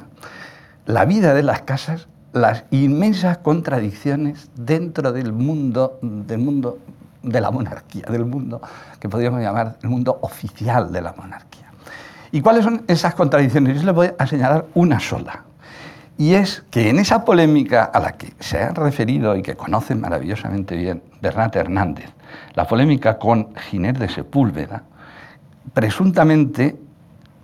la 0.85 1.05
vida 1.05 1.35
de 1.35 1.43
las 1.43 1.63
casas, 1.63 2.07
las 2.33 2.63
inmensas 2.71 3.39
contradicciones 3.39 4.49
dentro 4.55 5.11
del 5.11 5.33
mundo, 5.33 5.99
del 6.01 6.39
mundo 6.39 6.79
de 7.25 7.41
la 7.41 7.51
monarquía, 7.51 8.05
del 8.09 8.25
mundo 8.25 8.61
que 9.01 9.09
podríamos 9.09 9.41
llamar 9.41 9.79
el 9.83 9.89
mundo 9.89 10.17
oficial 10.23 10.93
de 10.93 11.01
la 11.01 11.13
monarquía. 11.15 11.73
¿Y 12.31 12.41
cuáles 12.41 12.63
son 12.63 12.85
esas 12.87 13.17
contradicciones? 13.17 13.81
Yo 13.81 13.87
les 13.87 13.95
voy 13.97 14.11
a 14.17 14.27
señalar 14.29 14.67
una 14.75 15.01
sola. 15.01 15.46
Y 16.19 16.35
es 16.35 16.65
que 16.71 16.89
en 16.89 16.99
esa 16.99 17.25
polémica 17.25 17.85
a 17.85 18.01
la 18.01 18.13
que 18.13 18.33
se 18.41 18.59
ha 18.59 18.71
referido 18.71 19.37
y 19.37 19.43
que 19.43 19.55
conoce 19.55 19.95
maravillosamente 19.95 20.75
bien 20.75 21.03
Bernat 21.21 21.55
Hernández, 21.57 22.11
la 22.55 22.67
polémica 22.67 23.19
con 23.19 23.55
Ginés 23.55 23.99
de 23.99 24.09
Sepúlveda, 24.09 24.85
presuntamente 25.75 26.77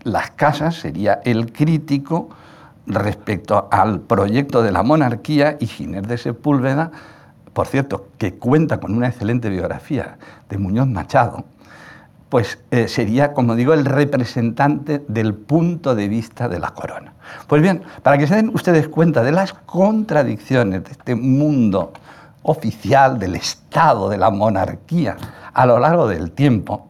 las 0.04 0.30
casas 0.30 0.76
sería 0.76 1.20
el 1.24 1.52
crítico 1.52 2.30
respecto 2.86 3.68
al 3.70 4.00
proyecto 4.00 4.62
de 4.62 4.72
la 4.72 4.82
monarquía 4.82 5.56
y 5.60 5.66
Ginés 5.66 6.08
de 6.08 6.16
Sepúlveda, 6.16 6.90
por 7.52 7.66
cierto, 7.66 8.08
que 8.16 8.34
cuenta 8.34 8.80
con 8.80 8.94
una 8.94 9.08
excelente 9.08 9.50
biografía 9.50 10.16
de 10.48 10.56
Muñoz 10.56 10.88
Machado, 10.88 11.44
pues 12.32 12.58
eh, 12.70 12.88
sería, 12.88 13.34
como 13.34 13.54
digo, 13.54 13.74
el 13.74 13.84
representante 13.84 15.04
del 15.06 15.34
punto 15.34 15.94
de 15.94 16.08
vista 16.08 16.48
de 16.48 16.58
la 16.58 16.70
corona. 16.70 17.12
Pues 17.46 17.60
bien, 17.60 17.82
para 18.02 18.16
que 18.16 18.26
se 18.26 18.36
den 18.36 18.48
ustedes 18.54 18.88
cuenta 18.88 19.22
de 19.22 19.32
las 19.32 19.52
contradicciones 19.52 20.82
de 20.82 20.92
este 20.92 21.14
mundo 21.14 21.92
oficial, 22.40 23.18
del 23.18 23.34
Estado, 23.34 24.08
de 24.08 24.16
la 24.16 24.30
monarquía, 24.30 25.18
a 25.52 25.66
lo 25.66 25.78
largo 25.78 26.08
del 26.08 26.30
tiempo, 26.30 26.88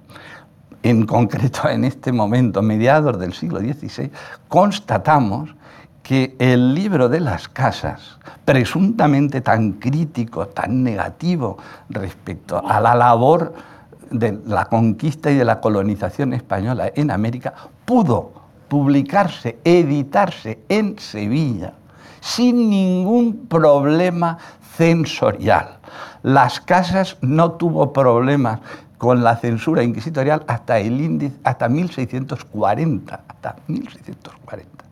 en 0.85 1.07
concreto 1.07 1.69
en 1.69 1.87
este 1.87 2.13
momento, 2.13 2.63
mediados 2.63 3.19
del 3.19 3.33
siglo 3.33 3.59
XVI, 3.59 4.13
constatamos 4.47 5.57
que 6.05 6.37
el 6.39 6.73
libro 6.73 7.09
de 7.09 7.19
las 7.19 7.49
casas, 7.49 8.17
presuntamente 8.45 9.41
tan 9.41 9.73
crítico, 9.73 10.47
tan 10.47 10.85
negativo 10.85 11.59
respecto 11.89 12.65
a 12.65 12.81
la 12.81 12.95
labor 12.95 13.72
de 14.13 14.39
la 14.47 14.67
conquista 14.67 15.31
y 15.31 15.37
de 15.37 15.45
la 15.45 15.61
colonización 15.61 16.33
española 16.33 16.93
en 16.95 17.11
América, 17.11 17.55
pudo 17.85 18.33
publicarse, 18.69 19.59
editarse 19.65 20.61
en 20.69 20.99
Sevilla 20.99 21.75
sin 22.21 22.71
ningún 22.71 23.47
problema 23.49 24.39
censorial. 24.77 25.79
Las 26.23 26.61
casas 26.61 27.17
no 27.21 27.53
tuvo 27.53 27.93
problemas 27.93 28.61
con 28.97 29.25
la 29.25 29.37
censura 29.37 29.83
inquisitorial 29.83 30.45
hasta 30.47 30.79
el 30.79 31.01
índice, 31.01 31.37
hasta 31.43 31.69
1640, 31.69 33.21
hasta 33.27 33.57
1640. 33.67 34.85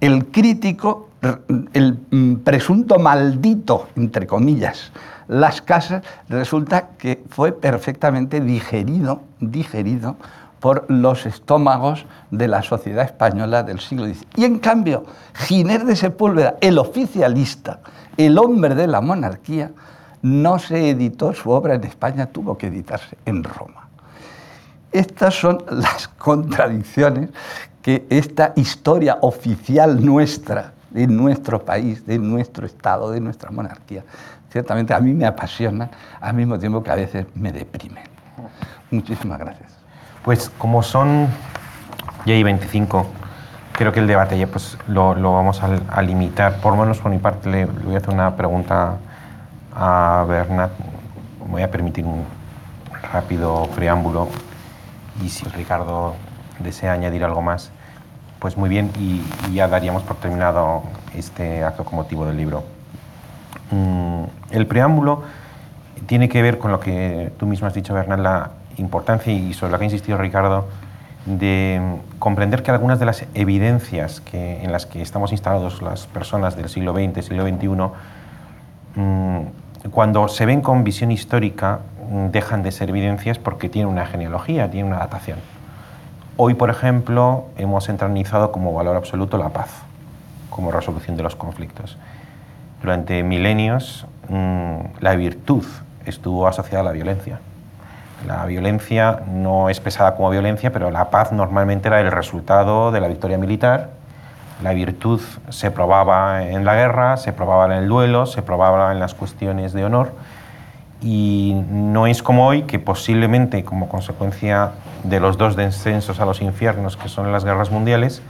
El 0.00 0.26
crítico, 0.26 1.08
el 1.72 1.98
mm, 2.10 2.34
presunto 2.36 2.98
maldito, 2.98 3.88
entre 3.96 4.26
comillas, 4.26 4.92
las 5.30 5.62
casas, 5.62 6.02
resulta 6.28 6.88
que 6.98 7.22
fue 7.30 7.52
perfectamente 7.52 8.40
digerido, 8.40 9.22
digerido 9.38 10.16
por 10.58 10.86
los 10.88 11.24
estómagos 11.24 12.04
de 12.32 12.48
la 12.48 12.64
sociedad 12.64 13.04
española 13.04 13.62
del 13.62 13.78
siglo 13.78 14.06
XIX. 14.06 14.26
Y 14.34 14.44
en 14.44 14.58
cambio, 14.58 15.04
Giner 15.34 15.84
de 15.84 15.94
Sepúlveda, 15.94 16.56
el 16.60 16.78
oficialista, 16.78 17.78
el 18.16 18.38
hombre 18.38 18.74
de 18.74 18.88
la 18.88 19.00
monarquía, 19.00 19.70
no 20.20 20.58
se 20.58 20.90
editó 20.90 21.32
su 21.32 21.50
obra 21.50 21.74
en 21.74 21.84
España, 21.84 22.26
tuvo 22.26 22.58
que 22.58 22.66
editarse 22.66 23.16
en 23.24 23.44
Roma. 23.44 23.88
Estas 24.90 25.34
son 25.34 25.64
las 25.70 26.08
contradicciones 26.08 27.30
que 27.82 28.04
esta 28.10 28.52
historia 28.56 29.18
oficial 29.22 30.04
nuestra, 30.04 30.72
de 30.90 31.06
nuestro 31.06 31.64
país, 31.64 32.04
de 32.04 32.18
nuestro 32.18 32.66
Estado, 32.66 33.12
de 33.12 33.20
nuestra 33.20 33.52
monarquía, 33.52 34.04
ciertamente 34.50 34.94
a 34.94 35.00
mí 35.00 35.12
me 35.12 35.26
apasiona, 35.26 35.90
al 36.20 36.34
mismo 36.34 36.58
tiempo 36.58 36.82
que 36.82 36.90
a 36.90 36.94
veces 36.94 37.26
me 37.34 37.52
deprimen. 37.52 38.04
Muchísimas 38.90 39.38
gracias. 39.38 39.72
Pues 40.24 40.50
como 40.58 40.82
son 40.82 41.28
ya 42.26 42.34
hay 42.34 42.42
25, 42.42 43.06
creo 43.72 43.92
que 43.92 44.00
el 44.00 44.06
debate 44.06 44.38
ya 44.38 44.46
pues 44.46 44.76
lo, 44.88 45.14
lo 45.14 45.32
vamos 45.32 45.62
a, 45.62 46.02
limitar. 46.02 46.56
Por 46.60 46.74
lo 46.74 46.82
menos 46.82 46.98
por 46.98 47.10
mi 47.10 47.18
parte 47.18 47.50
le, 47.50 47.64
voy 47.64 47.94
a 47.94 47.98
hacer 47.98 48.10
una 48.10 48.36
pregunta 48.36 48.98
a 49.74 50.24
Bernat. 50.28 50.70
Voy 51.48 51.62
a 51.62 51.70
permitir 51.70 52.04
un 52.04 52.24
rápido 53.12 53.68
preámbulo 53.74 54.28
y 55.24 55.28
si 55.28 55.44
Ricardo 55.46 56.14
desea 56.58 56.92
añadir 56.92 57.24
algo 57.24 57.42
más, 57.42 57.70
pues 58.38 58.56
muy 58.56 58.68
bien 58.68 58.90
y, 58.98 59.22
ya 59.52 59.68
daríamos 59.68 60.02
por 60.02 60.16
terminado 60.16 60.82
este 61.14 61.64
acto 61.64 61.84
como 61.84 62.02
motivo 62.02 62.26
del 62.26 62.36
libro. 62.36 62.64
Mm, 63.70 64.24
el 64.50 64.66
preámbulo 64.66 65.22
tiene 66.06 66.28
que 66.28 66.42
ver 66.42 66.58
con 66.58 66.72
lo 66.72 66.80
que 66.80 67.32
tú 67.38 67.46
mismo 67.46 67.66
has 67.66 67.74
dicho, 67.74 67.94
Bernat, 67.94 68.18
la 68.20 68.50
importancia 68.78 69.32
y 69.32 69.52
sobre 69.52 69.72
lo 69.72 69.78
que 69.78 69.84
ha 69.84 69.86
insistido 69.86 70.18
Ricardo, 70.18 70.66
de 71.26 71.80
comprender 72.18 72.62
que 72.62 72.70
algunas 72.70 72.98
de 72.98 73.06
las 73.06 73.24
evidencias 73.34 74.20
que, 74.20 74.62
en 74.62 74.72
las 74.72 74.86
que 74.86 75.02
estamos 75.02 75.32
instalados 75.32 75.82
las 75.82 76.06
personas 76.06 76.56
del 76.56 76.68
siglo 76.68 76.94
XX, 76.94 77.24
siglo 77.24 77.46
XXI, 77.46 77.68
mm, 79.00 79.90
cuando 79.90 80.28
se 80.28 80.46
ven 80.46 80.62
con 80.62 80.82
visión 80.82 81.10
histórica, 81.10 81.80
mm, 82.10 82.28
dejan 82.30 82.62
de 82.62 82.72
ser 82.72 82.88
evidencias 82.88 83.38
porque 83.38 83.68
tienen 83.68 83.92
una 83.92 84.06
genealogía, 84.06 84.70
tienen 84.70 84.92
una 84.92 85.00
datación. 85.00 85.38
Hoy, 86.36 86.54
por 86.54 86.70
ejemplo, 86.70 87.46
hemos 87.58 87.88
entronizado 87.88 88.50
como 88.50 88.72
valor 88.72 88.96
absoluto 88.96 89.36
la 89.36 89.50
paz, 89.50 89.70
como 90.48 90.72
resolución 90.72 91.16
de 91.16 91.22
los 91.22 91.36
conflictos. 91.36 91.98
Durante 92.82 93.22
milenios, 93.22 94.06
mm, 94.28 94.76
la 95.00 95.14
virtud 95.16 95.64
estuvo 96.06 96.46
asociada 96.46 96.80
a 96.80 96.84
la 96.84 96.92
violencia 96.92 97.40
la 98.26 98.44
violencia 98.44 99.20
no 99.26 99.70
es 99.70 99.80
pesada 99.80 100.14
como 100.14 100.30
violencia, 100.30 100.70
pero 100.72 100.90
la 100.90 101.10
paz 101.10 101.32
normalmente 101.32 101.88
era 101.88 102.00
el 102.00 102.10
resultado 102.10 102.92
de 102.92 103.00
la 103.00 103.08
victoria 103.08 103.38
militar. 103.38 103.90
La 104.62 104.72
virtud 104.72 105.20
se 105.48 105.70
probaba 105.70 106.42
en 106.42 106.66
la 106.66 106.74
guerra, 106.74 107.16
se 107.16 107.32
probaba 107.32 107.64
en 107.66 107.72
el 107.72 107.88
duelo, 107.88 108.26
se 108.26 108.42
probaba 108.42 108.92
en 108.92 109.00
las 109.00 109.14
cuestiones 109.14 109.72
de 109.72 109.86
honor. 109.86 110.12
Y 111.00 111.62
no 111.70 112.06
es 112.06 112.22
como 112.22 112.46
hoy, 112.46 112.62
que 112.62 112.78
posiblemente 112.78 113.64
como 113.64 113.88
consecuencia 113.88 114.72
de 115.02 115.18
los 115.18 115.38
dos 115.38 115.56
descensos 115.56 116.20
a 116.20 116.26
los 116.26 116.42
infiernos 116.42 116.98
que 116.98 117.08
son 117.08 117.32
las 117.32 117.46
guerras 117.46 117.70
mundiales, 117.70 118.20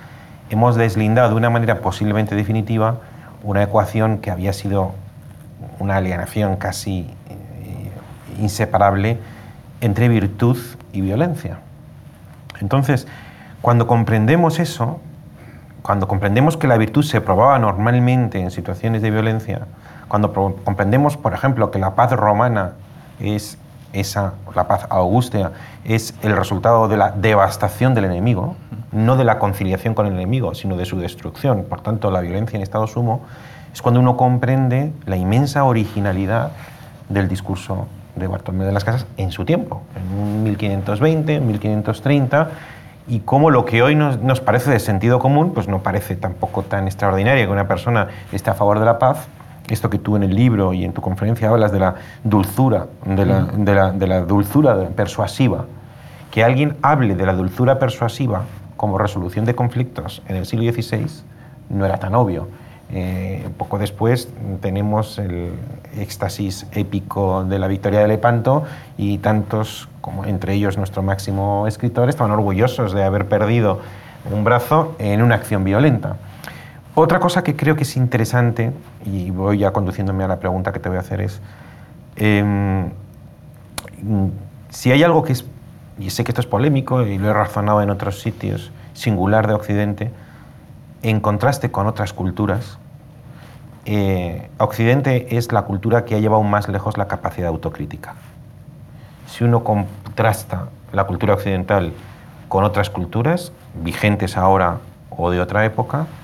hemos 0.51 0.77
deslindado 0.77 1.31
de 1.31 1.35
una 1.35 1.51
manera 1.51 1.81
posiblemente 1.81 2.37
definitiva 2.37 2.99
una 3.43 3.63
ecuación 3.63 4.19
que 4.19 4.31
había 4.31 4.53
sido 4.53 4.93
una 5.79 5.97
alienación 5.97 6.57
casi 6.57 7.11
eh, 7.29 8.41
inseparable 8.41 9.19
entre 9.81 10.09
virtud 10.09 10.59
y 10.93 11.01
violencia. 11.01 11.59
Entonces, 12.61 13.07
cuando 13.63 13.87
comprendemos 13.87 14.59
eso, 14.59 15.01
cuando 15.83 16.09
comprendemos 16.09 16.57
que 16.57 16.67
la 16.67 16.77
virtud 16.77 17.03
se 17.03 17.21
probaba 17.21 17.59
normalmente 17.59 18.39
en 18.41 18.51
situaciones 18.51 19.03
de 19.03 19.11
violencia, 19.11 19.67
cuando 20.09 20.33
comprendemos, 20.33 21.17
por 21.17 21.35
ejemplo, 21.35 21.71
que 21.71 21.79
la 21.79 21.95
paz 21.95 22.13
romana 22.13 22.73
es 23.21 23.59
esa, 23.93 24.35
la 24.55 24.69
paz 24.69 24.87
augusta, 24.91 25.53
es 25.85 26.15
el 26.23 26.37
resultado 26.37 26.89
de 26.89 26.97
la 26.97 27.11
devastación 27.11 27.95
del 27.95 28.05
enemigo, 28.05 28.57
no 28.93 29.17
de 29.17 29.25
la 29.25 29.39
conciliación 29.39 29.95
con 29.95 30.07
el 30.07 30.15
enemigo, 30.15 30.55
sino 30.55 30.77
de 30.77 30.85
su 30.85 30.99
destrucción, 30.99 31.65
por 31.65 31.81
tanto 31.81 32.11
la 32.11 32.21
violencia 32.21 32.57
en 32.57 32.63
estado 32.63 32.87
sumo, 32.87 33.23
es 33.73 33.83
cuando 33.83 34.01
uno 34.01 34.17
comprende 34.17 34.93
la 35.07 35.17
inmensa 35.17 35.65
originalidad 35.65 36.53
del 37.09 37.29
discurso 37.29 37.87
de 38.17 38.27
Bartolomé 38.27 38.65
de 38.65 38.73
las 38.73 38.85
Casas 38.85 39.07
en 39.17 39.31
su 39.31 39.45
tiempo, 39.45 39.83
en 39.97 40.43
1520, 40.45 41.41
1530, 41.41 42.51
y 43.09 43.21
cómo 43.21 43.51
lo 43.51 43.65
que 43.65 43.83
hoy 43.83 43.95
nos, 43.95 44.41
parece 44.41 44.71
de 44.71 44.79
sentido 44.79 45.19
común, 45.19 45.53
pues 45.53 45.69
no 45.69 45.83
parece 45.83 46.17
tampoco 46.17 46.63
tan 46.63 46.87
extraordinario 46.87 47.47
que 47.47 47.53
una 47.53 47.67
persona 47.67 48.09
esté 48.31 48.51
a 48.51 48.55
favor 48.55 48.79
de 48.79 48.87
la 48.87 48.99
paz. 48.99 49.27
Esto 49.71 49.89
que 49.89 49.99
tú 49.99 50.17
en 50.17 50.23
el 50.25 50.35
libro 50.35 50.73
y 50.73 50.85
en 50.85 50.93
tu 50.93 51.01
conferencia 51.01 51.49
hablas 51.49 51.73
de 51.73 51.79
la 51.79 51.95
dulzura, 52.25 52.89
de 53.05 53.25
la, 53.25 53.41
mm. 53.41 53.65
de 53.65 53.75
la, 53.75 53.93
de 53.93 54.07
la 54.07 54.21
dulzura 54.23 54.89
persuasiva, 54.91 55.65
que 56.31 56.45
alguien 56.45 56.77
hable 56.83 57.15
de 57.15 57.27
la 57.27 57.33
dulzura 57.33 57.79
persuasiva 57.79 58.43
como 58.77 58.99
resolución 58.99 59.45
de 59.45 59.55
conflictos 59.55 60.23
en 60.27 60.37
el 60.37 60.47
siglo 60.47 60.73
XVI 60.73 61.07
no 61.71 61.87
era 61.87 61.99
tan 61.99 62.15
obvio. 62.15 62.49
Eh, 62.93 63.49
poco 63.57 63.79
después 63.79 64.29
tenemos 64.61 65.19
el 65.19 65.53
éxtasis 65.97 66.67
épico 66.73 67.45
de 67.45 67.59
la 67.59 67.69
victoria 67.69 68.01
de 68.01 68.09
Lepanto 68.09 68.65
y 68.99 69.19
tantos, 69.19 69.89
como 70.01 70.25
entre 70.25 70.55
ellos 70.55 70.77
nuestro 70.77 71.03
máximo 71.03 71.67
escritor, 71.69 72.09
estaban 72.09 72.33
orgullosos 72.33 72.93
de 72.93 73.05
haber 73.05 73.29
perdido 73.29 73.81
un 74.33 74.43
brazo 74.43 74.97
en 74.99 75.23
una 75.23 75.37
acción 75.37 75.63
violenta. 75.63 76.17
Otra 76.95 77.21
cosa 77.21 77.45
que 77.45 77.55
creo 77.55 77.77
que 77.77 77.85
es 77.85 77.97
interesante, 77.97 78.73
y 79.05 79.31
voy 79.31 79.59
ya 79.59 79.73
conduciéndome 79.73 80.25
a 80.25 80.29
la 80.29 80.41
pregunta 80.41 80.73
que 80.73 80.81
te 80.81 80.89
voy 80.89 80.99
a 80.99 81.01
hacer, 81.01 81.21
es 81.21 81.41
em, 82.17 82.91
si 84.71 84.91
hay 84.91 85.03
algo 85.03 85.23
que 85.23 85.33
es, 85.33 85.45
y 85.99 86.11
sé 86.11 86.25
que 86.25 86.33
esto 86.33 86.41
es 86.41 86.47
polémico 86.47 87.03
y 87.03 87.19
lo 87.19 87.31
he 87.31 87.33
razonado 87.33 87.81
en 87.83 87.91
otros 87.91 88.21
sitios, 88.21 88.73
singular 88.95 89.47
de 89.47 89.55
Occidente, 89.55 90.11
en 91.03 91.21
contraste 91.21 91.71
con 91.71 91.87
otras 91.87 92.13
culturas, 92.13 92.79
eh, 93.87 94.51
Occidente 94.59 95.37
es 95.37 95.53
la 95.53 95.63
cultura 95.63 96.05
que 96.05 96.15
ha 96.15 96.19
llevado 96.19 96.43
más 96.43 96.69
lejos 96.69 96.99
la 96.99 97.09
capacidad 97.09 97.49
autocrítica. 97.49 98.15
Si 99.27 99.45
uno 99.45 99.65
contrasta 99.65 100.69
la 100.93 101.05
cultura 101.05 101.35
occidental 101.35 101.93
con 102.49 102.65
otras 102.65 102.91
culturas, 102.91 103.53
vigentes 103.83 104.37
ahora 104.37 104.79
o 105.09 105.31
de 105.31 105.41
otra 105.41 105.65
época, 105.65 106.01
eh, 106.03 106.20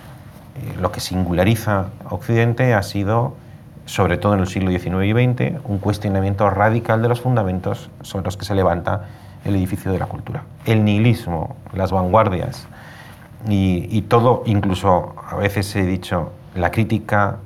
lo 0.81 0.93
que 0.93 1.01
singulariza 1.01 1.87
Occidente 2.11 2.75
ha 2.75 2.83
sido, 2.83 3.35
sobre 3.85 4.17
todo 4.17 4.35
en 4.35 4.41
el 4.41 4.47
siglo 4.47 4.71
XIX 4.71 5.05
y 5.05 5.13
XX, 5.13 5.65
un 5.65 5.79
cuestionamiento 5.79 6.49
radical 6.51 7.03
de 7.03 7.09
los 7.09 7.21
fundamentos 7.21 7.91
sobre 8.03 8.25
los 8.25 8.37
que 8.37 8.45
se 8.45 8.55
levanta 8.55 9.05
el 9.45 9.55
edificio 9.57 9.93
de 9.93 9.99
la 9.99 10.07
cultura. 10.07 10.43
El 10.65 10.85
nihilismo, 10.85 11.57
las 11.73 11.93
vanguardias 11.93 12.67
y, 13.49 13.87
y 13.91 14.03
todo, 14.03 14.43
incluso 14.47 15.15
a 15.31 15.37
veces 15.37 15.75
he 15.77 15.85
dicho, 15.85 16.33
la 16.55 16.71
crítica 16.71 17.37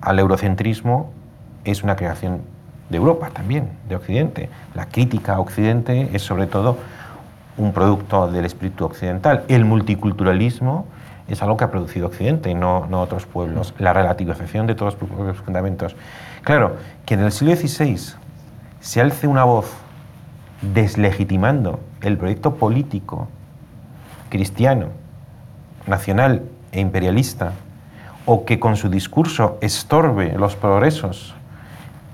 al 0.00 0.18
eurocentrismo 0.18 1.10
es 1.64 1.82
una 1.82 1.96
creación 1.96 2.42
de 2.88 2.96
Europa 2.96 3.30
también, 3.32 3.70
de 3.88 3.96
Occidente. 3.96 4.48
La 4.74 4.86
crítica 4.86 5.34
a 5.34 5.40
Occidente 5.40 6.10
es 6.12 6.22
sobre 6.22 6.46
todo 6.46 6.78
un 7.56 7.72
producto 7.72 8.30
del 8.30 8.44
espíritu 8.44 8.84
occidental. 8.84 9.44
El 9.48 9.64
multiculturalismo 9.64 10.86
es 11.28 11.42
algo 11.42 11.56
que 11.56 11.64
ha 11.64 11.70
producido 11.70 12.06
Occidente, 12.06 12.54
no, 12.54 12.86
no 12.86 13.02
otros 13.02 13.26
pueblos. 13.26 13.74
La 13.78 13.92
relativización 13.92 14.66
de 14.66 14.74
todos 14.74 14.96
los 15.00 15.36
fundamentos. 15.38 15.94
Claro, 16.42 16.76
que 17.04 17.14
en 17.14 17.20
el 17.20 17.32
siglo 17.32 17.54
XVI 17.54 18.14
se 18.80 19.00
alce 19.00 19.26
una 19.26 19.44
voz 19.44 19.70
deslegitimando 20.62 21.80
el 22.00 22.16
proyecto 22.16 22.54
político 22.54 23.28
cristiano, 24.28 24.88
nacional 25.86 26.42
e 26.72 26.80
imperialista 26.80 27.52
o 28.26 28.44
que 28.44 28.58
con 28.58 28.76
su 28.76 28.88
discurso 28.88 29.58
estorbe 29.60 30.34
los 30.36 30.56
progresos 30.56 31.34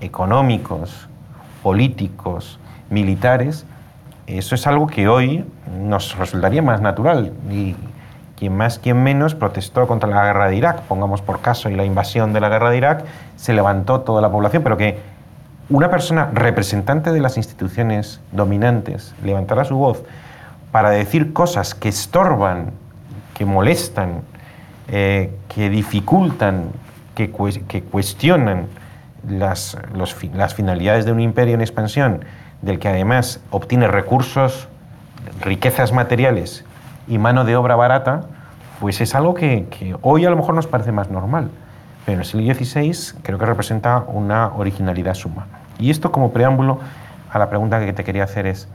económicos, 0.01 1.07
políticos, 1.63 2.59
militares, 2.89 3.65
eso 4.27 4.55
es 4.55 4.65
algo 4.65 4.87
que 4.87 5.07
hoy 5.07 5.45
nos 5.79 6.17
resultaría 6.17 6.61
más 6.61 6.81
natural. 6.81 7.33
Y 7.51 7.75
quien 8.37 8.55
más, 8.55 8.79
quien 8.79 9.01
menos 9.01 9.35
protestó 9.35 9.87
contra 9.87 10.09
la 10.09 10.23
guerra 10.25 10.49
de 10.49 10.55
Irak, 10.57 10.81
pongamos 10.81 11.21
por 11.21 11.41
caso, 11.41 11.69
y 11.69 11.75
la 11.75 11.85
invasión 11.85 12.33
de 12.33 12.41
la 12.41 12.49
guerra 12.49 12.69
de 12.69 12.77
Irak, 12.77 13.05
se 13.35 13.53
levantó 13.53 14.01
toda 14.01 14.21
la 14.21 14.29
población, 14.29 14.63
pero 14.63 14.77
que 14.77 14.99
una 15.69 15.89
persona 15.89 16.29
representante 16.33 17.11
de 17.11 17.19
las 17.19 17.37
instituciones 17.37 18.19
dominantes 18.31 19.15
levantara 19.23 19.63
su 19.63 19.77
voz 19.77 20.03
para 20.71 20.89
decir 20.89 21.33
cosas 21.33 21.73
que 21.73 21.89
estorban, 21.89 22.71
que 23.33 23.45
molestan, 23.45 24.21
eh, 24.89 25.31
que 25.47 25.69
dificultan, 25.69 26.71
que, 27.15 27.31
cuestionan 27.31 28.67
las 29.27 30.53
finalidades 30.53 31.05
de 31.05 31.13
un 31.13 31.21
imperio 31.21 31.55
en 31.55 31.61
expansión, 31.61 32.25
del 32.61 32.77
que 32.77 32.89
además 32.89 33.39
obtiene 33.49 33.87
recursos, 33.87 34.67
riquezas 35.41 35.93
materiales 35.93 36.65
y 37.07 37.17
mano 37.17 37.45
de 37.45 37.55
obra 37.55 37.75
barata, 37.75 38.21
pues 38.79 39.01
es 39.01 39.15
algo 39.15 39.33
que, 39.33 39.67
que, 39.69 39.95
hoy 40.01 40.25
a 40.25 40.29
lo 40.29 40.35
mejor 40.35 40.55
nos 40.55 40.67
parece 40.67 40.91
más 40.91 41.09
normal. 41.09 41.49
Pero 42.05 42.15
en 42.15 42.19
el 42.19 42.25
siglo 42.25 42.53
XVI 42.53 43.19
creo 43.23 43.39
que 43.39 43.45
representa 43.45 44.03
una 44.07 44.47
originalidad 44.55 45.13
suma. 45.13 45.47
Y 45.79 45.89
esto 45.89 46.11
como 46.11 46.31
preámbulo 46.31 46.79
a 47.31 47.39
la 47.39 47.49
pregunta 47.49 47.79
que 47.79 47.93
te 47.93 48.03
quería 48.03 48.23
hacer 48.23 48.47
es, 48.47 48.67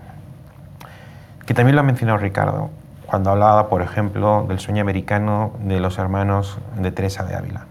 que 1.46 1.54
también 1.54 1.74
lo 1.74 1.80
ha 1.80 1.84
mencionado 1.84 2.18
Ricardo, 2.18 2.70
cuando 3.06 3.30
hablaba, 3.30 3.68
por 3.68 3.82
ejemplo, 3.82 4.46
del 4.48 4.60
sueño 4.60 4.82
americano 4.82 5.52
de 5.64 5.80
los 5.80 5.98
hermanos 5.98 6.58
de 6.76 6.92
Teresa 6.92 7.24
de 7.24 7.34
Ávila. 7.34 7.64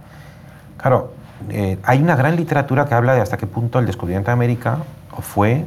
Claro, 0.77 1.13
eh, 1.49 1.77
hay 1.83 2.01
una 2.01 2.15
gran 2.15 2.35
literatura 2.35 2.85
que 2.85 2.95
habla 2.95 3.13
de 3.13 3.21
hasta 3.21 3.37
qué 3.37 3.47
punto 3.47 3.79
el 3.79 3.85
descubrimiento 3.85 4.27
de 4.27 4.33
América 4.33 4.79
fue 5.21 5.65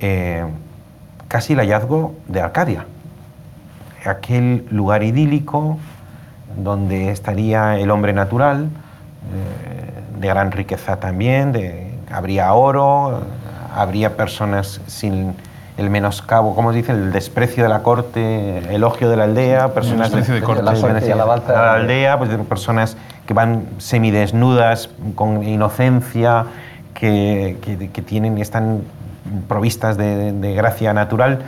eh, 0.00 0.44
casi 1.28 1.52
el 1.52 1.60
hallazgo 1.60 2.14
de 2.26 2.40
Arcadia, 2.40 2.86
aquel 4.08 4.66
lugar 4.70 5.02
idílico 5.02 5.78
donde 6.56 7.10
estaría 7.10 7.78
el 7.78 7.90
hombre 7.90 8.12
natural, 8.12 8.64
eh, 8.64 10.20
de 10.20 10.28
gran 10.28 10.50
riqueza 10.52 10.98
también, 10.98 11.52
de, 11.52 11.94
habría 12.10 12.52
oro, 12.52 13.22
habría 13.74 14.16
personas 14.16 14.80
sin 14.86 15.34
el 15.76 15.90
menoscabo, 15.90 16.56
¿cómo 16.56 16.72
se 16.72 16.78
dice? 16.78 16.92
El 16.92 17.12
desprecio 17.12 17.62
de 17.62 17.68
la 17.68 17.84
corte, 17.84 18.74
elogio 18.74 19.08
de 19.08 19.16
la 19.16 19.24
aldea, 19.24 19.74
personas 19.74 20.10
de 20.10 20.40
corte, 20.40 20.64
la, 20.64 20.72
la, 20.72 21.42
la 21.46 21.72
aldea, 21.74 22.18
pues 22.18 22.30
personas 22.48 22.96
que 23.26 23.34
van 23.34 23.64
semidesnudas, 23.78 24.90
con 25.14 25.44
inocencia, 25.44 26.46
que, 26.94 27.58
que, 27.62 27.90
que 27.90 28.02
tienen, 28.02 28.38
están 28.38 28.82
provistas 29.46 29.96
de, 29.96 30.54
gracia 30.54 30.92
natural 30.92 31.40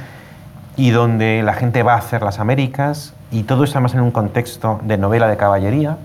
y 0.77 0.91
donde 0.91 1.43
la 1.43 1.55
gente 1.55 1.83
va 1.83 1.95
a 1.95 1.99
hacer 1.99 2.23
las 2.23 2.39
Américas 2.39 3.15
y 3.31 3.43
todo 3.43 3.65
eso 3.65 3.75
además 3.75 3.95
en 3.95 4.01
un 4.01 4.11
contexto 4.11 4.81
de 4.83 4.99
novela 4.99 5.29
de 5.29 5.37
caballería. 5.37 5.97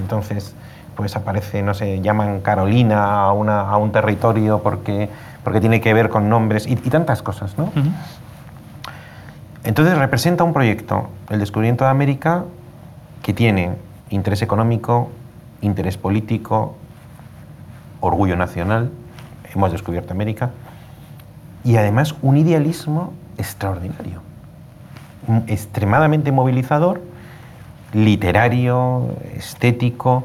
Entonces, 0.00 0.54
pues 0.96 1.16
aparece, 1.16 1.62
no 1.62 1.74
sé, 1.74 2.00
llaman 2.00 2.40
Carolina 2.40 3.22
a, 3.22 3.32
una, 3.32 3.60
a 3.60 3.76
un 3.76 3.92
territorio 3.92 4.60
porque 4.62 5.08
porque 5.42 5.60
tiene 5.60 5.80
que 5.80 5.92
ver 5.92 6.08
con 6.08 6.28
nombres 6.28 6.66
y, 6.68 6.74
y 6.74 6.76
tantas 6.76 7.20
cosas, 7.20 7.58
¿no? 7.58 7.64
Uh 7.64 7.70
-huh. 7.74 7.92
Entonces 9.64 9.98
representa 9.98 10.44
un 10.44 10.52
proyecto, 10.52 11.08
el 11.30 11.40
descubrimiento 11.40 11.84
de 11.84 11.90
América, 11.90 12.44
que 13.22 13.32
tiene 13.32 13.72
interés 14.10 14.42
económico, 14.42 15.10
interés 15.60 15.96
político, 15.96 16.74
orgullo 18.00 18.36
nacional, 18.36 18.90
hemos 19.54 19.72
descubierto 19.72 20.12
América, 20.12 20.50
y 21.64 21.76
además 21.76 22.14
un 22.22 22.36
idealismo 22.36 23.12
extraordinario, 23.38 24.20
extremadamente 25.46 26.32
movilizador, 26.32 27.00
literario, 27.92 29.16
estético, 29.36 30.24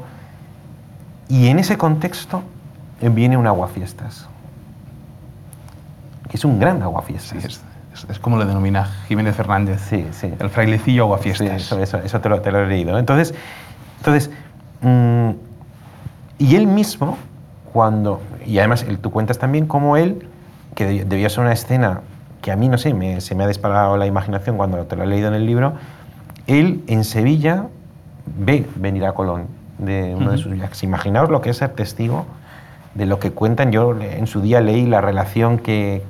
y 1.28 1.48
en 1.48 1.58
ese 1.58 1.76
contexto 1.76 2.42
viene 3.00 3.36
un 3.36 3.46
aguafiestas 3.46 4.28
que 6.28 6.36
es 6.36 6.44
un 6.44 6.58
gran 6.58 6.82
aguafiestas. 6.82 7.42
Sí, 7.42 7.60
es, 7.94 8.06
es, 8.08 8.18
como 8.18 8.36
lo 8.36 8.44
denomina 8.44 8.84
Jiménez 9.08 9.34
Fernández, 9.34 9.80
sí, 9.88 10.06
sí. 10.12 10.32
el 10.38 10.50
frailecillo 10.50 11.04
aguafiestas. 11.04 11.48
Sí, 11.48 11.54
eso, 11.54 11.78
eso, 11.80 11.98
eso 11.98 12.20
te, 12.20 12.28
lo, 12.28 12.40
te, 12.40 12.52
lo, 12.52 12.60
he 12.60 12.66
leído. 12.66 12.98
Entonces, 12.98 13.34
entonces 13.98 14.30
mmm, 14.82 15.30
y 16.38 16.54
él 16.54 16.66
mismo, 16.66 17.18
cuando, 17.72 18.20
y 18.46 18.58
además 18.58 18.84
tú 19.00 19.10
cuentas 19.10 19.38
también 19.38 19.66
cómo 19.66 19.96
él, 19.96 20.28
que 20.74 21.04
debió 21.04 21.28
ser 21.28 21.40
una 21.40 21.52
escena 21.52 22.02
que 22.40 22.52
a 22.52 22.56
mí, 22.56 22.68
no 22.68 22.78
sé, 22.78 22.94
me, 22.94 23.20
se 23.20 23.34
me 23.34 23.44
ha 23.44 23.46
disparado 23.46 23.96
la 23.96 24.06
imaginación 24.06 24.56
cuando 24.56 24.84
te 24.84 24.96
lo 24.96 25.04
he 25.04 25.06
leído 25.06 25.28
en 25.28 25.34
el 25.34 25.46
libro, 25.46 25.74
él 26.46 26.82
en 26.86 27.04
Sevilla 27.04 27.66
ve 28.38 28.66
venir 28.76 29.04
a 29.04 29.12
Colón 29.12 29.46
de 29.78 30.14
uno 30.14 30.26
uh 30.26 30.28
-huh. 30.28 30.32
de 30.32 30.38
sus 30.38 30.52
viajes. 30.52 30.82
Imaginaos 30.82 31.30
lo 31.30 31.40
que 31.40 31.50
es 31.50 31.56
ser 31.58 31.70
testigo 31.70 32.26
de 32.94 33.06
lo 33.06 33.18
que 33.18 33.30
cuentan. 33.30 33.70
Yo 33.72 33.94
en 34.00 34.26
su 34.26 34.40
día 34.40 34.60
leí 34.60 34.86
la 34.86 35.00
relación 35.00 35.58
que, 35.58 36.02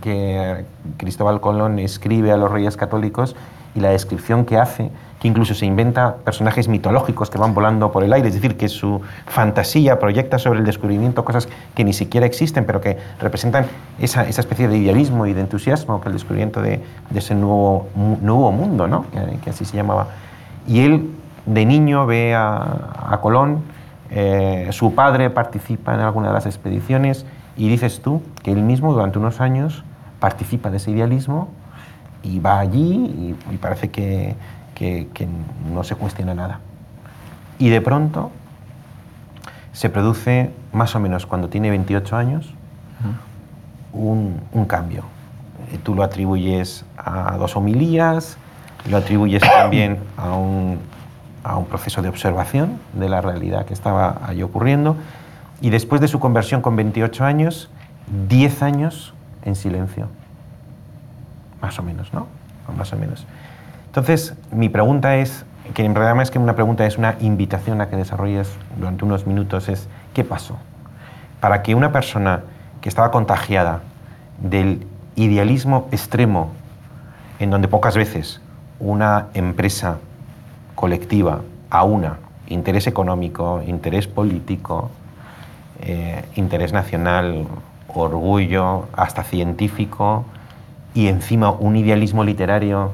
que 0.00 0.64
Cristóbal 0.96 1.40
Colón 1.40 1.78
escribe 1.78 2.32
a 2.32 2.36
los 2.36 2.50
reyes 2.50 2.76
católicos 2.76 3.34
y 3.74 3.80
la 3.80 3.90
descripción 3.90 4.44
que 4.44 4.56
hace, 4.56 4.90
que 5.20 5.26
incluso 5.26 5.54
se 5.54 5.66
inventa 5.66 6.16
personajes 6.16 6.68
mitológicos 6.68 7.30
que 7.30 7.38
van 7.38 7.54
volando 7.54 7.90
por 7.90 8.04
el 8.04 8.12
aire, 8.12 8.28
es 8.28 8.34
decir, 8.34 8.56
que 8.56 8.68
su 8.68 9.00
fantasía 9.26 9.98
proyecta 9.98 10.38
sobre 10.38 10.60
el 10.60 10.64
descubrimiento 10.64 11.24
cosas 11.24 11.48
que 11.74 11.84
ni 11.84 11.92
siquiera 11.92 12.26
existen, 12.26 12.64
pero 12.64 12.80
que 12.80 12.96
representan 13.20 13.66
esa, 13.98 14.28
esa 14.28 14.40
especie 14.40 14.68
de 14.68 14.78
idealismo 14.78 15.26
y 15.26 15.32
de 15.32 15.40
entusiasmo 15.40 16.00
que 16.00 16.08
el 16.08 16.14
descubrimiento 16.14 16.62
de, 16.62 16.80
de 17.10 17.18
ese 17.18 17.34
nuevo, 17.34 17.88
nuevo 18.22 18.52
mundo, 18.52 18.86
¿no? 18.86 19.06
que, 19.10 19.38
que, 19.42 19.50
así 19.50 19.64
se 19.64 19.76
llamaba. 19.76 20.08
Y 20.66 20.80
él 20.80 21.10
de 21.46 21.66
niño 21.66 22.06
ve 22.06 22.34
a, 22.34 23.10
a 23.10 23.20
Colón, 23.20 23.62
eh, 24.10 24.68
su 24.70 24.94
padre 24.94 25.30
participa 25.30 25.94
en 25.94 26.00
alguna 26.00 26.28
de 26.28 26.34
las 26.34 26.46
expediciones, 26.46 27.26
y 27.56 27.68
dices 27.68 28.00
tú 28.02 28.22
que 28.44 28.52
él 28.52 28.62
mismo 28.62 28.92
durante 28.92 29.18
unos 29.18 29.40
años 29.40 29.82
participa 30.20 30.70
de 30.70 30.76
ese 30.76 30.92
idealismo 30.92 31.48
y 32.22 32.38
va 32.38 32.60
allí 32.60 32.94
y, 32.94 33.36
y 33.52 33.56
parece 33.56 33.90
que, 33.90 34.36
que, 34.78 35.08
que, 35.12 35.26
no 35.72 35.82
se 35.84 35.96
cuestiona 35.96 36.34
nada. 36.34 36.60
Y 37.58 37.68
de 37.68 37.80
pronto 37.80 38.30
se 39.72 39.90
produce, 39.90 40.52
más 40.72 40.94
o 40.94 41.00
menos 41.00 41.26
cuando 41.26 41.48
tiene 41.48 41.70
28 41.70 42.16
años, 42.16 42.54
un, 43.92 44.40
un 44.52 44.64
cambio. 44.66 45.04
Tú 45.82 45.94
lo 45.94 46.02
atribuyes 46.02 46.84
a 46.96 47.36
dos 47.36 47.56
homilías, 47.56 48.38
lo 48.88 48.96
atribuyes 48.96 49.42
también 49.58 49.98
a 50.16 50.32
un, 50.34 50.78
a 51.42 51.56
un 51.56 51.66
proceso 51.66 52.02
de 52.02 52.08
observación 52.08 52.78
de 52.92 53.08
la 53.08 53.20
realidad 53.20 53.66
que 53.66 53.74
estaba 53.74 54.20
allí 54.24 54.42
ocurriendo 54.42 54.96
y 55.60 55.70
después 55.70 56.00
de 56.00 56.08
su 56.08 56.20
conversión 56.20 56.62
con 56.62 56.76
28 56.76 57.24
años, 57.24 57.68
10 58.28 58.62
años 58.62 59.14
en 59.44 59.56
silencio. 59.56 60.08
Más 61.60 61.78
o 61.78 61.82
menos, 61.82 62.12
¿no? 62.12 62.26
Más 62.76 62.92
o 62.92 62.96
menos. 62.96 63.26
Entonces, 63.98 64.32
mi 64.52 64.68
pregunta 64.68 65.16
es, 65.16 65.44
que 65.74 65.84
en 65.84 65.92
realidad 65.92 66.14
más 66.14 66.30
que 66.30 66.38
una 66.38 66.54
pregunta 66.54 66.86
es 66.86 66.98
una 66.98 67.16
invitación 67.18 67.80
a 67.80 67.88
que 67.88 67.96
desarrolles 67.96 68.48
durante 68.76 69.04
unos 69.04 69.26
minutos, 69.26 69.68
es 69.68 69.88
¿qué 70.14 70.22
pasó? 70.22 70.56
Para 71.40 71.64
que 71.64 71.74
una 71.74 71.90
persona 71.90 72.42
que 72.80 72.88
estaba 72.88 73.10
contagiada 73.10 73.80
del 74.40 74.86
idealismo 75.16 75.88
extremo, 75.90 76.52
en 77.40 77.50
donde 77.50 77.66
pocas 77.66 77.96
veces 77.96 78.40
una 78.78 79.26
empresa 79.34 79.98
colectiva 80.76 81.40
a 81.68 81.82
una 81.82 82.18
interés 82.46 82.86
económico, 82.86 83.64
interés 83.66 84.06
político, 84.06 84.92
eh, 85.80 86.24
interés 86.36 86.72
nacional, 86.72 87.48
orgullo, 87.88 88.86
hasta 88.92 89.24
científico 89.24 90.24
y 90.94 91.08
encima 91.08 91.50
un 91.50 91.74
idealismo 91.74 92.22
literario 92.22 92.92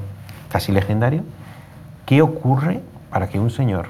casi 0.55 0.71
legendario, 0.71 1.23
¿qué 2.05 2.21
ocurre 2.21 2.79
para 3.09 3.27
que 3.27 3.41
un 3.41 3.49
señor 3.49 3.87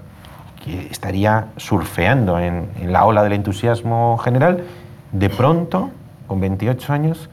que 0.63 0.87
estaría 0.87 1.45
surfeando 1.57 2.39
en, 2.39 2.91
la 2.91 3.05
ola 3.05 3.21
del 3.21 3.33
entusiasmo 3.33 4.17
general, 4.17 4.63
de 5.11 5.29
pronto, 5.29 5.91
con 6.25 6.39
28 6.39 6.91
años, 6.91 7.29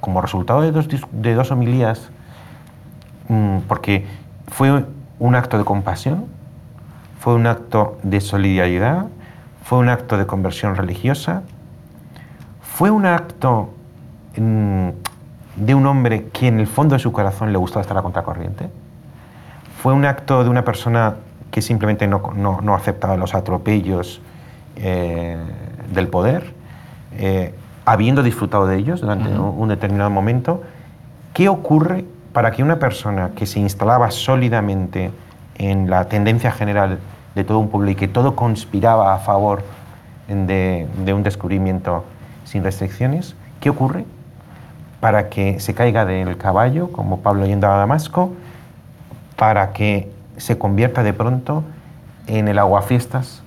como 0.00 0.20
resultado 0.20 0.60
de 0.60 0.70
dos, 0.70 0.86
de 1.12 1.32
dos 1.32 1.50
homilías, 1.50 2.10
mmm, 3.28 3.60
porque 3.66 4.06
fue 4.48 4.84
un 5.18 5.34
acto 5.34 5.56
de 5.56 5.64
compasión, 5.64 6.26
fue 7.20 7.32
un 7.36 7.46
acto 7.46 7.96
de 8.02 8.20
solidaridad, 8.20 9.06
fue 9.62 9.78
un 9.78 9.88
acto 9.88 10.18
de 10.18 10.26
conversión 10.26 10.76
religiosa, 10.76 11.42
fue 12.60 12.90
un 12.90 13.06
acto 13.06 13.70
mmm, 14.36 14.90
de 15.56 15.74
un 15.74 15.86
hombre 15.86 16.28
que 16.32 16.48
en 16.48 16.60
el 16.60 16.66
fondo 16.66 16.94
de 16.94 16.98
su 16.98 17.12
corazón 17.12 17.52
le 17.52 17.58
gustaba 17.58 17.82
estar 17.82 17.96
a 17.96 18.02
contracorriente, 18.02 18.68
fue 19.82 19.92
un 19.92 20.04
acto 20.04 20.42
de 20.42 20.50
una 20.50 20.64
persona 20.64 21.16
que 21.50 21.62
simplemente 21.62 22.06
no, 22.08 22.32
no, 22.34 22.74
aceptaba 22.74 23.16
los 23.16 23.34
atropellos 23.34 24.20
eh, 24.76 25.36
del 25.92 26.08
poder, 26.08 26.52
eh, 27.16 27.54
habiendo 27.84 28.22
disfrutado 28.22 28.66
de 28.66 28.76
ellos 28.76 29.00
durante 29.00 29.28
un, 29.28 29.68
determinado 29.68 30.10
momento, 30.10 30.62
¿qué 31.32 31.48
ocurre 31.48 32.04
para 32.32 32.50
que 32.50 32.62
una 32.62 32.78
persona 32.78 33.32
que 33.36 33.46
se 33.46 33.60
instalaba 33.60 34.10
sólidamente 34.10 35.12
en 35.56 35.90
la 35.90 36.08
tendencia 36.08 36.50
general 36.50 36.98
de 37.34 37.44
todo 37.44 37.58
un 37.58 37.68
pueblo 37.68 37.90
y 37.90 37.94
que 37.94 38.08
todo 38.08 38.34
conspiraba 38.34 39.14
a 39.14 39.18
favor 39.18 39.62
de, 40.26 40.88
de 41.04 41.12
un 41.12 41.22
descubrimiento 41.22 42.04
sin 42.44 42.64
restricciones, 42.64 43.36
¿qué 43.60 43.70
ocurre 43.70 44.06
para 45.04 45.28
que 45.28 45.60
se 45.60 45.74
caiga 45.74 46.06
del 46.06 46.38
caballo, 46.38 46.90
como 46.90 47.20
Pablo 47.20 47.44
yendo 47.44 47.70
a 47.70 47.76
Damasco, 47.76 48.32
para 49.36 49.74
que 49.74 50.10
se 50.38 50.56
convierta 50.56 51.02
de 51.02 51.12
pronto 51.12 51.62
en 52.26 52.48
el 52.48 52.58
aguafiestas 52.58 53.42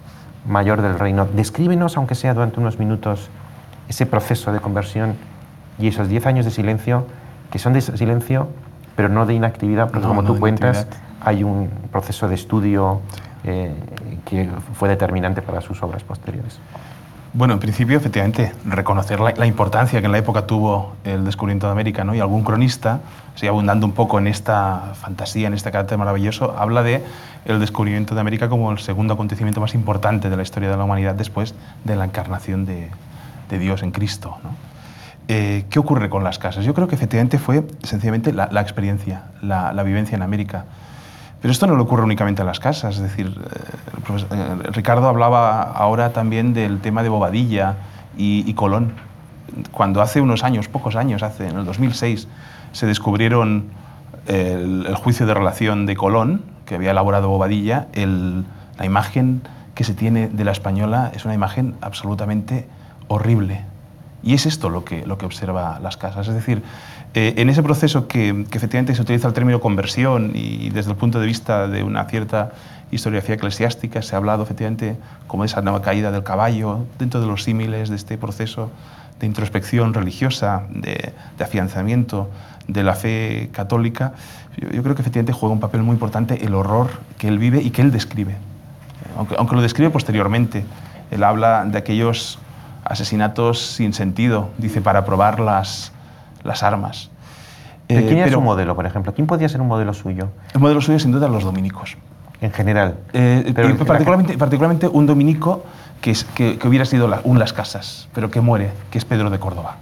mayor 0.46 0.84
del 0.84 1.00
reino. 1.00 1.26
Descríbenos, 1.26 1.98
aunque 1.98 2.14
sea 2.14 2.36
durante 2.36 2.60
unos 2.60 2.78
minutos, 2.78 3.32
ese 3.90 4.06
proceso 4.06 4.54
de 4.54 4.60
conversión 4.60 5.16
y 5.80 5.88
esos 5.88 6.10
diez 6.10 6.28
años 6.28 6.46
de 6.46 6.52
silencio, 6.52 7.08
que 7.50 7.58
son 7.58 7.74
de 7.74 7.82
silencio, 7.82 8.50
pero 8.96 9.10
no 9.10 9.26
de 9.26 9.34
inactividad, 9.34 9.90
porque 9.90 10.06
como 10.06 10.24
tú 10.24 10.38
cuentas, 10.38 10.86
hay 11.22 11.44
un 11.44 11.72
proceso 11.92 12.28
de 12.28 12.36
estudio 12.36 13.02
eh, 13.46 13.74
que 14.26 14.48
fue 14.74 14.90
determinante 14.90 15.42
para 15.42 15.62
sus 15.62 15.82
obras 15.82 16.04
posteriores. 16.04 16.60
Bueno, 17.34 17.54
en 17.54 17.60
principio, 17.60 17.98
efectivamente, 17.98 18.54
reconocer 18.66 19.20
la, 19.20 19.46
importancia 19.46 20.00
que 20.00 20.06
en 20.06 20.12
la 20.12 20.18
época 20.18 20.48
tuvo 20.48 20.96
el 21.04 21.26
descubrimiento 21.26 21.68
de 21.68 21.74
América, 21.74 22.04
¿no? 22.04 22.16
Y 22.16 22.20
algún 22.20 22.44
cronista, 22.44 23.02
sigue 23.36 23.50
abundando 23.50 23.86
un 23.86 23.92
poco 23.92 24.18
en 24.18 24.28
esta 24.28 24.94
fantasía, 24.96 25.48
en 25.48 25.54
este 25.54 25.70
carácter 25.72 25.98
maravilloso, 25.98 26.56
habla 26.58 26.84
de 26.84 27.04
el 27.46 27.60
descubrimiento 27.60 28.16
de 28.16 28.22
América 28.22 28.50
como 28.50 28.72
el 28.72 28.80
segundo 28.80 29.14
acontecimiento 29.14 29.62
más 29.62 29.76
importante 29.76 30.30
de 30.30 30.38
la 30.38 30.44
historia 30.44 30.70
de 30.70 30.78
la 30.78 30.84
humanidad 30.84 31.16
después 31.16 31.54
de 31.84 31.96
la 31.96 32.06
encarnación 32.06 32.66
de, 32.66 32.90
Dios 33.50 33.84
en 33.84 33.92
Cristo, 33.92 34.38
eh, 35.30 35.66
¿Qué 35.70 35.80
ocurre 35.80 36.10
con 36.10 36.24
las 36.24 36.40
casas? 36.40 36.64
Yo 36.64 36.74
creo 36.74 36.88
que 36.88 36.96
efectivamente 36.96 37.38
fue 37.38 37.66
sencillamente 37.84 38.32
la, 38.32 38.62
experiencia, 38.62 39.24
la 39.42 39.84
vivencia 39.84 40.16
en 40.16 40.22
América. 40.22 40.66
Pero 41.42 41.52
esto 41.52 41.68
no 41.68 41.76
le 41.76 41.82
ocurre 41.82 42.04
únicamente 42.04 42.42
a 42.42 42.46
las 42.46 42.60
casas, 42.60 42.96
es 42.96 43.02
decir, 43.02 43.28
eh, 43.28 44.26
eh, 44.32 44.56
Ricardo 44.72 45.08
hablaba 45.08 45.62
ahora 45.62 46.12
también 46.12 46.54
del 46.54 46.80
tema 46.80 47.04
de 47.04 47.10
Bobadilla 47.10 47.76
y, 48.18 48.52
Colón. 48.56 48.94
Cuando 49.72 50.02
hace 50.02 50.20
unos 50.22 50.44
años, 50.44 50.68
pocos 50.68 50.96
años, 50.96 51.22
hace, 51.22 51.48
en 51.48 51.58
el 51.60 51.66
2006, 51.66 52.28
se 52.72 52.86
descubrieron 52.88 53.66
el, 54.26 54.96
juicio 54.96 55.28
de 55.28 55.36
relación 55.36 55.86
de 55.86 55.96
Colón, 55.96 56.42
que 56.66 56.76
había 56.76 56.92
elaborado 56.92 57.30
Bobadilla, 57.30 57.88
la 57.94 58.86
imagen 58.86 59.44
que 59.76 59.84
se 59.84 59.94
tiene 59.94 60.28
de 60.28 60.44
la 60.44 60.52
española 60.52 61.12
es 61.14 61.24
una 61.24 61.36
imagen 61.36 61.76
absolutamente 61.82 62.68
horrible. 63.08 63.64
Y 64.28 64.34
es 64.34 64.46
esto 64.46 64.70
lo 64.70 64.84
que, 64.84 65.06
lo 65.06 65.18
que 65.18 65.26
observa 65.26 65.80
las 65.82 65.96
casas. 65.96 66.28
Es 66.28 66.34
decir, 66.34 66.62
eh, 67.14 67.36
en 67.38 67.50
ese 67.50 67.64
proceso 67.64 68.10
que, 68.10 68.46
efectivamente 68.52 68.94
se 68.94 69.02
utiliza 69.02 69.26
el 69.30 69.34
término 69.34 69.62
conversión 69.62 70.32
y 70.34 70.70
desde 70.70 70.92
el 70.92 70.98
punto 70.98 71.22
de 71.22 71.26
vista 71.26 71.70
de 71.70 71.82
una 71.82 72.04
cierta 72.10 72.52
historiografía 72.92 73.36
eclesiástica 73.36 74.02
se 74.02 74.16
ha 74.16 74.18
hablado 74.18 74.44
efectivamente 74.44 74.98
como 75.28 75.46
esa 75.46 75.62
nueva 75.62 75.82
caída 75.82 76.12
del 76.12 76.24
caballo 76.24 76.86
dentro 77.00 77.22
de 77.22 77.28
los 77.28 77.44
símiles 77.44 77.88
de 77.88 77.96
este 77.96 78.18
proceso 78.18 78.70
de 79.18 79.28
introspección 79.28 79.94
religiosa, 79.94 80.64
de, 80.72 81.14
afianzamiento 81.40 82.30
de 82.68 82.84
la 82.84 82.96
fe 82.96 83.48
católica, 83.54 84.12
yo, 84.58 84.84
creo 84.84 84.94
que 84.94 85.04
efectivamente 85.04 85.32
juega 85.32 85.54
un 85.54 85.62
papel 85.62 85.84
muy 85.84 85.94
importante 85.94 86.44
el 86.44 86.54
horror 86.54 86.90
que 87.18 87.30
él 87.30 87.40
vive 87.40 87.62
y 87.62 87.70
que 87.70 87.82
él 87.82 87.94
describe. 87.94 88.36
Aunque, 89.18 89.36
aunque 89.38 89.56
lo 89.56 89.62
describe 89.62 89.90
posteriormente, 89.90 90.66
él 91.12 91.24
habla 91.24 91.64
de 91.64 91.78
aquellos 91.78 92.40
asesinatos 92.90 93.62
sin 93.62 93.94
sentido, 93.94 94.50
dice, 94.58 94.82
para 94.82 95.06
probar 95.06 95.40
las, 95.40 95.92
las 96.44 96.64
armas. 96.64 97.10
¿De 97.88 98.06
quién 98.06 98.20
es 98.20 98.32
su 98.32 98.42
modelo, 98.42 98.76
por 98.76 98.86
ejemplo? 98.86 99.14
¿Quién 99.14 99.28
podría 99.28 99.48
ser 99.48 99.62
un 99.62 99.68
modelo 99.68 99.94
suyo? 99.94 100.30
El 100.54 100.60
modelo 100.60 100.82
suyo, 100.82 101.00
sin 101.00 101.12
duda, 101.12 101.30
los 101.30 101.44
dominicos. 101.44 101.98
En 102.42 102.52
general. 102.52 102.98
Eh, 103.14 103.54
particularmente, 103.86 104.38
particularmente, 104.38 104.88
un 104.88 105.06
dominico 105.06 105.64
que, 106.02 106.16
que, 106.36 106.68
hubiera 106.68 106.86
sido 106.86 107.10
un 107.24 107.40
Las 107.40 107.54
Casas, 107.54 108.10
pero 108.14 108.30
que 108.30 108.42
muere, 108.42 108.72
que 108.92 108.98
es 108.98 109.06
Pedro 109.06 109.30
de 109.30 109.40
Córdoba. 109.40 109.78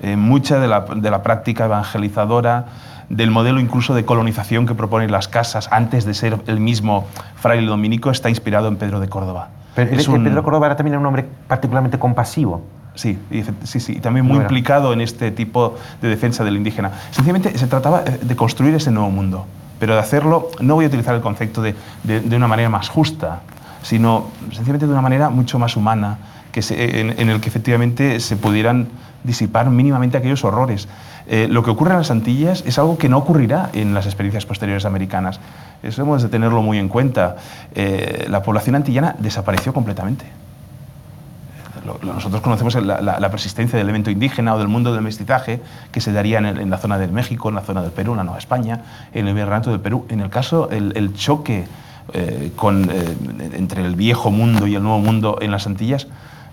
Eh, 0.00 0.16
mucha 0.16 0.58
de 0.58 0.68
la, 0.68 0.80
de 0.80 1.10
la, 1.10 1.22
práctica 1.22 1.66
evangelizadora, 1.66 2.66
del 3.08 3.30
modelo 3.30 3.60
incluso 3.60 3.94
de 3.94 4.04
colonización 4.04 4.66
que 4.66 4.74
proponen 4.74 5.10
las 5.10 5.28
casas 5.28 5.68
antes 5.70 6.04
de 6.04 6.14
ser 6.14 6.38
el 6.46 6.60
mismo 6.60 7.06
fraile 7.36 7.66
dominico, 7.66 8.10
está 8.10 8.28
inspirado 8.28 8.68
en 8.68 8.76
Pedro 8.76 9.00
de 9.00 9.08
Córdoba. 9.08 9.48
Pero 9.86 10.00
es 10.00 10.08
Pedro 10.08 10.42
Córdoba 10.42 10.66
era 10.66 10.76
también 10.76 10.96
un 10.98 11.06
hombre 11.06 11.24
particularmente 11.46 11.98
compasivo. 11.98 12.62
Sí, 12.96 13.16
y, 13.30 13.44
sí, 13.64 13.78
sí, 13.78 13.92
y 13.92 14.00
también 14.00 14.26
muy 14.26 14.38
implicado 14.38 14.92
en 14.92 15.00
este 15.00 15.30
tipo 15.30 15.76
de 16.02 16.08
defensa 16.08 16.42
del 16.42 16.56
indígena. 16.56 16.90
Sencillamente 17.12 17.56
se 17.56 17.68
trataba 17.68 18.02
eh, 18.04 18.18
de 18.20 18.34
construir 18.34 18.74
ese 18.74 18.90
nuevo 18.90 19.08
mundo, 19.10 19.46
pero 19.78 19.94
de 19.94 20.00
hacerlo, 20.00 20.48
no 20.60 20.74
voy 20.74 20.86
a 20.86 20.88
utilizar 20.88 21.14
el 21.14 21.20
concepto 21.20 21.62
de, 21.62 21.76
de, 22.02 22.36
una 22.36 22.48
manera 22.48 22.68
más 22.68 22.88
justa, 22.88 23.42
sino 23.82 24.26
sencillamente 24.50 24.86
de 24.86 24.92
una 24.92 25.02
manera 25.02 25.30
mucho 25.30 25.60
más 25.60 25.76
humana, 25.76 26.18
que 26.50 26.60
en, 26.70 27.30
el 27.30 27.40
que 27.40 27.48
efectivamente 27.48 28.18
se 28.18 28.36
pudieran 28.36 28.88
disipar 29.22 29.70
mínimamente 29.70 30.16
aquellos 30.16 30.42
horrores. 30.44 30.88
Eh, 31.28 31.46
lo 31.48 31.62
que 31.62 31.70
ocurre 31.70 31.92
en 31.92 31.98
las 31.98 32.10
Antillas 32.10 32.64
es 32.66 32.78
algo 32.78 32.96
que 32.98 33.08
no 33.08 33.18
ocurrirá 33.18 33.70
en 33.72 33.94
las 33.94 34.06
experiencias 34.06 34.46
posteriores 34.46 34.84
americanas. 34.84 35.40
Eso 35.82 36.02
hemos 36.02 36.22
de 36.22 36.28
tenerlo 36.28 36.62
muy 36.62 36.78
en 36.78 36.88
cuenta. 36.88 37.36
Eh, 37.74 38.26
la 38.28 38.42
población 38.42 38.76
antillana 38.76 39.14
desapareció 39.18 39.72
completamente 39.72 40.24
nosotros 42.02 42.40
conocemos 42.42 42.74
la, 42.74 43.30
persistencia 43.30 43.78
del 43.78 43.86
elemento 43.86 44.10
indígena 44.10 44.54
o 44.54 44.58
del 44.58 44.68
mundo 44.68 44.92
del 44.92 45.02
mestizaje 45.02 45.60
que 45.92 46.00
se 46.00 46.12
daría 46.12 46.38
en, 46.38 46.70
la 46.70 46.78
zona 46.78 46.98
del 46.98 47.12
México, 47.12 47.48
en 47.48 47.54
la 47.54 47.62
zona 47.62 47.82
del 47.82 47.92
Perú, 47.92 48.12
en 48.12 48.18
la 48.18 48.24
Nueva 48.24 48.38
España, 48.38 48.82
en 49.12 49.28
el 49.28 49.34
Virreinato 49.34 49.70
del 49.70 49.80
Perú. 49.80 50.06
En 50.08 50.20
el 50.20 50.30
caso, 50.30 50.70
el, 50.70 51.14
choque 51.14 51.66
eh, 52.12 52.52
con, 52.56 52.90
eh, 52.90 53.16
entre 53.54 53.84
el 53.84 53.94
viejo 53.94 54.30
mundo 54.30 54.66
y 54.66 54.74
el 54.74 54.82
nuevo 54.82 54.98
mundo 54.98 55.38
en 55.40 55.50
las 55.50 55.66
Antillas 55.66 56.06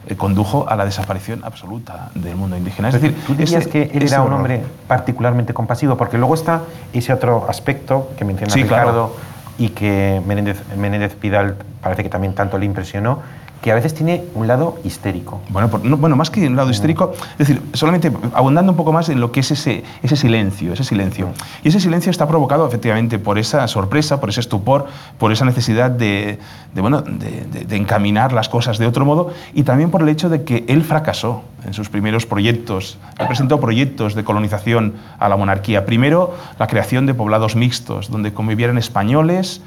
eh, 0.07 0.15
condujo 0.15 0.67
a 0.69 0.75
la 0.75 0.85
desaparición 0.85 1.43
absoluta 1.43 2.09
del 2.15 2.35
mundo 2.35 2.57
indígena. 2.57 2.89
Es 2.89 3.01
decir, 3.01 3.15
tú 3.25 3.33
dirías 3.35 3.67
que 3.67 3.89
él 3.93 4.03
era 4.03 4.21
un 4.21 4.33
hombre 4.33 4.63
particularmente 4.87 5.53
compasivo, 5.53 5.97
porque 5.97 6.17
luego 6.17 6.35
está 6.35 6.61
ese 6.93 7.13
otro 7.13 7.47
aspecto 7.49 8.11
que 8.17 8.25
menciona 8.25 8.53
Ricardo 8.53 9.15
y 9.57 9.69
que 9.69 10.21
Menéndez, 10.25 10.61
Menéndez 10.77 11.15
Pidal 11.15 11.55
parece 11.81 12.03
que 12.03 12.09
también 12.09 12.35
tanto 12.35 12.57
le 12.57 12.65
impresionó, 12.65 13.19
que 13.65 13.71
a 13.71 13.75
veces 13.75 13.95
tiene 13.95 14.23
un 14.35 14.45
lado 14.45 14.77
histérico. 14.83 15.41
Bueno, 15.49 15.69
bueno 15.69 16.15
más 16.15 16.29
que 16.29 16.45
un 16.45 16.55
lado 16.55 16.69
histérico, 16.69 17.13
es 17.31 17.47
decir, 17.47 17.63
solamente 17.73 18.11
abundando 18.35 18.73
un 18.73 18.77
poco 18.77 18.93
más 18.93 19.09
en 19.09 19.19
lo 19.19 19.31
que 19.31 19.39
es 19.39 19.49
ese, 19.49 19.83
ese 20.03 20.15
silencio, 20.15 20.71
ese 20.73 20.83
silencio. 20.83 21.29
Y 21.63 21.69
ese 21.69 21.79
silencio 21.79 22.11
está 22.11 22.27
provocado 22.27 22.67
efectivamente 22.67 23.17
por 23.17 23.39
esa 23.39 23.67
sorpresa, 23.67 24.19
por 24.19 24.29
ese 24.29 24.41
estupor, 24.41 24.85
por 25.17 25.31
esa 25.31 25.45
necesidad 25.45 25.89
de, 25.89 26.37
bueno, 26.75 27.01
de, 27.01 27.75
encaminar 27.75 28.33
las 28.33 28.49
cosas 28.49 28.77
de 28.77 28.85
otro 28.85 29.03
modo 29.03 29.31
y 29.55 29.63
también 29.63 29.89
por 29.89 30.03
el 30.03 30.09
hecho 30.09 30.29
de 30.29 30.43
que 30.43 30.63
él 30.67 30.83
fracasó 30.83 31.41
en 31.65 31.73
sus 31.73 31.89
primeros 31.89 32.27
proyectos. 32.27 32.99
Él 33.17 33.25
presentó 33.25 33.59
proyectos 33.59 34.13
de 34.13 34.23
colonización 34.23 34.93
a 35.17 35.27
la 35.27 35.37
monarquía. 35.37 35.87
Primero, 35.87 36.35
la 36.59 36.67
creación 36.67 37.07
de 37.07 37.15
poblados 37.15 37.55
mixtos, 37.55 38.11
donde 38.11 38.31
convivieran 38.31 38.77
españoles, 38.77 39.63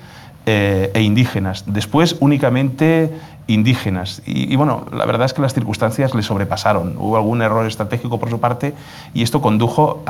eh, 0.50 0.90
e 0.94 1.02
indígenas. 1.02 1.64
Después 1.66 2.16
únicamente 2.20 3.12
indígenas. 3.48 4.22
Y, 4.26 4.54
bueno, 4.56 4.86
la 4.92 5.06
verdad 5.06 5.24
es 5.24 5.32
que 5.32 5.40
las 5.40 5.54
circunstancias 5.54 6.14
le 6.14 6.22
sobrepasaron. 6.22 6.96
Hubo 6.98 7.16
algún 7.16 7.42
error 7.42 7.66
estratégico 7.66 8.20
por 8.20 8.30
su 8.30 8.38
parte 8.38 8.74
y 9.14 9.22
esto 9.22 9.40
condujo 9.40 10.04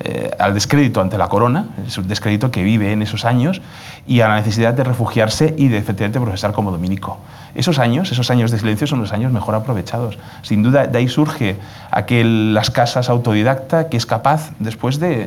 eh, 0.00 0.30
al 0.38 0.54
descrédito 0.54 1.00
ante 1.00 1.18
la 1.18 1.28
corona, 1.28 1.66
un 1.98 2.08
descrédito 2.08 2.50
que 2.50 2.62
vive 2.62 2.92
en 2.92 3.02
esos 3.02 3.24
años, 3.24 3.60
y 4.06 4.20
a 4.20 4.28
la 4.28 4.36
necesidad 4.36 4.72
de 4.72 4.84
refugiarse 4.84 5.54
y 5.58 5.66
de 5.66 5.78
efectivamente 5.78 6.20
profesar 6.20 6.52
como 6.52 6.70
dominico. 6.70 7.18
Esos 7.56 7.80
años, 7.80 8.12
esos 8.12 8.30
años 8.30 8.50
de 8.52 8.58
silencio 8.58 8.86
son 8.86 9.00
los 9.00 9.12
años 9.12 9.32
mejor 9.32 9.56
aprovechados. 9.56 10.16
Sin 10.42 10.62
duda, 10.62 10.86
de 10.86 10.98
ahí 10.98 11.08
surge 11.08 11.56
aquel 11.90 12.54
Las 12.54 12.70
Casas 12.70 13.08
autodidacta 13.08 13.88
que 13.88 13.96
es 13.96 14.06
capaz 14.06 14.52
después 14.60 15.00
de, 15.00 15.24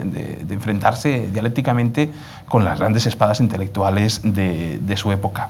enfrentarse 0.49 1.27
dialécticamente 1.33 2.09
con 2.47 2.63
las 2.63 2.79
grandes 2.79 3.05
espadas 3.05 3.41
intelectuales 3.41 4.21
de 4.23 4.95
su 4.95 5.11
época. 5.11 5.49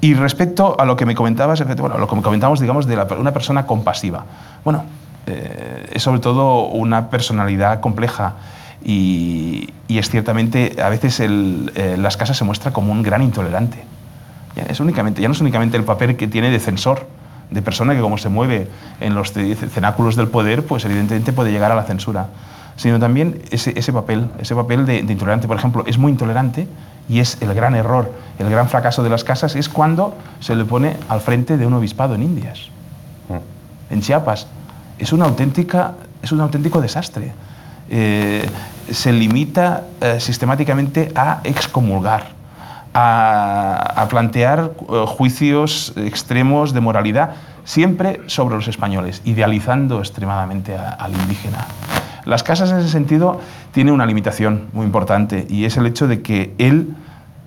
Y 0.00 0.14
respecto 0.14 0.76
a 0.78 0.84
lo 0.84 0.96
que 0.96 1.04
me 1.04 1.14
comentabas, 1.14 1.62
bueno, 1.76 1.98
lo 1.98 2.08
que 2.08 2.16
me 2.16 2.22
comentamos, 2.22 2.60
digamos, 2.60 2.86
de 2.86 2.96
una 3.18 3.32
persona 3.32 3.66
compasiva. 3.66 4.24
Bueno, 4.64 4.84
eh, 5.26 5.90
es 5.92 6.02
sobre 6.02 6.20
todo 6.20 6.68
una 6.68 7.10
personalidad 7.10 7.80
compleja 7.80 8.34
y, 8.82 9.68
es 9.88 10.08
ciertamente, 10.08 10.76
a 10.82 10.88
veces 10.88 11.20
eh, 11.20 11.96
las 11.98 12.16
casas 12.16 12.38
se 12.38 12.44
muestra 12.44 12.72
como 12.72 12.92
un 12.92 13.02
gran 13.02 13.22
intolerante. 13.22 13.84
Ya, 14.56 14.62
es 14.64 14.80
únicamente, 14.80 15.20
ya 15.20 15.28
no 15.28 15.32
es 15.32 15.40
únicamente 15.40 15.76
el 15.76 15.84
papel 15.84 16.16
que 16.16 16.26
tiene 16.26 16.50
de 16.50 16.58
censor, 16.58 17.06
de 17.50 17.60
persona 17.60 17.94
que 17.94 18.00
como 18.00 18.16
se 18.16 18.30
mueve 18.30 18.68
en 19.00 19.14
los 19.14 19.32
cenáculos 19.32 20.16
del 20.16 20.28
poder, 20.28 20.64
pues 20.64 20.84
evidentemente 20.86 21.32
puede 21.32 21.52
llegar 21.52 21.72
a 21.72 21.74
la 21.74 21.82
censura 21.82 22.28
sino 22.80 22.98
también 22.98 23.42
ese, 23.50 23.78
ese 23.78 23.92
papel, 23.92 24.30
ese 24.38 24.54
papel 24.54 24.86
de, 24.86 25.02
de, 25.02 25.12
intolerante. 25.12 25.46
Por 25.46 25.58
ejemplo, 25.58 25.84
es 25.86 25.98
muy 25.98 26.12
intolerante 26.12 26.66
y 27.10 27.20
es 27.20 27.36
el 27.42 27.52
gran 27.52 27.74
error, 27.74 28.10
el 28.38 28.48
gran 28.48 28.70
fracaso 28.70 29.02
de 29.02 29.10
las 29.10 29.22
casas 29.22 29.54
es 29.54 29.68
cuando 29.68 30.14
se 30.40 30.56
le 30.56 30.64
pone 30.64 30.96
al 31.10 31.20
frente 31.20 31.58
de 31.58 31.66
un 31.66 31.74
obispado 31.74 32.14
en 32.14 32.22
Indias, 32.22 32.70
mm. 33.28 33.92
en 33.92 34.00
Chiapas. 34.00 34.46
Es, 34.98 35.12
una 35.12 35.26
auténtica, 35.26 35.92
es 36.22 36.32
un 36.32 36.40
auténtico 36.40 36.80
desastre. 36.80 37.32
Eh, 37.90 38.48
se 38.90 39.12
limita 39.12 39.84
eh, 40.00 40.18
sistemáticamente 40.18 41.12
a 41.14 41.40
excomulgar, 41.44 42.28
a, 42.94 43.92
a 43.94 44.08
plantear 44.08 44.70
uh, 44.78 45.04
juicios 45.04 45.92
extremos 45.96 46.72
de 46.72 46.80
moralidad, 46.80 47.34
siempre 47.66 48.22
sobre 48.26 48.54
los 48.54 48.68
españoles, 48.68 49.20
idealizando 49.26 49.98
extremadamente 49.98 50.74
a, 50.74 50.92
al 50.92 51.12
indígena. 51.12 51.66
Las 52.24 52.42
casas 52.42 52.70
en 52.70 52.78
ese 52.78 52.88
sentido 52.88 53.40
tienen 53.72 53.94
una 53.94 54.06
limitación 54.06 54.68
muy 54.72 54.86
importante 54.86 55.46
y 55.48 55.64
es 55.64 55.76
el 55.76 55.86
hecho 55.86 56.06
de 56.06 56.22
que 56.22 56.54
él 56.58 56.94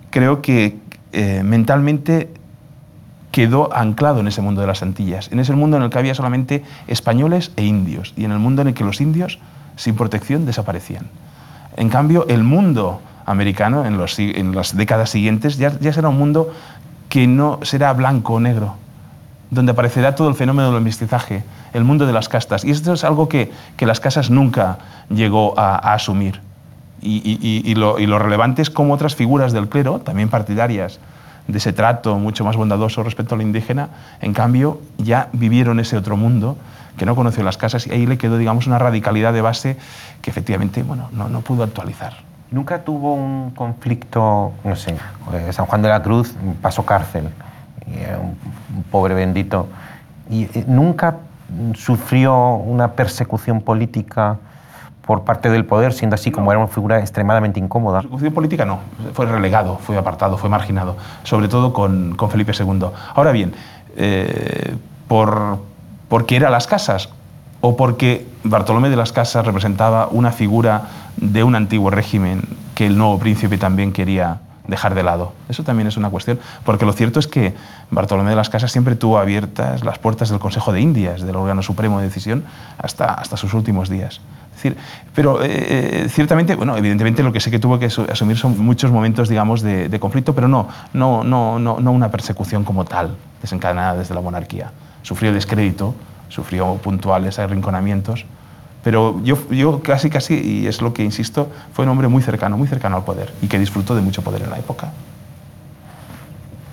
creo 0.10 0.42
que 0.42 0.78
eh, 1.12 1.42
mentalmente 1.44 2.30
quedó 3.32 3.76
anclado 3.76 4.20
en 4.20 4.28
ese 4.28 4.42
mundo 4.42 4.62
de 4.62 4.68
las 4.68 4.84
Antillas, 4.84 5.32
en 5.32 5.40
ese 5.40 5.54
mundo 5.54 5.78
en 5.78 5.84
el 5.84 5.90
que 5.90 5.98
había 5.98 6.14
solamente 6.14 6.64
españoles 6.88 7.52
e 7.56 7.66
indios 7.66 8.14
y 8.16 8.26
en 8.26 8.32
el 8.32 8.40
mundo 8.40 8.62
en 8.62 8.70
el 8.70 8.74
que 8.74 8.84
los 8.84 9.02
indios 9.02 9.40
sin 9.76 9.96
protección 9.96 10.46
desaparecían. 10.46 11.08
En 11.76 11.90
cambio, 11.90 12.28
el 12.28 12.44
mundo 12.44 13.02
americano 13.26 13.86
en 13.86 14.54
las 14.56 14.78
décadas 14.78 15.10
siguientes 15.10 15.58
ya, 15.58 15.78
ya 15.80 15.94
será 15.94 16.10
un 16.10 16.18
mundo 16.20 16.54
que 17.10 17.26
no 17.26 17.60
será 17.64 17.94
blanco 17.94 18.34
o 18.34 18.40
negro, 18.40 18.76
donde 19.54 19.72
aparecerá 19.72 20.16
todo 20.16 20.30
el 20.30 20.36
fenómeno 20.36 20.72
del 20.72 20.82
mestizaje, 20.82 21.43
el 21.74 21.84
mundo 21.84 22.06
de 22.06 22.14
las 22.14 22.30
castas. 22.30 22.64
Y 22.66 22.72
esto 22.72 22.93
es 22.93 23.04
algo 23.04 23.30
que, 23.30 23.51
que 23.78 23.86
las 23.86 23.99
casas 23.99 24.30
nunca 24.30 24.78
llegó 25.10 25.58
a, 25.58 25.93
asumir. 25.93 26.41
Y, 27.01 27.18
y, 27.26 27.70
y, 27.70 27.76
lo, 27.76 27.99
y, 27.99 28.06
lo, 28.06 28.18
relevante 28.18 28.62
es 28.62 28.70
cómo 28.70 28.93
otras 28.93 29.16
figuras 29.16 29.51
del 29.51 29.68
clero, 29.68 29.99
también 29.99 30.30
partidarias 30.30 30.99
de 31.47 31.58
ese 31.58 31.74
trato 31.74 32.18
mucho 32.18 32.45
más 32.45 32.56
bondadoso 32.56 33.04
respecto 33.04 33.36
al 33.36 33.41
indígena, 33.41 33.89
en 34.22 34.34
cambio 34.34 34.80
ya 34.97 35.28
vivieron 35.34 35.80
ese 35.82 35.97
otro 35.97 36.16
mundo 36.16 36.58
que 36.97 37.06
no 37.06 37.16
conoció 37.16 37.43
las 37.43 37.58
casas 37.58 37.88
y 37.88 37.91
ahí 37.91 38.06
le 38.06 38.18
quedó, 38.18 38.38
digamos, 38.38 38.68
una 38.68 38.80
radicalidad 38.80 39.34
de 39.34 39.41
base 39.41 39.78
que 40.22 40.30
efectivamente 40.30 40.84
bueno, 40.84 41.10
no, 41.12 41.28
no 41.28 41.41
pudo 41.41 41.64
actualizar. 41.64 42.14
¿Nunca 42.51 42.84
tuvo 42.84 43.16
un 43.16 43.51
conflicto, 43.51 44.54
no 44.64 44.76
sé, 44.76 44.95
eh, 45.34 45.51
San 45.51 45.66
Juan 45.66 45.82
de 45.82 45.89
la 45.89 46.04
Cruz 46.04 46.36
pasó 46.62 46.86
cárcel, 46.86 47.30
un 47.86 48.84
pobre 48.84 49.14
bendito, 49.14 49.68
y 50.30 50.44
eh, 50.44 50.66
nunca 50.68 51.18
sufrió 51.76 52.56
una 52.56 52.94
persecución 52.94 53.62
política 53.62 54.38
por 55.06 55.24
parte 55.24 55.50
del 55.50 55.66
poder, 55.66 55.94
siendo 55.94 56.16
así 56.16 56.32
como 56.32 56.52
era 56.52 56.60
una 56.60 56.70
figura 56.70 57.00
extremadamente 57.00 57.60
incómoda. 57.60 58.00
Persecución 58.00 58.34
política 58.34 58.66
no, 58.66 58.80
fue 59.14 59.26
relegado, 59.26 59.78
fue 59.78 59.98
apartado, 59.98 60.38
fue 60.38 60.50
marginado, 60.50 60.96
sobre 61.24 61.50
todo 61.50 61.74
con, 61.74 62.16
con 62.16 62.30
Felipe 62.30 62.54
II. 62.58 62.86
Ahora 63.14 63.32
bien, 63.32 63.54
eh, 63.98 64.76
por, 65.08 65.60
porque 66.08 66.38
era 66.38 66.50
las 66.50 66.68
casas 66.68 67.10
o 67.66 67.78
porque 67.78 68.28
Bartolomé 68.44 68.90
de 68.90 68.98
las 68.98 69.14
Casas 69.14 69.46
representaba 69.46 70.10
una 70.12 70.34
figura 70.34 70.90
de 71.16 71.46
un 71.46 71.56
antiguo 71.56 71.90
régimen 71.90 72.42
que 72.76 72.86
el 72.86 72.98
nuevo 72.98 73.18
príncipe 73.20 73.58
también 73.58 73.94
quería 73.94 74.40
dejar 74.68 74.95
de 74.95 75.03
lado. 75.03 75.34
Eso 75.49 75.64
también 75.64 75.88
es 75.88 75.97
una 75.97 76.09
cuestión, 76.09 76.39
porque 76.64 76.86
lo 76.86 76.93
cierto 76.93 77.20
es 77.20 77.28
que 77.28 77.53
Bartolomé 77.91 78.30
de 78.30 78.36
las 78.36 78.49
Casas 78.49 78.72
siempre 78.72 78.95
tuvo 78.95 79.18
abiertas 79.18 79.84
las 79.84 79.99
puertas 79.99 80.30
del 80.30 80.39
Consejo 80.39 80.72
de 80.72 80.82
Indias, 80.82 81.22
del 81.22 81.36
órgano 81.36 81.61
supremo 81.61 81.99
de 81.99 82.05
decisión, 82.05 82.43
hasta, 82.78 83.05
hasta 83.14 83.38
sus 83.38 83.53
últimos 83.53 83.89
días. 83.89 84.22
Decir, 84.53 84.78
pero 85.16 85.39
eh, 85.43 86.07
ciertamente, 86.09 86.55
bueno, 86.55 86.78
evidentemente 86.78 87.24
lo 87.24 87.34
que 87.34 87.39
sé 87.39 87.51
que 87.51 87.59
tuvo 87.59 87.80
que 87.80 87.88
asumir 87.88 88.38
son 88.38 88.57
muchos 88.59 88.91
momentos, 88.91 89.28
digamos, 89.28 89.61
de, 89.61 89.89
de 89.89 89.99
conflicto, 89.99 90.34
pero 90.34 90.47
no, 90.47 90.70
no, 90.93 91.24
no, 91.24 91.59
no, 91.59 91.80
no 91.80 91.91
una 91.91 92.11
persecución 92.11 92.64
como 92.64 92.86
tal, 92.86 93.16
desencadenada 93.41 93.95
desde 93.95 94.14
la 94.16 94.22
monarquía. 94.22 94.72
Sufrió 95.01 95.34
descrédito, 95.34 95.95
sufrió 96.30 96.76
puntuales 96.76 97.39
arrinconamientos, 97.39 98.26
pero 98.84 99.22
yo, 99.24 99.50
yo 99.50 99.82
casi, 99.82 100.10
casi, 100.10 100.36
y 100.36 100.68
es 100.68 100.82
lo 100.82 100.94
que 100.94 101.04
insisto, 101.04 101.50
fue 101.74 101.86
un 101.86 101.92
hombre 101.92 102.08
muy 102.08 102.22
cercano, 102.22 102.58
muy 102.58 102.68
cercano 102.68 102.98
al 102.98 103.04
poder 103.04 103.34
y 103.42 103.48
que 103.48 103.58
disfrutó 103.58 103.96
de 103.96 104.02
mucho 104.02 104.22
poder 104.22 104.44
en 104.44 104.50
la 104.50 104.60
época. 104.60 104.92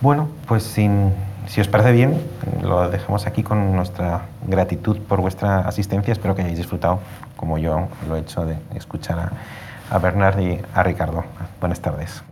Bueno, 0.01 0.29
pues 0.47 0.65
sin, 0.65 1.13
si 1.47 1.61
os 1.61 1.69
parece 1.69 1.93
bien, 1.93 2.21
lo 2.63 2.89
dejamos 2.89 3.27
aquí 3.27 3.43
con 3.43 3.77
nuestra 3.77 4.23
gratitud 4.47 4.99
por 4.99 5.21
vuestra 5.21 5.61
asistencia. 5.61 6.13
Espero 6.13 6.35
que 6.35 6.43
hayáis 6.43 6.59
disfrutado, 6.59 7.01
como 7.37 7.59
yo 7.59 7.89
lo 8.09 8.17
he 8.17 8.21
hecho, 8.21 8.45
de 8.45 8.57
escuchar 8.75 9.19
a, 9.19 9.95
a 9.95 9.99
Bernard 9.99 10.41
y 10.41 10.59
a 10.75 10.83
Ricardo. 10.83 11.25
Buenas 11.61 11.81
tardes. 11.81 12.30